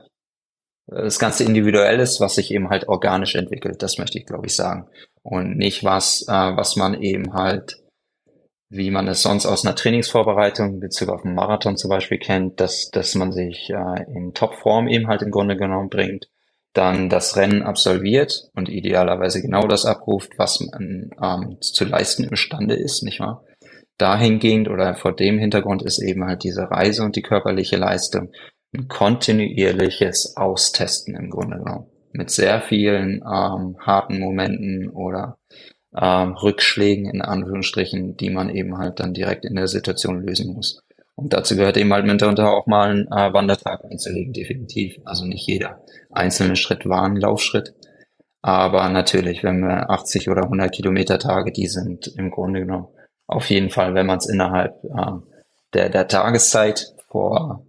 [0.87, 4.87] das ganze Individuelles, was sich eben halt organisch entwickelt, das möchte ich, glaube ich, sagen.
[5.23, 7.77] Und nicht was, äh, was man eben halt,
[8.69, 12.89] wie man es sonst aus einer Trainingsvorbereitung Bezug auf einen Marathon zum Beispiel kennt, dass,
[12.91, 16.30] dass man sich äh, in Topform eben halt im Grunde genommen bringt
[16.73, 22.75] dann das Rennen absolviert und idealerweise genau das abruft, was man ähm, zu leisten imstande
[22.75, 23.43] ist, nicht wahr?
[23.97, 28.31] Dahingehend oder vor dem Hintergrund ist eben halt diese Reise und die körperliche Leistung
[28.73, 31.87] ein kontinuierliches Austesten im Grunde genommen.
[32.13, 35.37] Mit sehr vielen ähm, harten Momenten oder
[35.95, 40.81] ähm, Rückschlägen in Anführungsstrichen, die man eben halt dann direkt in der Situation lösen muss.
[41.15, 44.99] Und dazu gehört eben halt mitunter auch mal ein äh, Wandertag einzulegen, definitiv.
[45.05, 47.73] Also nicht jeder einzelne Schritt war ein Laufschritt.
[48.41, 52.87] Aber natürlich, wenn wir 80 oder 100 Kilometer Tage, die sind im Grunde genommen
[53.27, 55.11] auf jeden Fall, wenn man es innerhalb äh,
[55.73, 57.65] der, der Tageszeit vor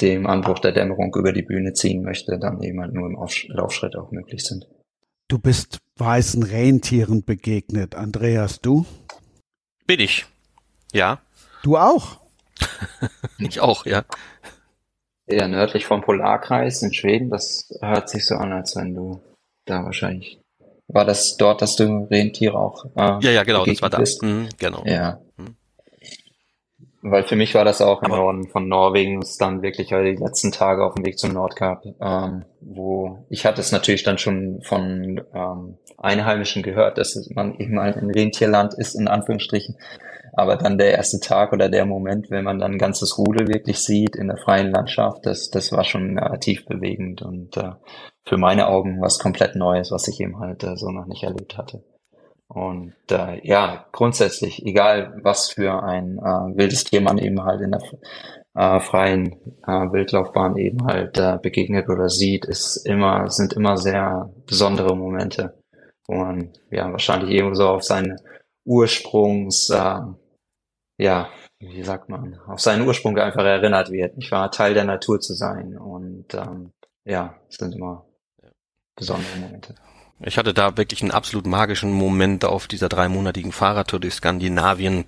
[0.00, 3.16] dem Anbruch der Dämmerung über die Bühne ziehen möchte, dann eben halt nur im
[3.48, 4.66] Laufschritt auch möglich sind.
[5.28, 8.86] Du bist weißen Rentieren begegnet, Andreas, du?
[9.86, 10.26] Bin ich.
[10.92, 11.20] Ja.
[11.62, 12.23] Du auch?
[13.38, 14.04] ich auch, ja.
[15.26, 19.22] Ja, nördlich vom Polarkreis in Schweden, das hört sich so an, als wenn du
[19.64, 20.40] da wahrscheinlich.
[20.88, 22.84] War das dort, dass du Rentiere auch?
[22.94, 24.02] Äh, ja, ja, genau, das war da.
[24.20, 24.82] Mhm, genau.
[24.84, 25.18] Ja.
[25.38, 25.56] Mhm.
[27.06, 30.16] Weil für mich war das auch im Aber Norden von Norwegen, es dann wirklich die
[30.18, 34.62] letzten Tage auf dem Weg zum Nordkap, ähm, wo ich hatte es natürlich dann schon
[34.62, 39.76] von ähm, Einheimischen gehört, dass man eben ein Rentierland ist, in Anführungsstrichen.
[40.36, 43.78] Aber dann der erste Tag oder der Moment, wenn man dann ein ganzes Rudel wirklich
[43.78, 47.72] sieht in der freien Landschaft, das, das war schon narrativ bewegend und äh,
[48.24, 51.56] für meine Augen was komplett Neues, was ich eben halt äh, so noch nicht erlebt
[51.56, 51.84] hatte.
[52.48, 57.72] Und äh, ja, grundsätzlich, egal was für ein äh, wildes Tier man eben halt in
[57.72, 57.82] der
[58.54, 59.32] äh, freien
[59.66, 65.54] äh, Wildlaufbahn eben halt äh, begegnet oder sieht, ist immer, sind immer sehr besondere Momente,
[66.06, 68.16] wo man ja wahrscheinlich eben so auf seine
[68.64, 70.00] Ursprungs, äh,
[70.98, 75.20] ja, wie sagt man, auf seinen Ursprung einfach erinnert wird, nicht wahr, Teil der Natur
[75.20, 75.76] zu sein.
[75.76, 76.72] Und ähm,
[77.04, 78.06] ja, es sind immer
[78.96, 79.74] besondere Momente.
[80.26, 85.06] Ich hatte da wirklich einen absolut magischen Moment auf dieser dreimonatigen Fahrradtour durch Skandinavien.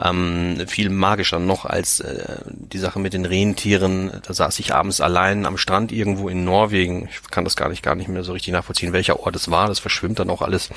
[0.00, 4.22] Ähm, viel magischer noch als äh, die Sache mit den Rentieren.
[4.24, 7.08] Da saß ich abends allein am Strand irgendwo in Norwegen.
[7.10, 9.66] Ich kann das gar nicht, gar nicht mehr so richtig nachvollziehen, welcher Ort es war.
[9.66, 10.70] Das verschwimmt dann auch alles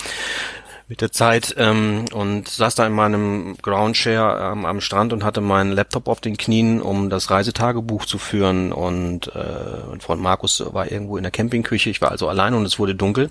[0.91, 5.39] mit der Zeit ähm, und saß da in meinem Groundshare ähm, am Strand und hatte
[5.39, 10.61] meinen Laptop auf den Knien, um das Reisetagebuch zu führen und äh, mein Freund Markus
[10.73, 11.89] war irgendwo in der Campingküche.
[11.89, 13.29] Ich war also allein und es wurde dunkel.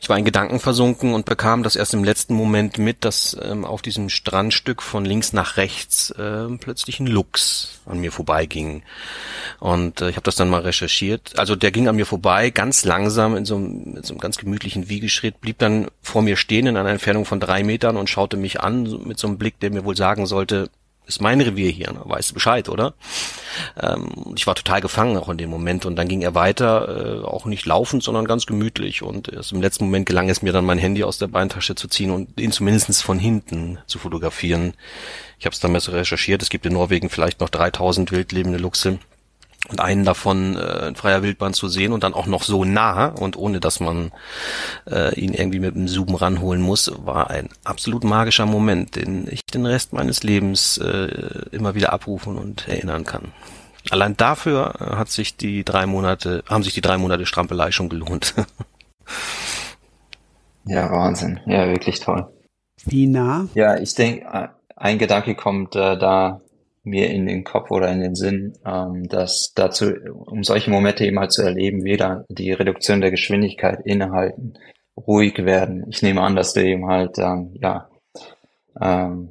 [0.00, 3.64] Ich war in Gedanken versunken und bekam das erst im letzten Moment mit, dass ähm,
[3.64, 8.82] auf diesem Strandstück von links nach rechts äh, plötzlich ein Luchs an mir vorbeiging.
[9.60, 11.38] Und äh, ich habe das dann mal recherchiert.
[11.38, 14.36] Also der ging an mir vorbei, ganz langsam in so, einem, in so einem ganz
[14.36, 18.36] gemütlichen Wiegeschritt, blieb dann vor mir stehen in einer Entfernung von drei Metern und schaute
[18.36, 20.70] mich an mit so einem Blick, der mir wohl sagen sollte,
[21.06, 22.00] ist mein Revier hier, ne?
[22.04, 22.94] weißt du Bescheid, oder?
[23.80, 27.24] Ähm, ich war total gefangen auch in dem Moment und dann ging er weiter, äh,
[27.24, 30.64] auch nicht laufend, sondern ganz gemütlich und erst im letzten Moment gelang es mir dann
[30.64, 34.74] mein Handy aus der Beintasche zu ziehen und ihn zumindest von hinten zu fotografieren.
[35.38, 38.98] Ich habe es damals recherchiert, es gibt in Norwegen vielleicht noch 3000 wildlebende Luchse
[39.68, 43.06] und einen davon äh, in freier Wildbahn zu sehen und dann auch noch so nah
[43.06, 44.12] und ohne dass man
[44.90, 49.44] äh, ihn irgendwie mit dem Zoom ranholen muss, war ein absolut magischer Moment, den ich
[49.46, 51.08] den Rest meines Lebens äh,
[51.50, 53.32] immer wieder abrufen und erinnern kann.
[53.90, 58.34] Allein dafür hat sich die drei Monate, haben sich die drei Monate Strampelei schon gelohnt.
[60.64, 61.40] ja, Wahnsinn.
[61.46, 62.26] Ja, wirklich toll.
[62.86, 63.46] Wie nah?
[63.54, 66.40] Ja, ich denke, ein Gedanke kommt äh, da
[66.84, 69.86] mir in den Kopf oder in den Sinn, ähm, dass dazu,
[70.26, 74.54] um solche Momente eben halt zu erleben, wieder die Reduktion der Geschwindigkeit innehalten,
[74.96, 75.86] ruhig werden.
[75.88, 77.88] Ich nehme an, dass du eben halt, ähm, ja,
[78.80, 79.30] ähm,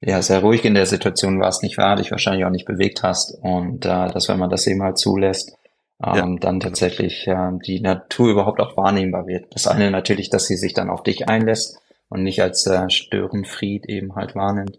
[0.00, 3.38] ja, sehr ruhig in der Situation warst, nicht wahr, dich wahrscheinlich auch nicht bewegt hast
[3.42, 5.56] und äh, dass wenn man das eben halt zulässt,
[6.04, 6.36] ähm, ja.
[6.40, 9.54] dann tatsächlich äh, die Natur überhaupt auch wahrnehmbar wird.
[9.54, 13.86] Das eine natürlich, dass sie sich dann auf dich einlässt und nicht als äh, Störenfried
[13.86, 14.78] eben halt wahrnimmt.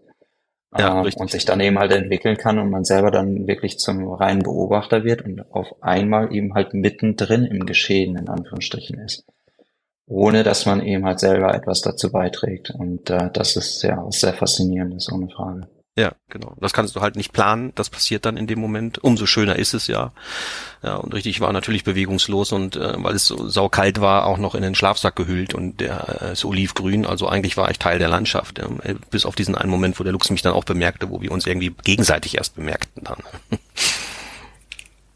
[0.77, 4.11] Ja, äh, und sich dann eben halt entwickeln kann und man selber dann wirklich zum
[4.11, 9.25] reinen Beobachter wird und auf einmal eben halt mittendrin im Geschehen in Anführungsstrichen ist
[10.05, 12.71] ohne dass man eben halt selber etwas dazu beiträgt.
[12.71, 15.67] Und äh, das ist ja was sehr faszinierendes, ohne Frage.
[15.95, 16.55] Ja, genau.
[16.59, 17.71] Das kannst du halt nicht planen.
[17.75, 19.03] Das passiert dann in dem Moment.
[19.03, 20.11] Umso schöner ist es ja.
[20.81, 24.55] Ja, und richtig war natürlich bewegungslos und äh, weil es so saukalt war, auch noch
[24.55, 27.05] in den Schlafsack gehüllt und der äh, ist olivgrün.
[27.05, 28.57] Also eigentlich war ich Teil der Landschaft.
[28.57, 28.67] Ja,
[29.11, 31.45] bis auf diesen einen Moment, wo der Luchs mich dann auch bemerkte, wo wir uns
[31.45, 33.19] irgendwie gegenseitig erst bemerkten dann.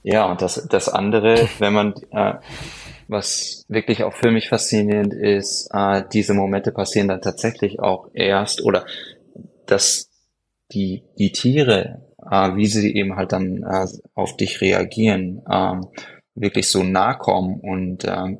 [0.03, 2.35] Ja, und das, das andere, wenn man äh,
[3.07, 8.63] was wirklich auch für mich faszinierend ist, äh, diese Momente passieren dann tatsächlich auch erst
[8.63, 8.85] oder
[9.65, 10.06] dass
[10.71, 15.75] die, die Tiere, äh, wie sie eben halt dann äh, auf dich reagieren, äh,
[16.35, 18.37] wirklich so nah kommen und äh,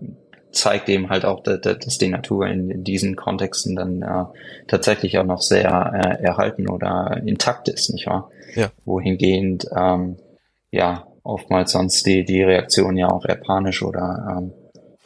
[0.52, 4.26] zeigt eben halt auch, dass, dass die Natur in, in diesen Kontexten dann äh,
[4.68, 8.30] tatsächlich auch noch sehr äh, erhalten oder intakt ist, nicht wahr?
[8.56, 8.72] Ja.
[8.86, 10.18] Wohingehend ähm,
[10.72, 14.54] ja oftmals sonst die, die Reaktionen ja auch eher panisch oder ähm,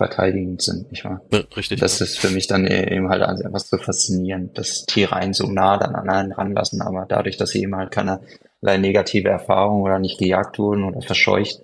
[0.01, 1.21] verteidigend sind, nicht wahr?
[1.31, 1.79] Ja, richtig.
[1.79, 2.05] Das ja.
[2.05, 5.93] ist für mich dann eben halt einfach so faszinierend, dass Tiere einen so nah dann
[5.93, 10.57] an einen ranlassen, aber dadurch, dass sie eben halt keinerlei negative Erfahrung oder nicht gejagt
[10.57, 11.61] wurden oder verscheucht,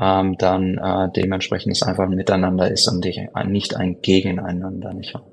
[0.00, 3.04] ähm, dann äh, dementsprechend es einfach ein Miteinander ist und
[3.46, 5.26] nicht ein Gegeneinander, nicht wahr?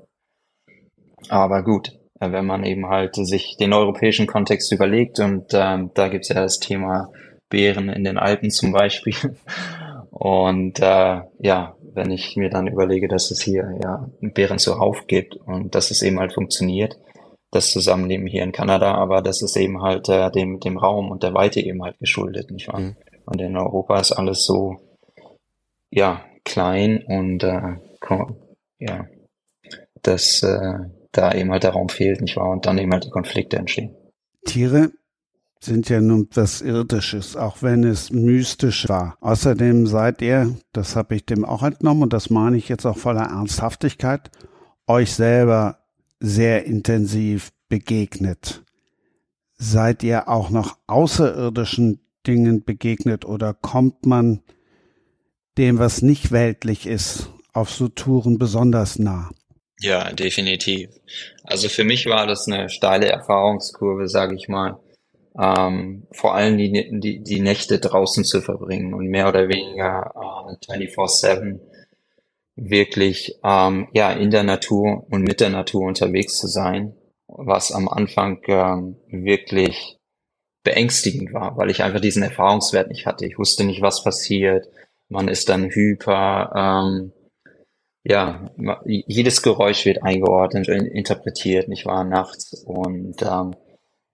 [1.28, 6.08] Aber gut, äh, wenn man eben halt sich den europäischen Kontext überlegt und ähm, da
[6.08, 7.12] gibt's ja das Thema
[7.48, 9.14] Bären in den Alpen zum Beispiel.
[10.10, 15.36] Und äh, ja, wenn ich mir dann überlege, dass es hier ja Bären zuhauf gibt
[15.36, 16.98] und dass es eben halt funktioniert,
[17.50, 21.22] das Zusammenleben hier in Kanada, aber das ist eben halt äh, dem, dem Raum und
[21.22, 22.80] der Weite eben halt geschuldet, nicht wahr?
[22.80, 22.96] Mhm.
[23.26, 24.76] Und in Europa ist alles so,
[25.90, 27.76] ja, klein und äh,
[28.78, 29.06] ja,
[30.02, 30.78] dass äh,
[31.12, 32.50] da eben halt der Raum fehlt, nicht wahr?
[32.50, 33.94] Und dann eben halt die Konflikte entstehen.
[34.46, 34.90] Tiere
[35.62, 39.16] sind ja nun was Irdisches, auch wenn es mystisch war.
[39.20, 42.96] Außerdem seid ihr, das habe ich dem auch entnommen und das meine ich jetzt auch
[42.96, 44.30] voller Ernsthaftigkeit,
[44.86, 45.78] euch selber
[46.18, 48.62] sehr intensiv begegnet.
[49.54, 54.40] Seid ihr auch noch außerirdischen Dingen begegnet oder kommt man
[55.58, 59.30] dem, was nicht weltlich ist, auf so Touren besonders nah?
[59.78, 60.90] Ja, definitiv.
[61.44, 64.78] Also für mich war das eine steile Erfahrungskurve, sage ich mal
[65.38, 70.72] ähm, vor allem die, die, die Nächte draußen zu verbringen und mehr oder weniger äh,
[70.72, 71.60] 24-7
[72.56, 76.94] wirklich ähm, ja in der Natur und mit der Natur unterwegs zu sein,
[77.26, 79.98] was am Anfang ähm, wirklich
[80.62, 83.24] beängstigend war, weil ich einfach diesen Erfahrungswert nicht hatte.
[83.24, 84.68] Ich wusste nicht, was passiert.
[85.08, 87.12] Man ist dann hyper, ähm,
[88.04, 88.50] ja,
[88.84, 92.62] jedes Geräusch wird eingeordnet und interpretiert, nicht wahr, nachts.
[92.64, 93.54] Und ähm,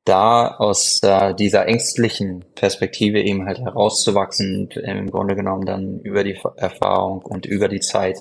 [0.06, 6.24] da aus äh, dieser ängstlichen Perspektive eben halt herauszuwachsen und im Grunde genommen dann über
[6.24, 8.18] die Erfahrung und über die Zeit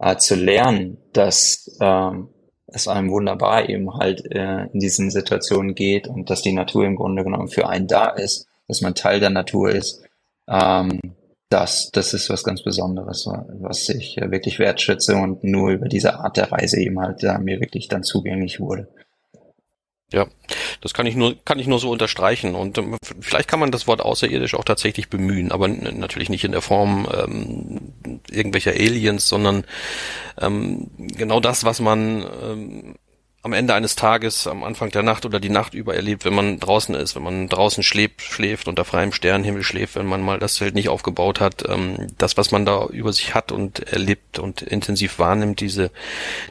[0.00, 2.28] äh, zu lernen, dass ähm,
[2.66, 6.96] es einem wunderbar eben halt äh, in diesen Situationen geht und dass die Natur im
[6.96, 10.02] Grunde genommen für einen da ist, dass man Teil der Natur ist.
[10.48, 11.00] Ähm,
[11.48, 13.28] das, das ist was ganz Besonderes,
[13.60, 17.60] was ich wirklich wertschätze und nur über diese Art der Reise eben halt äh, mir
[17.60, 18.88] wirklich dann zugänglich wurde.
[20.12, 20.26] Ja,
[20.80, 23.86] das kann ich nur kann ich nur so unterstreichen und ähm, vielleicht kann man das
[23.86, 27.92] Wort außerirdisch auch tatsächlich bemühen, aber natürlich nicht in der Form ähm,
[28.30, 29.64] irgendwelcher Aliens, sondern
[30.40, 32.94] ähm, genau das, was man ähm,
[33.44, 36.58] am Ende eines Tages, am Anfang der Nacht oder die Nacht über erlebt, wenn man
[36.58, 40.54] draußen ist, wenn man draußen schläft, schläft, unter freiem Sternenhimmel schläft, wenn man mal das
[40.54, 44.62] Zelt nicht aufgebaut hat, ähm, das, was man da über sich hat und erlebt und
[44.62, 45.90] intensiv wahrnimmt, diese,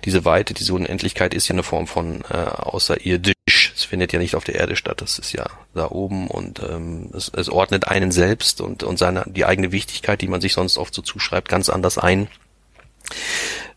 [0.06, 3.62] diese Weite, diese Unendlichkeit ist ja eine Form von äh, außerirdisch.
[3.84, 7.10] Es findet ja nicht auf der Erde statt, das ist ja da oben und ähm,
[7.14, 10.77] es, es ordnet einen selbst und, und seine, die eigene Wichtigkeit, die man sich sonst
[10.77, 12.27] oft so zuschreibt, ganz anders ein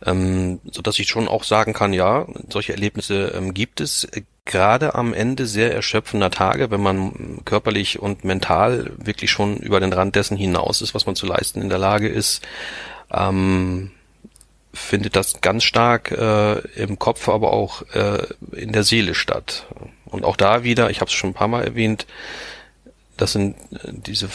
[0.04, 4.06] ähm, so dass ich schon auch sagen kann, ja, solche Erlebnisse ähm, gibt es
[4.44, 9.92] gerade am Ende sehr erschöpfender Tage, wenn man körperlich und mental wirklich schon über den
[9.92, 12.46] Rand dessen hinaus ist, was man zu leisten in der Lage ist,
[13.10, 13.90] ähm,
[14.72, 18.22] findet das ganz stark äh, im Kopf, aber auch äh,
[18.52, 19.66] in der Seele statt.
[20.16, 22.06] Und auch da wieder, ich habe es schon ein paar Mal erwähnt,
[23.16, 24.28] das sind äh, diese,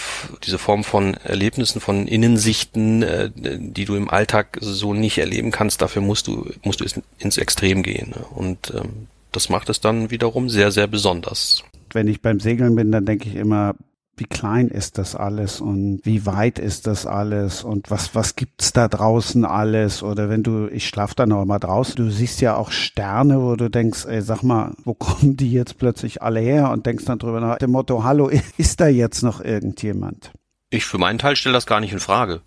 [0.44, 5.82] diese Form von Erlebnissen, von Innensichten, äh, die du im Alltag so nicht erleben kannst.
[5.82, 6.86] Dafür musst du, musst du
[7.20, 8.12] ins Extrem gehen.
[8.12, 8.26] Ne?
[8.34, 11.64] Und ähm, das macht es dann wiederum sehr, sehr besonders.
[11.94, 13.76] Wenn ich beim Segeln bin, dann denke ich immer,
[14.22, 18.72] wie klein ist das alles und wie weit ist das alles und was, was gibt's
[18.72, 20.04] da draußen alles?
[20.04, 23.56] Oder wenn du, ich schlaf dann auch mal draußen, du siehst ja auch Sterne, wo
[23.56, 26.70] du denkst, ey, sag mal, wo kommen die jetzt plötzlich alle her?
[26.70, 30.32] Und denkst dann drüber nach dem Motto, hallo, ist da jetzt noch irgendjemand?
[30.70, 32.42] Ich für meinen Teil stelle das gar nicht in Frage.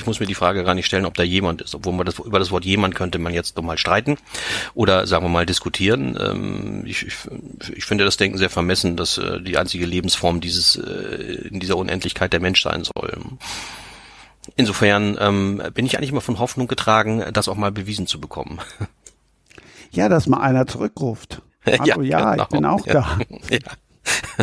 [0.00, 1.74] Ich muss mir die Frage gar nicht stellen, ob da jemand ist.
[1.74, 4.16] Obwohl man das über das Wort jemand könnte man jetzt doch mal streiten
[4.72, 6.16] oder sagen wir mal diskutieren.
[6.18, 7.14] Ähm, ich, ich,
[7.76, 11.76] ich finde das Denken sehr vermessen, dass äh, die einzige Lebensform dieses äh, in dieser
[11.76, 13.12] Unendlichkeit der Mensch sein soll.
[14.56, 18.58] Insofern ähm, bin ich eigentlich immer von Hoffnung getragen, das auch mal bewiesen zu bekommen.
[19.90, 21.42] Ja, dass mal einer zurückruft.
[21.66, 22.42] Hallo, ja, ja genau.
[22.42, 22.92] ich bin auch ja.
[22.94, 23.18] da.
[23.50, 23.58] Ja.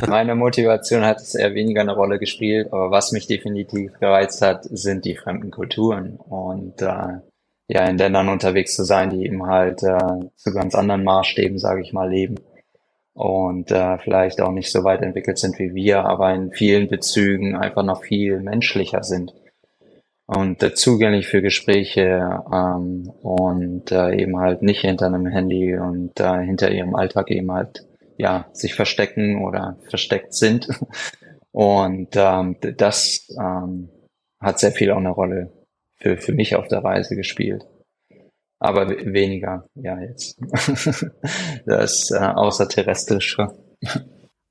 [0.07, 4.63] Meine Motivation hat es eher weniger eine Rolle gespielt, aber was mich definitiv gereizt hat,
[4.63, 7.19] sind die fremden Kulturen und äh,
[7.67, 11.81] ja in Ländern unterwegs zu sein, die eben halt äh, zu ganz anderen Maßstäben, sage
[11.81, 12.35] ich mal, leben
[13.13, 17.55] und äh, vielleicht auch nicht so weit entwickelt sind wie wir, aber in vielen Bezügen
[17.55, 19.33] einfach noch viel menschlicher sind
[20.27, 26.19] und äh, zugänglich für Gespräche ähm, und äh, eben halt nicht hinter einem Handy und
[26.19, 27.86] äh, hinter ihrem Alltag eben halt
[28.17, 30.67] ja, sich verstecken oder versteckt sind.
[31.51, 33.89] Und ähm, das ähm,
[34.39, 35.51] hat sehr viel auch eine Rolle
[35.95, 37.65] für, für mich auf der Reise gespielt.
[38.59, 40.39] Aber weniger, ja, jetzt.
[41.65, 43.47] das äh, außerterrestrische.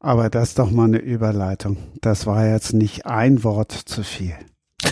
[0.01, 1.77] Aber das ist doch mal eine Überleitung.
[2.01, 4.35] Das war jetzt nicht ein Wort zu viel.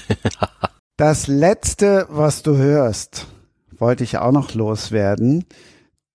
[0.96, 3.26] Das letzte, was du hörst,
[3.76, 5.44] wollte ich auch noch loswerden.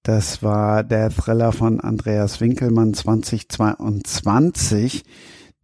[0.04, 5.04] Das war der Thriller von Andreas Winkelmann 2022.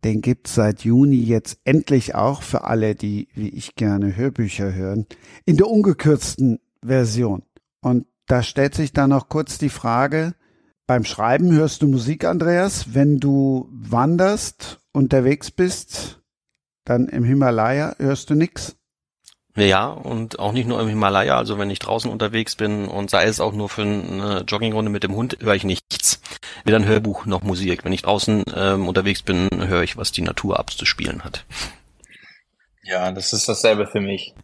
[0.03, 5.05] Den gibt's seit Juni jetzt endlich auch für alle, die wie ich gerne Hörbücher hören,
[5.45, 7.43] in der ungekürzten Version.
[7.81, 10.33] Und da stellt sich dann noch kurz die Frage,
[10.85, 12.93] beim Schreiben hörst du Musik, Andreas?
[12.93, 16.21] Wenn du wanderst, unterwegs bist,
[16.83, 18.75] dann im Himalaya hörst du nix?
[19.57, 23.23] Ja, und auch nicht nur im Himalaya, also wenn ich draußen unterwegs bin und sei
[23.23, 26.19] es auch nur für eine Joggingrunde mit dem Hund, höre ich nichts.
[26.65, 27.85] Weder ein Hörbuch noch Musik.
[27.85, 31.45] Wenn ich draußen ähm, unterwegs bin, höre ich, was die Natur abzuspielen hat.
[32.83, 34.35] Ja, das ist dasselbe für mich.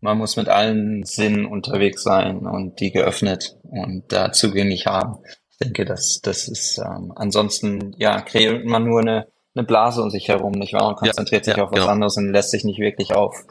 [0.00, 5.16] Man muss mit allen Sinnen unterwegs sein und die geöffnet und da zugänglich haben.
[5.50, 10.10] Ich denke, das, das ist ähm, ansonsten, ja, kreiert man nur eine, eine Blase um
[10.10, 10.88] sich herum, nicht wahr?
[10.88, 11.90] Und konzentriert ja, sich ja, auf was genau.
[11.90, 13.46] anderes und lässt sich nicht wirklich auf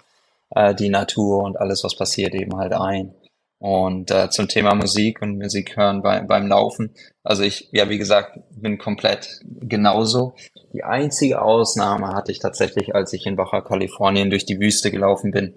[0.52, 3.14] äh, die Natur und alles, was passiert, eben halt ein.
[3.60, 6.94] Und äh, zum Thema Musik und Musik hören bei, beim Laufen.
[7.24, 10.36] Also ich, ja, wie gesagt, bin komplett genauso.
[10.74, 15.32] Die einzige Ausnahme hatte ich tatsächlich, als ich in Baja Kalifornien durch die Wüste gelaufen
[15.32, 15.56] bin.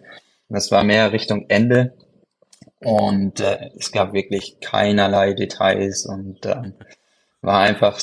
[0.49, 1.93] Das war mehr Richtung Ende.
[2.83, 6.73] Und äh, es gab wirklich keinerlei Details und äh,
[7.43, 8.01] war einfach,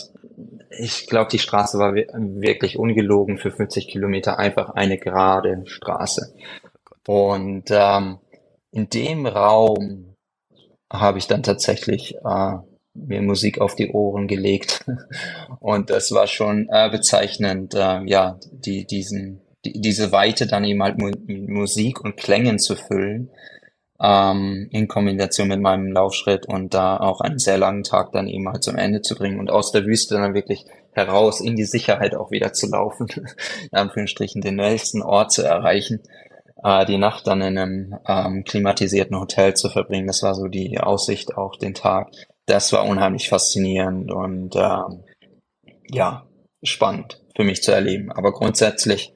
[0.69, 6.35] ich glaube, die Straße war wirklich ungelogen für 50 Kilometer einfach eine gerade Straße.
[7.07, 8.19] Und ähm,
[8.71, 10.15] in dem Raum
[10.91, 12.57] habe ich dann tatsächlich äh,
[12.93, 14.85] mir Musik auf die Ohren gelegt.
[15.59, 20.83] Und das war schon äh, bezeichnend, äh, ja, die, diesen, die, diese Weite dann eben
[20.83, 23.29] halt mit Musik und Klängen zu füllen,
[24.01, 28.49] ähm, in Kombination mit meinem Laufschritt und da auch einen sehr langen Tag dann eben
[28.49, 32.15] halt zum Ende zu bringen und aus der Wüste dann wirklich heraus in die Sicherheit
[32.15, 33.07] auch wieder zu laufen,
[33.71, 36.01] in Anführungsstrichen den nächsten Ort zu erreichen
[36.67, 40.07] äh, die Nacht dann in einem ähm, klimatisierten Hotel zu verbringen.
[40.07, 42.11] Das war so die Aussicht auch den Tag.
[42.45, 45.03] Das war unheimlich faszinierend und ähm,
[45.89, 46.27] ja,
[46.61, 48.11] spannend für mich zu erleben.
[48.11, 49.13] Aber grundsätzlich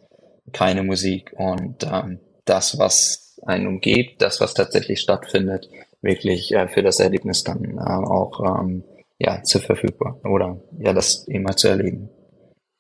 [0.53, 5.69] keine Musik und ähm, das, was einen umgebt, das, was tatsächlich stattfindet,
[6.02, 8.84] wirklich äh, für das Erlebnis dann äh, auch ähm,
[9.19, 12.10] ja, zu verfügbar oder ja, das immer zu erleben.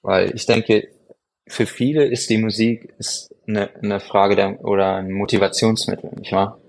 [0.01, 0.87] Weil ich denke,
[1.47, 6.59] für viele ist die Musik ist eine, eine Frage der, oder ein Motivationsmittel, nicht wahr?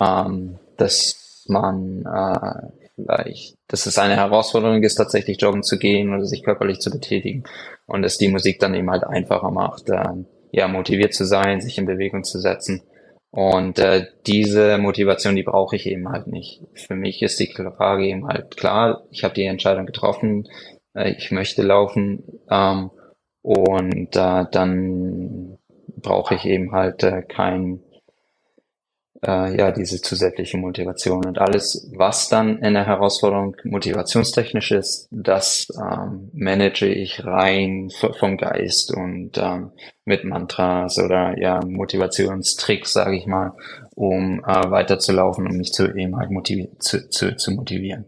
[0.00, 6.24] Ähm, dass man äh, vielleicht, dass es eine Herausforderung ist, tatsächlich joggen zu gehen oder
[6.24, 7.44] sich körperlich zu betätigen
[7.86, 11.78] und dass die Musik dann eben halt einfacher macht, äh, ja, motiviert zu sein, sich
[11.78, 12.82] in Bewegung zu setzen.
[13.30, 16.60] Und äh, diese Motivation, die brauche ich eben halt nicht.
[16.74, 20.48] Für mich ist die Frage eben halt klar, ich habe die Entscheidung getroffen,
[20.94, 22.90] äh, ich möchte laufen ähm,
[23.40, 25.51] und äh, dann
[26.02, 27.80] brauche ich eben halt äh, kein,
[29.24, 31.24] äh, ja, diese zusätzliche Motivation.
[31.24, 38.36] Und alles, was dann in der Herausforderung motivationstechnisch ist, das ähm, manage ich rein vom
[38.36, 39.70] Geist und ähm,
[40.04, 43.52] mit Mantras oder ja, Motivationstricks, sage ich mal,
[43.94, 48.06] um äh, weiterzulaufen, um mich zu eben halt motivi zu, zu, zu motivieren.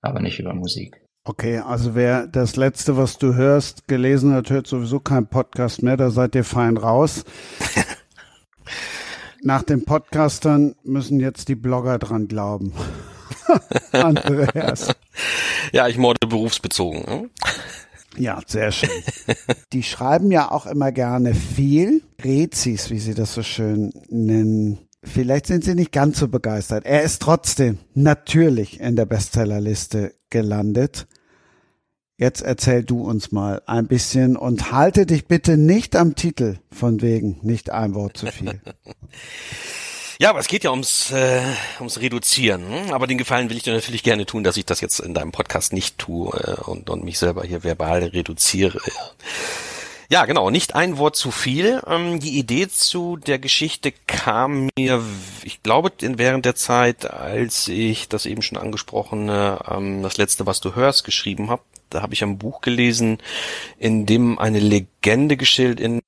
[0.00, 1.01] Aber nicht über Musik.
[1.24, 5.96] Okay, also wer das letzte, was du hörst, gelesen hat, hört sowieso keinen Podcast mehr,
[5.96, 7.24] da seid ihr fein raus.
[9.42, 12.72] Nach den Podcastern müssen jetzt die Blogger dran glauben.
[13.92, 14.88] Andreas.
[15.70, 17.06] Ja, ich morde berufsbezogen.
[17.06, 17.30] Hm?
[18.16, 18.90] Ja, sehr schön.
[19.72, 22.02] Die schreiben ja auch immer gerne viel.
[22.20, 24.88] Rezis, wie sie das so schön nennen.
[25.04, 26.86] Vielleicht sind sie nicht ganz so begeistert.
[26.86, 31.06] Er ist trotzdem natürlich in der Bestsellerliste gelandet.
[32.18, 37.02] Jetzt erzähl du uns mal ein bisschen und halte dich bitte nicht am Titel von
[37.02, 38.60] wegen nicht ein Wort zu viel.
[40.18, 41.42] Ja, aber es geht ja ums, äh,
[41.80, 42.92] ums Reduzieren.
[42.92, 45.32] Aber den Gefallen will ich dir natürlich gerne tun, dass ich das jetzt in deinem
[45.32, 48.78] Podcast nicht tue äh, und, und mich selber hier verbal reduziere.
[50.12, 51.80] Ja, genau, nicht ein Wort zu viel.
[51.86, 55.02] Ähm, die Idee zu der Geschichte kam mir,
[55.42, 60.60] ich glaube, während der Zeit, als ich das eben schon angesprochene, ähm, das letzte, was
[60.60, 61.62] du hörst, geschrieben habe.
[61.88, 63.22] Da habe ich ein Buch gelesen,
[63.78, 66.02] in dem eine Legende geschildert, in,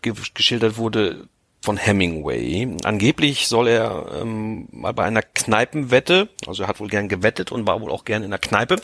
[0.00, 1.28] geschildert wurde,
[1.62, 2.76] von Hemingway.
[2.82, 7.66] Angeblich soll er ähm, mal bei einer Kneipenwette, also er hat wohl gern gewettet und
[7.66, 8.82] war wohl auch gern in der Kneipe.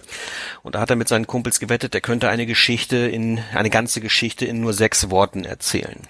[0.62, 4.00] Und da hat er mit seinen Kumpels gewettet, er könnte eine Geschichte in, eine ganze
[4.00, 6.00] Geschichte in nur sechs Worten erzählen.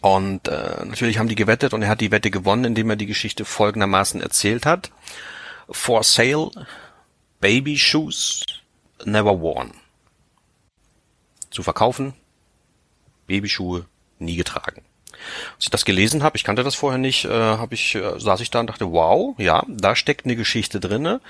[0.00, 3.06] Und äh, natürlich haben die gewettet und er hat die Wette gewonnen, indem er die
[3.06, 4.90] Geschichte folgendermaßen erzählt hat.
[5.70, 6.50] For sale,
[7.40, 8.44] baby shoes,
[9.04, 9.72] never worn.
[11.50, 12.14] Zu verkaufen,
[13.26, 13.86] Babyschuhe
[14.18, 14.82] nie getragen.
[15.56, 18.40] Als ich das gelesen habe, ich kannte das vorher nicht, äh, habe ich äh, saß
[18.40, 21.20] ich da und dachte, wow, ja, da steckt eine Geschichte drinne,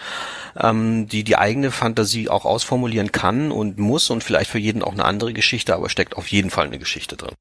[0.59, 4.93] ähm, die die eigene Fantasie auch ausformulieren kann und muss und vielleicht für jeden auch
[4.93, 7.35] eine andere Geschichte, aber steckt auf jeden Fall eine Geschichte drin.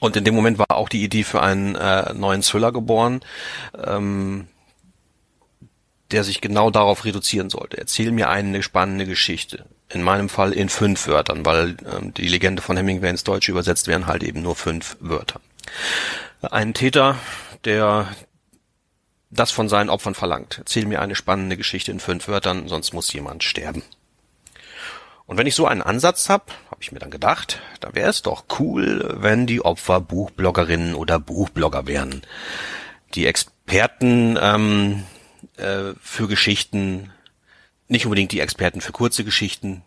[0.00, 3.20] Und in dem Moment war auch die Idee für einen äh, neuen Thriller geboren,
[3.82, 4.48] ähm,
[6.10, 7.78] der sich genau darauf reduzieren sollte.
[7.78, 9.64] Erzähl mir eine spannende Geschichte.
[9.88, 13.86] In meinem Fall in fünf Wörtern, weil ähm, die Legende von Hemingway ins Deutsche übersetzt
[13.86, 15.40] werden halt eben nur fünf Wörter.
[16.42, 17.16] Ein Täter,
[17.64, 18.08] der
[19.30, 20.58] das von seinen Opfern verlangt.
[20.58, 23.82] Erzähl mir eine spannende Geschichte in fünf Wörtern, sonst muss jemand sterben.
[25.26, 28.22] Und wenn ich so einen Ansatz habe, habe ich mir dann gedacht, da wäre es
[28.22, 32.22] doch cool, wenn die Opfer Buchbloggerinnen oder Buchblogger wären.
[33.14, 35.04] Die Experten ähm,
[35.56, 37.10] äh, für Geschichten,
[37.88, 39.82] nicht unbedingt die Experten für kurze Geschichten,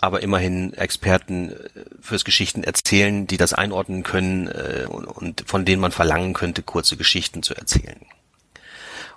[0.00, 1.56] aber immerhin Experten äh,
[2.00, 6.96] fürs Geschichten erzählen, die das einordnen können äh, und, von denen man verlangen könnte, kurze
[6.96, 8.00] Geschichten zu erzählen.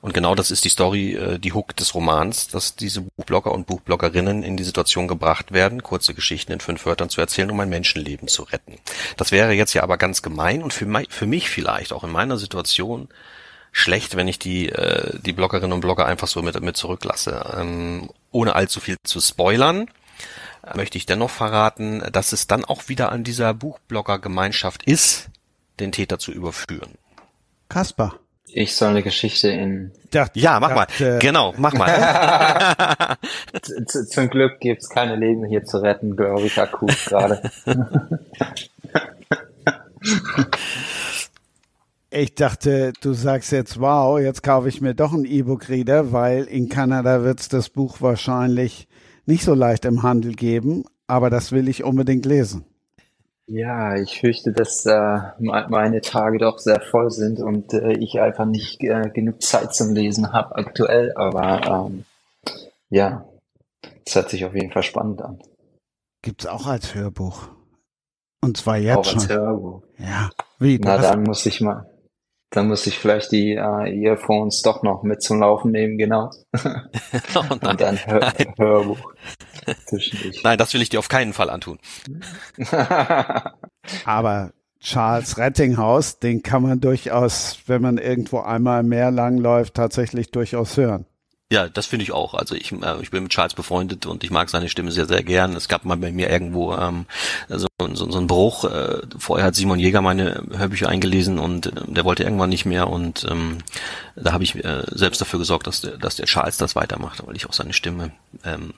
[0.01, 3.67] Und genau das ist die Story, äh, die Hook des Romans, dass diese Buchblogger und
[3.67, 7.69] Buchbloggerinnen in die Situation gebracht werden, kurze Geschichten in fünf Wörtern zu erzählen, um ein
[7.69, 8.79] Menschenleben zu retten.
[9.15, 12.11] Das wäre jetzt ja aber ganz gemein und für, mich, für mich vielleicht auch in
[12.11, 13.07] meiner Situation
[13.71, 17.53] schlecht, wenn ich die, äh, die Bloggerinnen und Blogger einfach so mit, mit zurücklasse.
[17.57, 19.87] Ähm, ohne allzu viel zu spoilern
[20.75, 25.29] möchte ich dennoch verraten, dass es dann auch wieder an dieser Buchblogger-Gemeinschaft ist,
[25.79, 26.93] den Täter zu überführen.
[27.69, 28.15] Kasper.
[28.55, 29.91] Ich soll eine Geschichte in.
[30.35, 30.85] ja, mach mal.
[30.99, 33.17] Äh, genau, mach mal.
[33.87, 37.41] Zum Glück gibt's keine Leben hier zu retten, glaube ich, akut gerade.
[42.15, 46.69] Ich dachte, du sagst jetzt, wow, jetzt kaufe ich mir doch einen E-Book-Reader, weil in
[46.69, 48.87] Kanada wird's das Buch wahrscheinlich
[49.25, 52.65] nicht so leicht im Handel geben, aber das will ich unbedingt lesen.
[53.45, 58.45] Ja, ich fürchte, dass äh, meine Tage doch sehr voll sind und äh, ich einfach
[58.45, 62.05] nicht äh, genug Zeit zum Lesen habe aktuell, aber ähm,
[62.89, 63.25] ja,
[64.05, 65.39] es hört sich auf jeden Fall spannend an.
[66.21, 67.49] Gibt's auch als Hörbuch.
[68.41, 69.19] Und zwar jetzt auch schon.
[69.19, 69.83] Als Hörbuch.
[69.97, 70.29] Ja.
[70.59, 70.79] Wie?
[70.79, 71.85] Na, dann muss ich mal,
[72.53, 76.29] dann muss ich vielleicht die äh, Earphones doch noch mit zum Laufen nehmen, genau.
[77.35, 79.13] oh Und dann Hör Hörbuch.
[80.43, 81.79] Nein, das will ich dir auf keinen Fall antun.
[84.05, 90.77] Aber Charles Rettinghaus, den kann man durchaus, wenn man irgendwo einmal mehr langläuft, tatsächlich durchaus
[90.77, 91.05] hören.
[91.51, 92.33] Ja, das finde ich auch.
[92.33, 95.23] Also ich, äh, ich bin mit Charles befreundet und ich mag seine Stimme sehr, sehr
[95.23, 95.55] gern.
[95.55, 97.05] Es gab mal bei mir irgendwo ähm,
[97.47, 98.63] so, so, so einen Bruch.
[98.65, 102.87] Äh, vorher hat Simon Jäger meine Hörbücher eingelesen und äh, der wollte irgendwann nicht mehr
[102.89, 103.59] und ähm,
[104.15, 107.35] da habe ich äh, selbst dafür gesorgt, dass der, dass der Charles das weitermacht, weil
[107.35, 108.11] ich auch seine Stimme
[108.43, 108.73] ähm,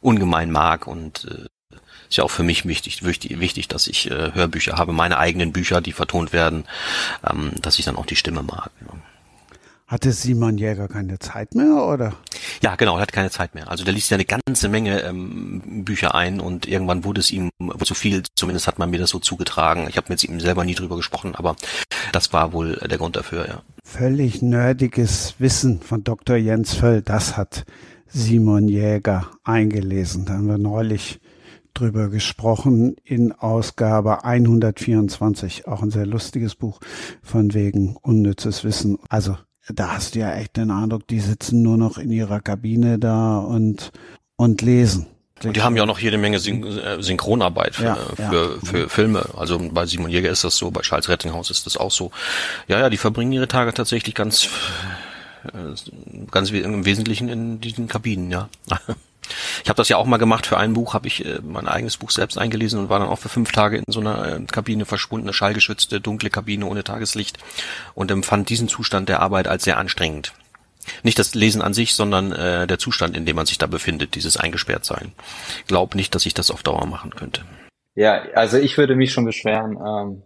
[0.00, 1.76] ungemein mag und äh,
[2.08, 5.52] ist ja auch für mich wichtig, wichtig, wichtig dass ich äh, Hörbücher habe, meine eigenen
[5.52, 6.64] Bücher, die vertont werden,
[7.28, 8.70] ähm, dass ich dann auch die Stimme mag.
[8.80, 8.94] Ja.
[9.92, 12.14] Hatte Simon Jäger keine Zeit mehr, oder?
[12.62, 13.70] Ja, genau, er hat keine Zeit mehr.
[13.70, 17.50] Also der liest ja eine ganze Menge ähm, Bücher ein und irgendwann wurde es ihm
[17.84, 19.88] zu viel, zumindest hat man mir das so zugetragen.
[19.90, 21.56] Ich habe mit ihm selber nie drüber gesprochen, aber
[22.10, 23.62] das war wohl der Grund dafür, ja.
[23.84, 26.36] Völlig nerdiges Wissen von Dr.
[26.36, 27.66] Jens Völl, das hat
[28.06, 30.24] Simon Jäger eingelesen.
[30.24, 31.20] Da haben wir neulich
[31.74, 35.68] drüber gesprochen in Ausgabe 124.
[35.68, 36.80] Auch ein sehr lustiges Buch
[37.22, 38.96] von wegen unnützes Wissen.
[39.10, 39.36] Also
[39.68, 43.38] da hast du ja echt den Eindruck, die sitzen nur noch in ihrer Kabine da
[43.38, 43.92] und,
[44.36, 45.06] und lesen.
[45.44, 48.50] Und die haben ja auch noch jede Menge Syn äh, Synchronarbeit für, ja, für, ja.
[48.62, 49.28] für Filme.
[49.36, 52.12] Also bei Simon Jäger ist das so, bei Charles Rettinghaus ist das auch so.
[52.68, 54.48] Ja, ja, die verbringen ihre Tage tatsächlich ganz,
[55.44, 58.48] äh, ganz im Wesentlichen in diesen Kabinen, ja.
[59.62, 60.46] Ich habe das ja auch mal gemacht.
[60.46, 63.18] Für ein Buch habe ich äh, mein eigenes Buch selbst eingelesen und war dann auch
[63.18, 67.38] für fünf Tage in so einer äh, Kabine verschwundene, schallgeschützte, dunkle Kabine ohne Tageslicht
[67.94, 70.32] und empfand diesen Zustand der Arbeit als sehr anstrengend.
[71.02, 74.14] Nicht das Lesen an sich, sondern äh, der Zustand, in dem man sich da befindet,
[74.14, 75.12] dieses Eingesperrtsein.
[75.68, 77.42] Glaub nicht, dass ich das auf Dauer machen könnte.
[77.94, 80.22] Ja, also ich würde mich schon beschweren, ähm,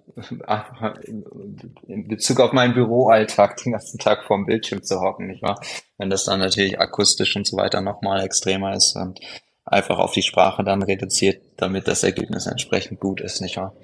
[1.87, 5.61] in Bezug auf meinen Büroalltag den ganzen Tag vorm Bildschirm zu hocken, nicht wahr?
[5.99, 9.21] Wenn das dann natürlich akustisch und so weiter nochmal extremer ist und
[9.65, 13.75] einfach auf die Sprache dann reduziert, damit das Ergebnis entsprechend gut ist, nicht wahr?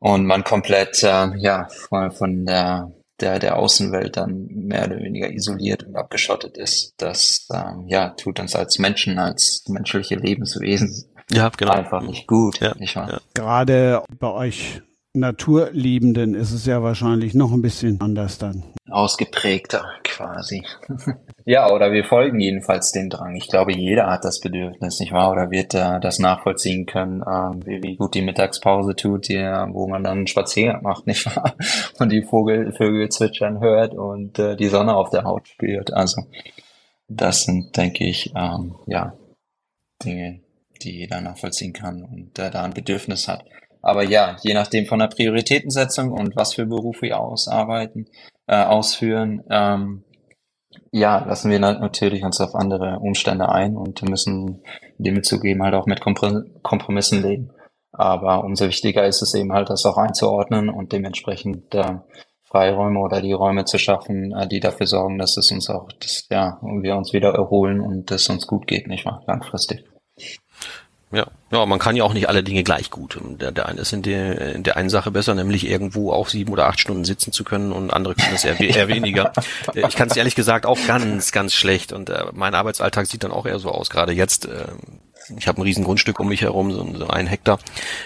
[0.00, 5.82] Und man komplett, äh, ja, von, der der, der Außenwelt dann mehr oder weniger isoliert
[5.82, 6.94] und abgeschottet ist.
[6.98, 11.72] Das ähm, ja, tut uns als Menschen, als menschliche Lebenswesen ja, genau.
[11.72, 12.60] einfach nicht gut.
[12.60, 13.10] Ja, nicht wahr?
[13.10, 13.20] Ja.
[13.34, 14.82] Gerade bei euch
[15.14, 18.62] Naturliebenden ist es ja wahrscheinlich noch ein bisschen anders dann.
[18.90, 20.62] Ausgeprägter quasi.
[21.44, 23.34] ja, oder wir folgen jedenfalls dem Drang.
[23.34, 25.32] Ich glaube, jeder hat das Bedürfnis, nicht wahr?
[25.32, 29.88] Oder wird äh, das nachvollziehen können, äh, wie, wie, gut die Mittagspause tut, die, wo
[29.88, 31.54] man dann einen Spaziergang macht, nicht wahr?
[31.98, 35.92] Und die Vogel, Vögel zwitschern hört und äh, die Sonne auf der Haut spürt.
[35.92, 36.22] Also
[37.08, 39.14] das sind, denke ich, ähm, ja,
[40.04, 40.40] Dinge,
[40.82, 43.44] die jeder nachvollziehen kann und der da ein Bedürfnis hat.
[43.82, 48.08] Aber ja, je nachdem von der Prioritätensetzung und was für Berufe wir ausarbeiten,
[48.46, 50.04] äh, ausführen, ähm,
[50.92, 54.62] ja, lassen wir natürlich uns auf andere Umstände ein und müssen
[54.98, 57.50] dem zugeben halt auch mit Kompromissen leben.
[57.92, 61.98] Aber umso wichtiger ist es eben halt, das auch einzuordnen und dementsprechend äh,
[62.44, 66.26] Freiräume oder die Räume zu schaffen, äh, die dafür sorgen, dass es uns auch, dass,
[66.30, 69.22] ja, wir uns wieder erholen und es uns gut geht, nicht wahr?
[69.26, 69.84] Langfristig.
[71.10, 73.18] Ja, ja, man kann ja auch nicht alle Dinge gleich gut.
[73.40, 76.52] Der, der eine ist in der, in der einen Sache besser, nämlich irgendwo auch sieben
[76.52, 79.32] oder acht Stunden sitzen zu können und andere können es eher, eher weniger.
[79.74, 83.30] Ich kann es ehrlich gesagt auch ganz, ganz schlecht und äh, mein Arbeitsalltag sieht dann
[83.30, 83.88] auch eher so aus.
[83.90, 84.66] Gerade jetzt äh,
[85.36, 87.58] ich habe ein riesen Grundstück um mich herum, so, so ein Hektar,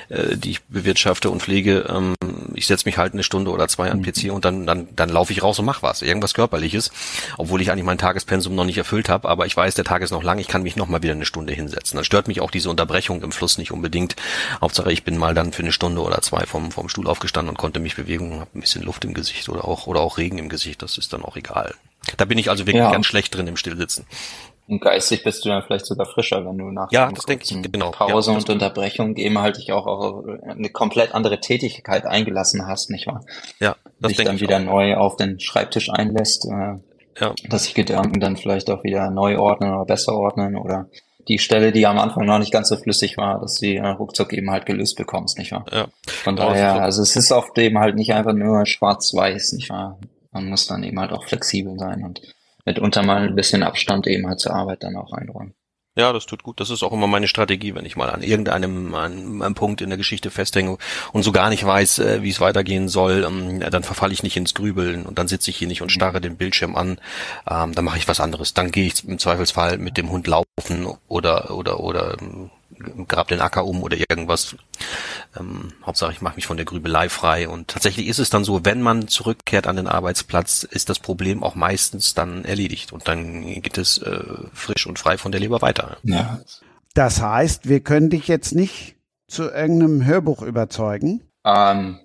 [0.08, 1.86] äh, die ich bewirtschafte und pflege.
[1.88, 2.14] Ähm,
[2.54, 5.32] ich setze mich halt eine Stunde oder zwei an PC und dann, dann, dann laufe
[5.32, 6.90] ich raus und mach was, irgendwas Körperliches,
[7.38, 10.10] obwohl ich eigentlich mein Tagespensum noch nicht erfüllt habe, aber ich weiß, der Tag ist
[10.10, 11.96] noch lang, ich kann mich noch mal wieder eine Stunde hinsetzen.
[11.96, 14.16] Dann stört mich auch diese Unterbrechung im Fluss nicht unbedingt.
[14.60, 17.58] Hauptsache, ich bin mal dann für eine Stunde oder zwei vom, vom Stuhl aufgestanden und
[17.58, 20.48] konnte mich bewegen, habe ein bisschen Luft im Gesicht oder auch, oder auch Regen im
[20.48, 21.74] Gesicht, das ist dann auch egal.
[22.16, 22.90] Da bin ich also wirklich ja.
[22.90, 24.06] ganz schlecht drin im Stillsitzen.
[24.68, 27.72] Und geistig bist du dann vielleicht sogar frischer, wenn du nach ja, das denke ich,
[27.72, 27.90] genau.
[27.90, 32.90] Pause ja, und Unterbrechung eben halt dich auch auf eine komplett andere Tätigkeit eingelassen hast,
[32.90, 33.24] nicht wahr?
[33.58, 34.64] Ja, das dich dann wieder auch.
[34.64, 36.78] neu auf den Schreibtisch einlässt, äh,
[37.20, 37.34] ja.
[37.48, 40.88] dass sich Gedanken dann vielleicht auch wieder neu ordnen oder besser ordnen oder
[41.28, 43.86] die Stelle, die am Anfang noch nicht ganz so flüssig war, dass du die äh,
[43.86, 45.64] ruckzuck eben halt gelöst bekommst, nicht wahr?
[45.70, 45.86] Ja.
[46.06, 49.98] Von daher, also es ist oft eben halt nicht einfach nur schwarz-weiß, nicht wahr?
[50.32, 52.22] Man muss dann eben halt auch flexibel sein und
[52.64, 55.54] mitunter mal ein bisschen Abstand eben halt zur Arbeit dann auch einräumen.
[55.94, 56.58] Ja, das tut gut.
[56.58, 59.90] Das ist auch immer meine Strategie, wenn ich mal an irgendeinem an einem Punkt in
[59.90, 60.78] der Geschichte festhänge
[61.12, 64.38] und so gar nicht weiß, äh, wie es weitergehen soll, ähm, dann verfalle ich nicht
[64.38, 66.98] ins Grübeln und dann sitze ich hier nicht und starre den Bildschirm an.
[67.46, 68.54] Ähm, dann mache ich was anderes.
[68.54, 72.50] Dann gehe ich im Zweifelsfall mit dem Hund laufen oder oder oder ähm,
[73.08, 74.56] grab den Acker um oder irgendwas.
[75.38, 77.48] Ähm, Hauptsache, ich mache mich von der Grübelei frei.
[77.48, 81.42] Und tatsächlich ist es dann so, wenn man zurückkehrt an den Arbeitsplatz, ist das Problem
[81.42, 82.92] auch meistens dann erledigt.
[82.92, 84.22] Und dann geht es äh,
[84.52, 85.98] frisch und frei von der Leber weiter.
[86.02, 86.40] Ja.
[86.94, 88.96] Das heißt, wir können dich jetzt nicht
[89.32, 91.22] zu irgendeinem Hörbuch überzeugen?
[91.44, 91.98] Ähm,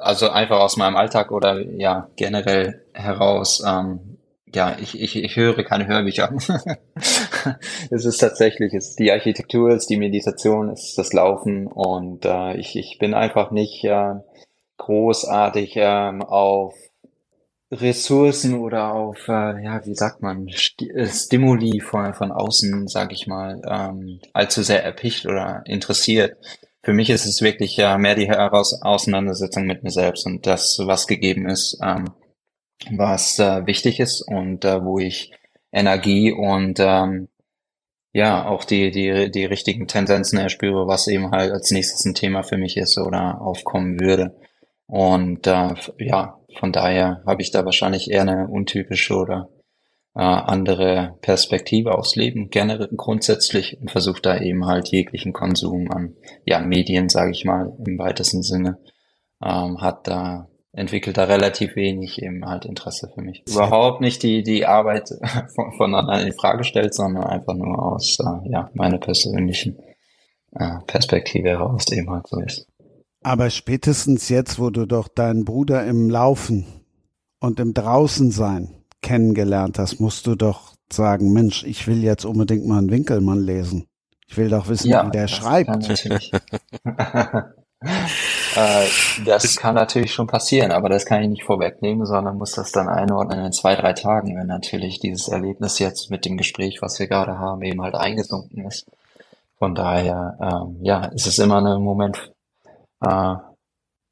[0.00, 3.62] also einfach aus meinem Alltag oder ja generell heraus.
[3.66, 4.18] Ähm,
[4.54, 6.30] ja, ich, ich, ich höre keine Hörbücher.
[7.90, 11.66] es ist tatsächlich, es ist die Architektur, es ist die Meditation, es ist das Laufen
[11.66, 14.14] und äh, ich, ich bin einfach nicht äh,
[14.78, 16.74] großartig ähm, auf
[17.72, 23.12] Ressourcen oder auf, äh, ja, wie sagt man, St äh, Stimuli von, von außen, sag
[23.12, 26.36] ich mal, ähm, allzu sehr erpicht oder interessiert.
[26.82, 30.78] Für mich ist es wirklich ja mehr die Heraus Auseinandersetzung mit mir selbst und das,
[30.84, 32.10] was gegeben ist, ähm,
[32.90, 35.32] was äh, wichtig ist und äh, wo ich
[35.72, 37.28] Energie und ähm,
[38.12, 42.42] ja auch die die die richtigen Tendenzen erspüre, was eben halt als nächstes ein Thema
[42.42, 44.36] für mich ist oder aufkommen würde.
[44.86, 49.48] Und äh, ja, von daher habe ich da wahrscheinlich eher eine untypische oder
[50.14, 56.14] äh, andere Perspektive aufs Leben generell grundsätzlich und versucht da eben halt jeglichen Konsum an
[56.44, 58.78] ja Medien, sage ich mal im weitesten Sinne,
[59.42, 63.42] ähm, hat da entwickelt da relativ wenig eben halt Interesse für mich.
[63.46, 65.10] Überhaupt nicht die die Arbeit
[65.54, 69.78] von, von anderen in Frage stellt, sondern einfach nur aus äh, ja meiner persönlichen
[70.52, 72.66] äh, Perspektive heraus eben halt so ist.
[73.22, 76.66] Aber spätestens jetzt, wo du doch deinen Bruder im Laufen
[77.38, 82.78] und im Draußensein kennengelernt hast, musst du doch sagen, Mensch, ich will jetzt unbedingt mal
[82.78, 83.86] einen Winkelmann lesen.
[84.26, 85.70] Ich will doch wissen, ja, wie der schreibt.
[87.84, 88.86] äh,
[89.24, 92.88] das kann natürlich schon passieren, aber das kann ich nicht vorwegnehmen, sondern muss das dann
[92.88, 97.08] einordnen in zwei, drei Tagen, wenn natürlich dieses Erlebnis jetzt mit dem Gespräch, was wir
[97.08, 98.86] gerade haben, eben halt eingesunken ist.
[99.58, 102.32] Von daher, ähm, ja, ist es immer eine Moment,
[103.04, 103.34] äh,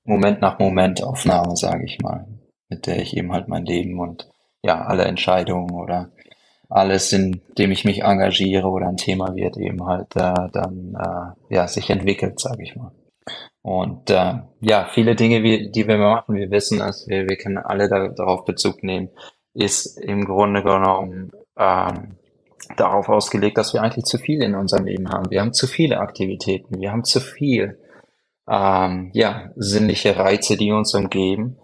[0.05, 2.27] Moment nach Moment Aufnahme, sage ich mal,
[2.69, 4.29] mit der ich eben halt mein Leben und
[4.63, 6.11] ja, alle Entscheidungen oder
[6.69, 11.55] alles, in dem ich mich engagiere oder ein Thema wird, eben halt äh, dann äh,
[11.55, 12.93] ja sich entwickelt, sage ich mal.
[13.63, 17.59] Und äh, ja, viele Dinge, wie, die wir machen, wir wissen es, wir, wir können
[17.59, 19.11] alle da, darauf Bezug nehmen,
[19.53, 22.17] ist im Grunde genommen ähm,
[22.77, 25.31] darauf ausgelegt, dass wir eigentlich zu viel in unserem Leben haben.
[25.31, 27.79] Wir haben zu viele Aktivitäten, wir haben zu viel
[28.49, 31.59] ähm, ja, sinnliche Reize, die uns umgeben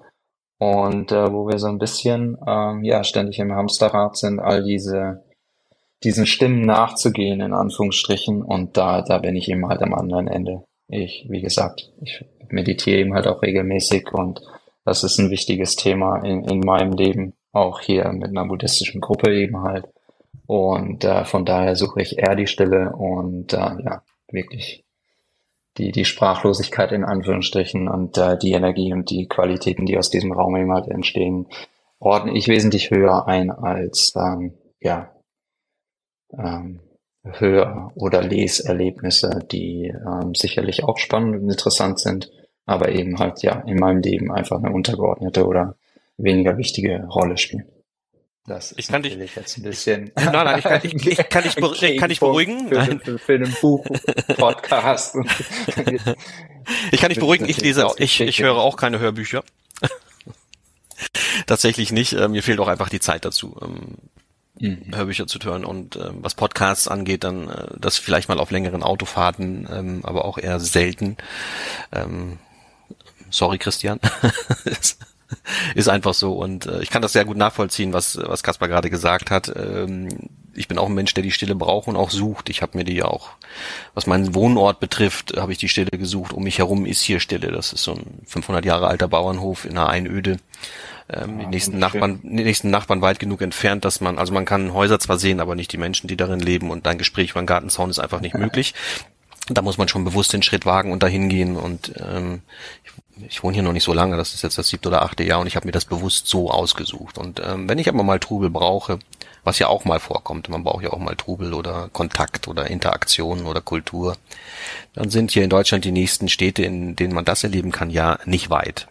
[0.59, 5.25] und äh, wo wir so ein bisschen ähm, ja ständig im Hamsterrad sind, all diese
[6.03, 10.65] diesen Stimmen nachzugehen in Anführungsstrichen und da da bin ich eben halt am anderen Ende.
[10.89, 14.41] Ich wie gesagt, ich meditiere eben halt auch regelmäßig und
[14.85, 19.35] das ist ein wichtiges Thema in, in meinem Leben, auch hier mit einer buddhistischen Gruppe
[19.35, 19.87] eben halt.
[20.47, 24.85] Und äh, von daher suche ich eher die Stille und äh, ja, wirklich
[25.77, 30.33] die, die Sprachlosigkeit in Anführungsstrichen und äh, die Energie und die Qualitäten, die aus diesem
[30.33, 31.47] Raum eben halt entstehen,
[31.99, 35.11] ordne ich wesentlich höher ein als ähm, ja
[36.33, 36.81] ähm,
[37.33, 42.31] Hör- oder Leserlebnisse, die ähm, sicherlich auch spannend und interessant sind,
[42.67, 45.77] aber eben halt ja in meinem Leben einfach eine untergeordnete oder
[46.17, 47.67] weniger wichtige Rolle spielen.
[48.47, 50.13] Das ich kann dich jetzt ein bisschen.
[50.17, 52.69] Nein, nein, ich kann, ich, ich kann dich, beruhigen, kann dich beruhigen.
[52.69, 53.01] Für, nein.
[53.01, 55.17] Für, für, einen Buch-Podcast.
[56.93, 57.49] ich kann dich beruhigen.
[57.49, 59.43] Ich lese, auch, ich, ich höre auch keine Hörbücher.
[61.47, 62.13] Tatsächlich nicht.
[62.13, 63.97] Äh, mir fehlt auch einfach die Zeit dazu, ähm,
[64.59, 64.95] mhm.
[64.95, 65.65] Hörbücher zu hören.
[65.65, 70.25] Und ähm, was Podcasts angeht, dann äh, das vielleicht mal auf längeren Autofahrten, ähm, aber
[70.25, 71.17] auch eher selten.
[73.31, 74.01] sorry, Christian.
[75.75, 78.91] ist einfach so und äh, ich kann das sehr gut nachvollziehen, was was Kaspar gerade
[78.91, 79.53] gesagt hat.
[79.55, 80.09] Ähm,
[80.57, 82.49] ich bin auch ein Mensch, der die Stille braucht und auch sucht.
[82.51, 83.31] Ich habe mir die auch,
[83.95, 86.33] was meinen Wohnort betrifft, habe ich die Stille gesucht.
[86.33, 87.51] Um mich herum ist hier Stille.
[87.51, 90.39] Das ist so ein 500 Jahre alter Bauernhof in einer Einöde.
[91.09, 94.45] Ähm, ja, die nächsten Nachbarn, die nächsten Nachbarn weit genug entfernt, dass man, also man
[94.45, 97.41] kann Häuser zwar sehen, aber nicht die Menschen, die darin leben und ein Gespräch über
[97.41, 98.75] einen Gartenzaun ist einfach nicht möglich.
[99.49, 102.43] Da muss man schon bewusst den Schritt wagen und dahin gehen und ähm,
[103.29, 105.41] ich wohne hier noch nicht so lange, das ist jetzt das siebte oder achte Jahr
[105.41, 107.17] und ich habe mir das bewusst so ausgesucht.
[107.17, 108.99] Und ähm, wenn ich aber mal Trubel brauche,
[109.47, 113.47] was ja auch mal vorkommt, man braucht ja auch mal Trubel oder Kontakt oder Interaktion
[113.47, 114.17] oder Kultur,
[114.93, 118.19] dann sind hier in Deutschland die nächsten Städte, in denen man das erleben kann, ja
[118.25, 118.89] nicht weit.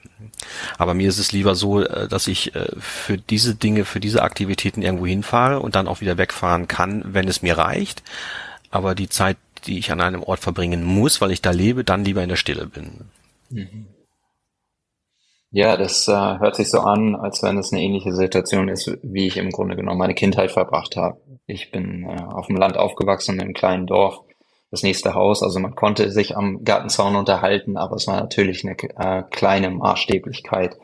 [0.77, 4.23] Aber mir ist es lieber so, äh, dass ich äh, für diese Dinge, für diese
[4.23, 8.01] Aktivitäten irgendwo hinfahre und dann auch wieder wegfahren kann, wenn es mir reicht.
[8.71, 9.37] Aber die Zeit,
[9.67, 12.35] die ich an einem Ort verbringen muss, weil ich da lebe, dann lieber in der
[12.37, 13.09] Stille bin.
[13.49, 13.87] Mhm.
[15.55, 19.27] Ja, das äh, hört sich so an, als wenn es eine ähnliche Situation ist, wie
[19.27, 21.21] ich im Grunde genommen meine Kindheit verbracht habe.
[21.47, 24.19] Ich bin äh, auf dem Land aufgewachsen, in einem kleinen Dorf,
[24.69, 25.41] das nächste Haus.
[25.41, 30.77] Also man konnte sich am Gartenzaun unterhalten, aber es war natürlich eine äh, kleine Maßstäblichkeit,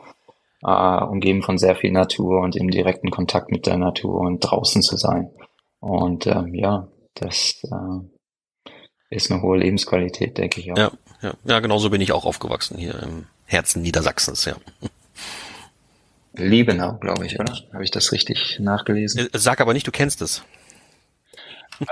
[0.62, 4.80] äh, umgeben von sehr viel Natur und im direkten Kontakt mit der Natur und draußen
[4.80, 5.32] zu sein.
[5.80, 8.70] Und ähm, ja, das äh,
[9.10, 10.78] ist eine hohe Lebensqualität, denke ich auch.
[10.78, 14.56] Ja, ja, ja, genauso bin ich auch aufgewachsen hier im Herzen Niedersachsens, ja.
[16.34, 17.54] Liebenau, glaube ich, oder?
[17.72, 19.28] Habe ich das richtig nachgelesen?
[19.32, 20.42] Äh, sag aber nicht, du kennst es.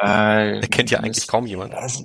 [0.00, 1.74] Äh, kennt ja eigentlich kaum jemand.
[1.74, 2.04] Das,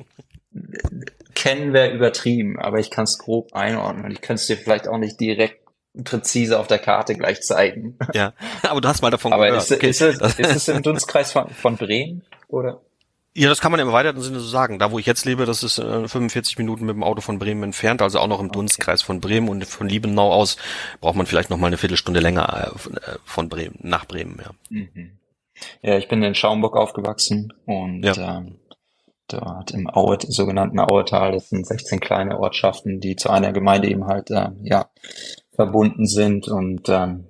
[1.33, 4.11] kennen wir übertrieben, aber ich kann es grob einordnen.
[4.11, 5.61] Ich könnte es dir vielleicht auch nicht direkt
[6.03, 7.97] präzise auf der Karte gleich zeigen.
[8.13, 9.71] Ja, aber du hast mal davon aber gehört.
[9.71, 9.89] Aber ist, okay.
[9.89, 12.81] ist, es, ist es im Dunstkreis von, von Bremen, oder?
[13.37, 14.79] Ja, das kann man im weiteren Sinne so sagen.
[14.79, 17.63] Da, wo ich jetzt lebe, das ist äh, 45 Minuten mit dem Auto von Bremen
[17.63, 18.53] entfernt, also auch noch im okay.
[18.53, 20.55] Dunstkreis von Bremen und von Liebenau aus
[21.01, 24.41] braucht man vielleicht noch mal eine Viertelstunde länger äh, äh von Bremen nach Bremen.
[24.41, 24.51] Ja.
[24.69, 25.17] Mhm.
[25.81, 28.37] ja, ich bin in Schaumburg aufgewachsen und ja.
[28.37, 28.55] ähm,
[29.27, 34.07] dort im Aue, sogenannten Auetal, das sind 16 kleine Ortschaften, die zu einer Gemeinde eben
[34.07, 34.89] halt äh, ja
[35.55, 37.25] verbunden sind und ähm,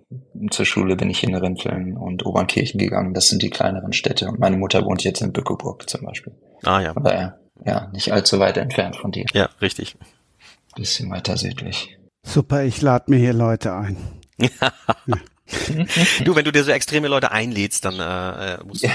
[0.49, 3.13] zur Schule bin ich in Rinteln und Obernkirchen gegangen.
[3.13, 6.33] Das sind die kleineren Städte und meine Mutter wohnt jetzt in Bückeburg zum Beispiel.
[6.63, 6.95] Ah ja.
[6.95, 9.25] Oder ja, ja, nicht allzu weit entfernt von dir.
[9.33, 9.95] Ja, richtig.
[10.75, 11.97] Bisschen weiter südlich.
[12.25, 13.97] Super, ich lade mir hier Leute ein.
[16.23, 18.89] du, wenn du dir so extreme Leute einlädst, dann äh, musst du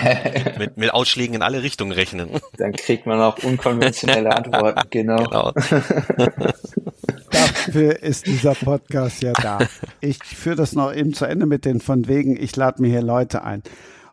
[0.58, 2.28] mit, mit Ausschlägen in alle Richtungen rechnen.
[2.56, 5.24] Dann kriegt man auch unkonventionelle Antworten, genau.
[5.24, 5.52] genau.
[7.30, 9.58] Dafür ist dieser Podcast ja da.
[10.00, 13.02] Ich führe das noch eben zu Ende mit den von wegen, ich lade mir hier
[13.02, 13.62] Leute ein.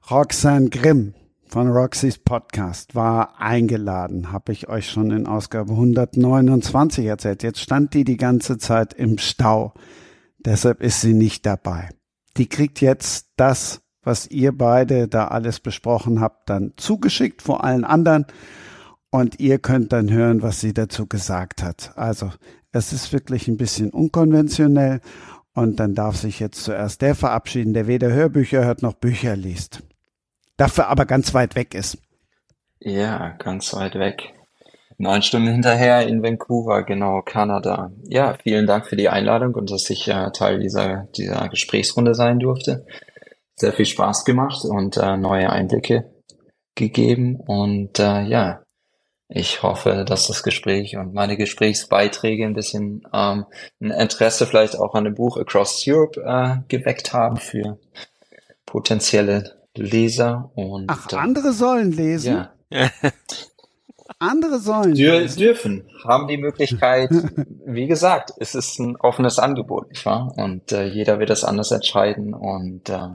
[0.09, 1.15] Roxanne Grimm
[1.47, 7.41] von Roxys Podcast war eingeladen, habe ich euch schon in Ausgabe 129 erzählt.
[7.41, 9.73] Jetzt stand die die ganze Zeit im Stau.
[10.39, 11.89] Deshalb ist sie nicht dabei.
[12.38, 17.84] Die kriegt jetzt das, was ihr beide da alles besprochen habt, dann zugeschickt vor allen
[17.84, 18.26] anderen.
[19.09, 21.91] Und ihr könnt dann hören, was sie dazu gesagt hat.
[21.95, 22.31] Also,
[22.72, 25.01] es ist wirklich ein bisschen unkonventionell.
[25.53, 29.81] Und dann darf sich jetzt zuerst der verabschieden, der weder Hörbücher hört noch Bücher liest.
[30.55, 31.97] Dafür aber ganz weit weg ist.
[32.80, 34.36] Ja, ganz weit weg.
[34.99, 37.91] Neun Stunden hinterher in Vancouver, genau, Kanada.
[38.03, 42.39] Ja, vielen Dank für die Einladung und dass ich äh, Teil dieser, dieser Gesprächsrunde sein
[42.39, 42.85] durfte.
[43.55, 46.11] Sehr viel Spaß gemacht und äh, neue Einblicke
[46.73, 47.35] gegeben.
[47.35, 48.63] Und äh, ja,
[49.29, 53.45] ich hoffe, dass das Gespräch und meine Gesprächsbeiträge ein bisschen ähm,
[53.79, 57.77] ein Interesse vielleicht auch an dem Buch Across Europe äh, geweckt haben für
[58.65, 60.49] potenzielle Leser.
[60.55, 62.47] Und, Ach, äh, andere sollen lesen?
[62.71, 62.89] Ja.
[64.19, 64.95] Andere sollen.
[64.95, 67.09] Dür dürfen, haben die Möglichkeit.
[67.65, 70.34] Wie gesagt, es ist ein offenes Angebot, nicht wahr?
[70.38, 72.34] Und äh, jeder wird das anders entscheiden.
[72.34, 73.09] Und äh,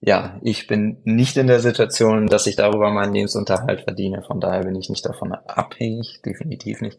[0.00, 4.22] ja, ich bin nicht in der Situation, dass ich darüber meinen Lebensunterhalt verdiene.
[4.22, 6.98] Von daher bin ich nicht davon abhängig, definitiv nicht.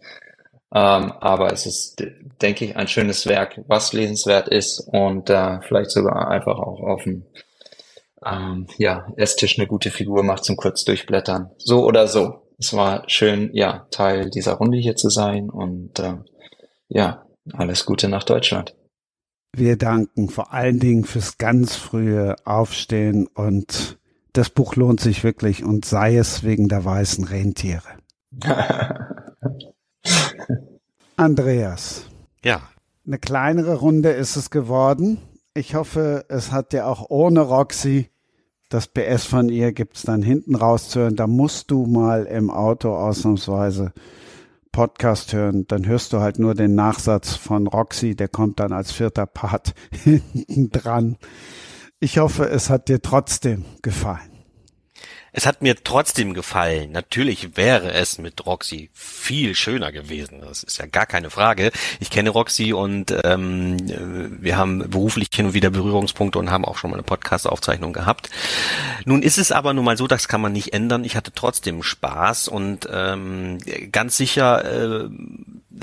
[0.72, 2.04] Ähm, aber es ist,
[2.42, 7.04] denke ich, ein schönes Werk, was lesenswert ist und äh, vielleicht sogar einfach auch auf
[7.04, 7.26] dem
[8.24, 11.52] ähm, ja, Esstisch eine gute Figur macht zum kurz durchblättern.
[11.58, 16.18] So oder so es war schön, ja, Teil dieser Runde hier zu sein und äh,
[16.90, 18.76] ja, alles Gute nach Deutschland.
[19.56, 23.98] Wir danken vor allen Dingen fürs ganz frühe Aufstehen und
[24.34, 27.98] das Buch lohnt sich wirklich und sei es wegen der weißen Rentiere.
[31.16, 32.06] Andreas.
[32.44, 32.62] Ja.
[33.08, 35.18] Eine kleinere Runde ist es geworden.
[35.56, 38.10] Ich hoffe, es hat dir auch ohne Roxy
[38.70, 41.16] das PS von ihr gibt's dann hinten rauszuhören.
[41.16, 43.94] Da musst du mal im Auto ausnahmsweise
[44.72, 45.66] Podcast hören.
[45.68, 49.74] Dann hörst du halt nur den Nachsatz von Roxy, der kommt dann als vierter Part
[49.92, 51.18] hinten dran.
[52.00, 54.29] Ich hoffe, es hat dir trotzdem gefallen.
[55.32, 56.92] Es hat mir trotzdem gefallen.
[56.92, 60.42] Natürlich wäre es mit Roxy viel schöner gewesen.
[60.42, 61.72] Das ist ja gar keine Frage.
[62.00, 63.78] Ich kenne Roxy und ähm,
[64.42, 68.30] wir haben beruflich hin und wieder Berührungspunkte und haben auch schon mal eine Podcast-Aufzeichnung gehabt.
[69.06, 71.04] Nun ist es aber nun mal so, das kann man nicht ändern.
[71.04, 73.60] Ich hatte trotzdem Spaß und ähm,
[73.92, 75.10] ganz sicher äh,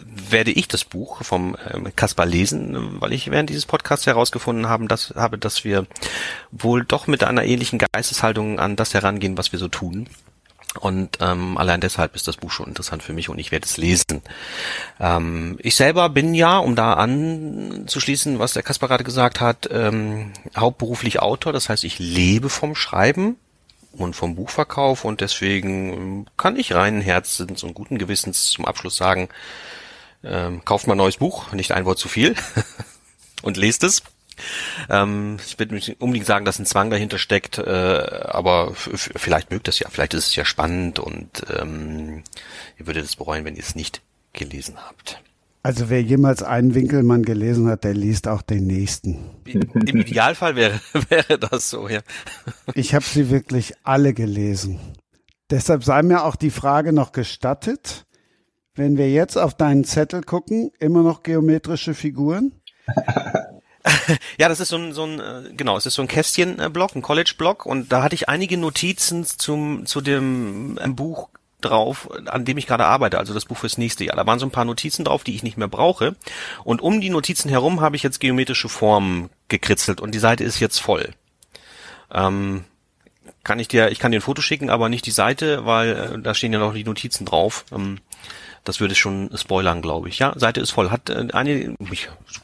[0.05, 4.89] werde ich das Buch vom ähm, Kaspar lesen, weil ich während dieses Podcasts herausgefunden haben,
[4.89, 5.86] dass, habe, dass wir
[6.51, 10.09] wohl doch mit einer ähnlichen Geisteshaltung an das herangehen, was wir so tun.
[10.81, 13.77] Und ähm, allein deshalb ist das Buch schon interessant für mich und ich werde es
[13.77, 14.23] lesen.
[15.01, 20.32] Ähm, ich selber bin ja, um da anzuschließen, was der Kaspar gerade gesagt hat, ähm,
[20.56, 21.52] hauptberuflich Autor.
[21.52, 23.36] Das heißt, ich lebe vom Schreiben
[23.93, 29.28] und vom Buchverkauf und deswegen kann ich reinen Herzens und guten Gewissens zum Abschluss sagen,
[30.28, 32.35] ähm, kauft mal ein neues Buch, nicht ein Wort zu viel
[33.43, 34.03] und lest es.
[34.90, 39.69] Ähm, ich würde nicht unbedingt sagen, dass ein Zwang dahinter steckt, äh, aber vielleicht mögt
[39.69, 42.23] es ja, vielleicht ist es ja spannend und ähm,
[42.78, 45.20] ihr würdet es bereuen, wenn ihr es nicht gelesen habt.
[45.66, 49.19] Also wer jemals einen Winkelmann gelesen hat, der liest auch den nächsten.
[49.47, 52.03] Im Idealfall wäre, wäre das so, ja.
[52.74, 54.78] Ich habe sie wirklich alle gelesen.
[55.51, 58.06] Deshalb sei mir auch die Frage noch gestattet,
[58.77, 62.53] wenn wir jetzt auf deinen Zettel gucken, immer noch geometrische Figuren?
[64.39, 67.03] ja, das ist so ein, so ein, äh, genau, es ist so ein Kästchenblock, ein
[67.03, 71.28] College-Block und da hatte ich einige Notizen zum, zu dem ähm, Buch
[71.61, 74.16] drauf, an dem ich gerade arbeite, also das Buch fürs nächste Jahr.
[74.16, 76.15] Da waren so ein paar Notizen drauf, die ich nicht mehr brauche.
[76.65, 80.61] Und um die Notizen herum habe ich jetzt geometrische Formen gekritzelt und die Seite ist
[80.61, 81.11] jetzt voll.
[82.12, 82.65] Ähm,
[83.43, 86.19] kann ich dir, ich kann dir ein Foto schicken, aber nicht die Seite, weil äh,
[86.20, 87.65] da stehen ja noch die Notizen drauf.
[87.73, 87.98] Ähm,
[88.67, 90.19] das würde schon spoilern, glaube ich.
[90.19, 90.91] Ja, Seite ist voll.
[90.91, 91.75] Hat äh, eine,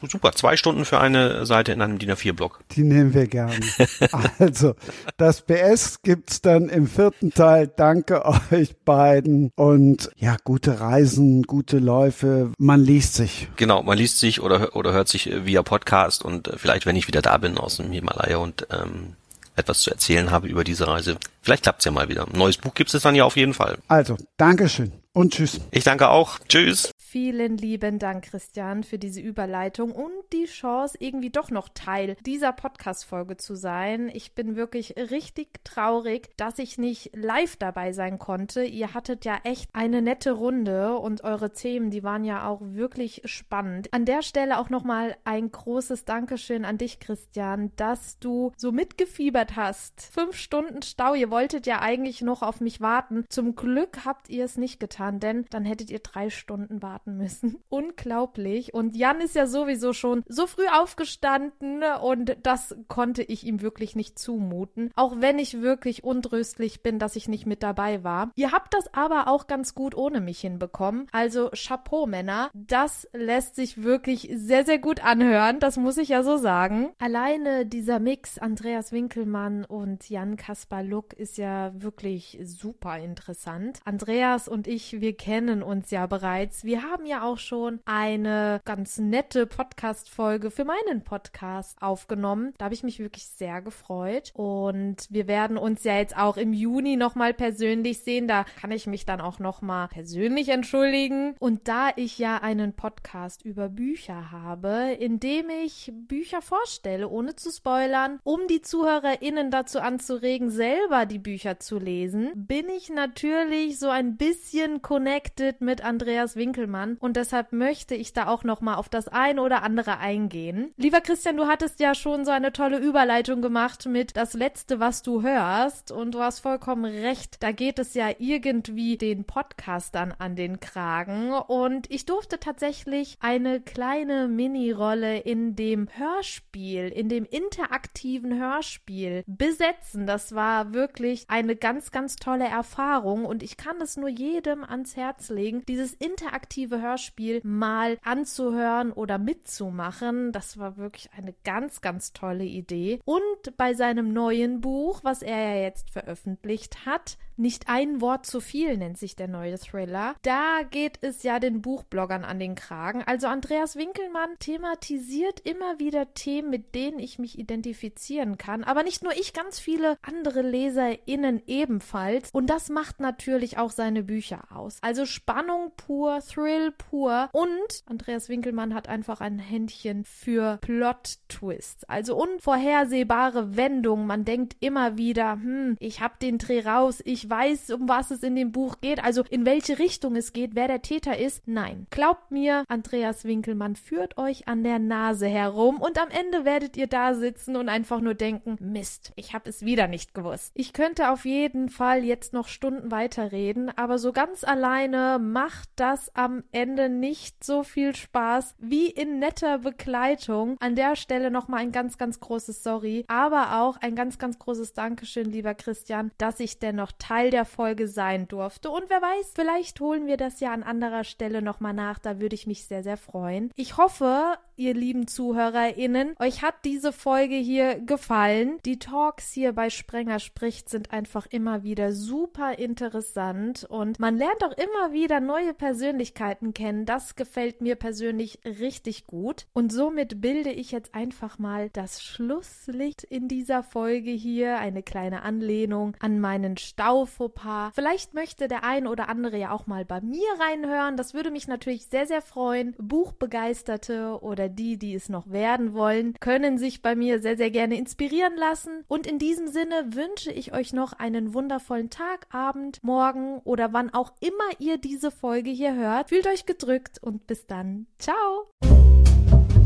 [0.07, 2.61] super, zwei Stunden für eine Seite in einem DIN A4-Block.
[2.71, 3.59] Die nehmen wir gerne.
[4.39, 4.75] also,
[5.17, 7.67] das BS gibt's dann im vierten Teil.
[7.67, 12.51] Danke euch beiden und ja, gute Reisen, gute Läufe.
[12.57, 13.49] Man liest sich.
[13.57, 17.07] Genau, man liest sich oder, oder hört sich via Podcast und äh, vielleicht, wenn ich
[17.07, 19.15] wieder da bin aus dem Himalaya und ähm,
[19.55, 21.17] etwas zu erzählen habe über diese Reise.
[21.41, 22.27] Vielleicht klappt's ja mal wieder.
[22.27, 23.77] Ein neues Buch gibt es dann ja auf jeden Fall.
[23.87, 25.59] Also, Dankeschön und tschüss.
[25.71, 26.39] Ich danke auch.
[26.47, 26.91] Tschüss.
[27.13, 32.53] Vielen lieben Dank, Christian, für diese Überleitung und die Chance, irgendwie doch noch Teil dieser
[32.53, 34.09] Podcast-Folge zu sein.
[34.11, 38.63] Ich bin wirklich richtig traurig, dass ich nicht live dabei sein konnte.
[38.63, 43.21] Ihr hattet ja echt eine nette Runde und eure Themen, die waren ja auch wirklich
[43.25, 43.93] spannend.
[43.93, 49.55] An der Stelle auch nochmal ein großes Dankeschön an dich, Christian, dass du so mitgefiebert
[49.55, 50.01] hast.
[50.01, 53.25] Fünf Stunden Stau, ihr wolltet ja eigentlich noch auf mich warten.
[53.29, 57.17] Zum Glück habt ihr es nicht getan, denn dann hättet ihr drei Stunden warten warten
[57.17, 57.57] müssen.
[57.69, 58.73] Unglaublich.
[58.73, 63.95] Und Jan ist ja sowieso schon so früh aufgestanden und das konnte ich ihm wirklich
[63.95, 64.91] nicht zumuten.
[64.95, 68.31] Auch wenn ich wirklich untröstlich bin, dass ich nicht mit dabei war.
[68.35, 71.07] Ihr habt das aber auch ganz gut ohne mich hinbekommen.
[71.11, 72.49] Also Chapeau, Männer.
[72.53, 75.59] Das lässt sich wirklich sehr, sehr gut anhören.
[75.59, 76.91] Das muss ich ja so sagen.
[76.99, 83.79] Alleine dieser Mix Andreas Winkelmann und Jan Kaspar Luck ist ja wirklich super interessant.
[83.85, 86.63] Andreas und ich, wir kennen uns ja bereits.
[86.63, 92.53] Wir haben haben ja auch schon eine ganz nette Podcast-Folge für meinen Podcast aufgenommen.
[92.59, 94.31] Da habe ich mich wirklich sehr gefreut.
[94.35, 98.27] Und wir werden uns ja jetzt auch im Juni nochmal persönlich sehen.
[98.27, 101.35] Da kann ich mich dann auch nochmal persönlich entschuldigen.
[101.39, 107.35] Und da ich ja einen Podcast über Bücher habe, in dem ich Bücher vorstelle, ohne
[107.35, 113.79] zu spoilern, um die ZuhörerInnen dazu anzuregen, selber die Bücher zu lesen, bin ich natürlich
[113.79, 118.61] so ein bisschen connected mit Andreas Winkelmann Jahren und deshalb möchte ich da auch noch
[118.61, 120.73] mal auf das eine oder andere eingehen.
[120.77, 125.01] Lieber Christian, du hattest ja schon so eine tolle Überleitung gemacht mit das letzte, was
[125.01, 127.41] du hörst und du hast vollkommen recht.
[127.41, 133.61] Da geht es ja irgendwie den Podcastern an den Kragen und ich durfte tatsächlich eine
[133.61, 140.05] kleine Mini-Rolle in dem Hörspiel, in dem interaktiven Hörspiel besetzen.
[140.05, 144.95] Das war wirklich eine ganz, ganz tolle Erfahrung und ich kann es nur jedem ans
[144.95, 145.63] Herz legen.
[145.67, 150.31] Dieses interaktive interaktive Hörspiel mal anzuhören oder mitzumachen.
[150.31, 152.99] Das war wirklich eine ganz, ganz tolle Idee.
[153.05, 158.39] Und bei seinem neuen Buch, was er ja jetzt veröffentlicht hat, nicht ein Wort zu
[158.39, 160.15] viel nennt sich der neue Thriller.
[160.21, 163.03] Da geht es ja den Buchbloggern an den Kragen.
[163.03, 168.63] Also Andreas Winkelmann thematisiert immer wieder Themen, mit denen ich mich identifizieren kann.
[168.63, 172.29] Aber nicht nur ich, ganz viele andere LeserInnen ebenfalls.
[172.31, 174.77] Und das macht natürlich auch seine Bücher aus.
[174.81, 177.29] Also Spannung pur, Thrill pur.
[177.31, 181.83] Und Andreas Winkelmann hat einfach ein Händchen für Plot-Twists.
[181.85, 184.07] Also unvorhersehbare Wendungen.
[184.07, 188.11] Man denkt immer wieder, hm, ich hab den Dreh raus, ich ich weiß, um was
[188.11, 191.47] es in dem Buch geht, also in welche Richtung es geht, wer der Täter ist.
[191.47, 191.87] Nein.
[191.89, 196.87] Glaubt mir, Andreas Winkelmann führt euch an der Nase herum und am Ende werdet ihr
[196.87, 200.51] da sitzen und einfach nur denken, Mist, ich habe es wieder nicht gewusst.
[200.53, 206.13] Ich könnte auf jeden Fall jetzt noch Stunden weiterreden, aber so ganz alleine macht das
[206.15, 210.57] am Ende nicht so viel Spaß wie in netter Begleitung.
[210.59, 214.73] An der Stelle nochmal ein ganz, ganz großes Sorry, aber auch ein ganz, ganz großes
[214.73, 218.69] Dankeschön, lieber Christian, dass ich dennoch Teil der Folge sein durfte.
[218.69, 221.99] Und wer weiß, vielleicht holen wir das ja an anderer Stelle nochmal nach.
[221.99, 223.51] Da würde ich mich sehr, sehr freuen.
[223.55, 228.59] Ich hoffe, ihr lieben ZuhörerInnen, euch hat diese Folge hier gefallen.
[228.65, 234.43] Die Talks hier bei Sprenger spricht sind einfach immer wieder super interessant und man lernt
[234.43, 236.85] auch immer wieder neue Persönlichkeiten kennen.
[236.85, 239.45] Das gefällt mir persönlich richtig gut.
[239.53, 244.57] Und somit bilde ich jetzt einfach mal das Schlusslicht in dieser Folge hier.
[244.59, 247.71] Eine kleine Anlehnung an meinen Stau Fauxpas.
[247.73, 250.97] Vielleicht möchte der ein oder andere ja auch mal bei mir reinhören.
[250.97, 252.75] Das würde mich natürlich sehr, sehr freuen.
[252.77, 257.77] Buchbegeisterte oder die, die es noch werden wollen, können sich bei mir sehr, sehr gerne
[257.77, 258.83] inspirieren lassen.
[258.87, 263.93] Und in diesem Sinne wünsche ich euch noch einen wundervollen Tag, Abend, Morgen oder wann
[263.93, 266.09] auch immer ihr diese Folge hier hört.
[266.09, 267.87] Fühlt euch gedrückt und bis dann.
[267.99, 268.49] Ciao!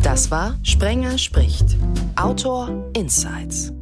[0.03, 1.75] Das war Sprenger spricht.
[2.15, 3.73] Autor Insights.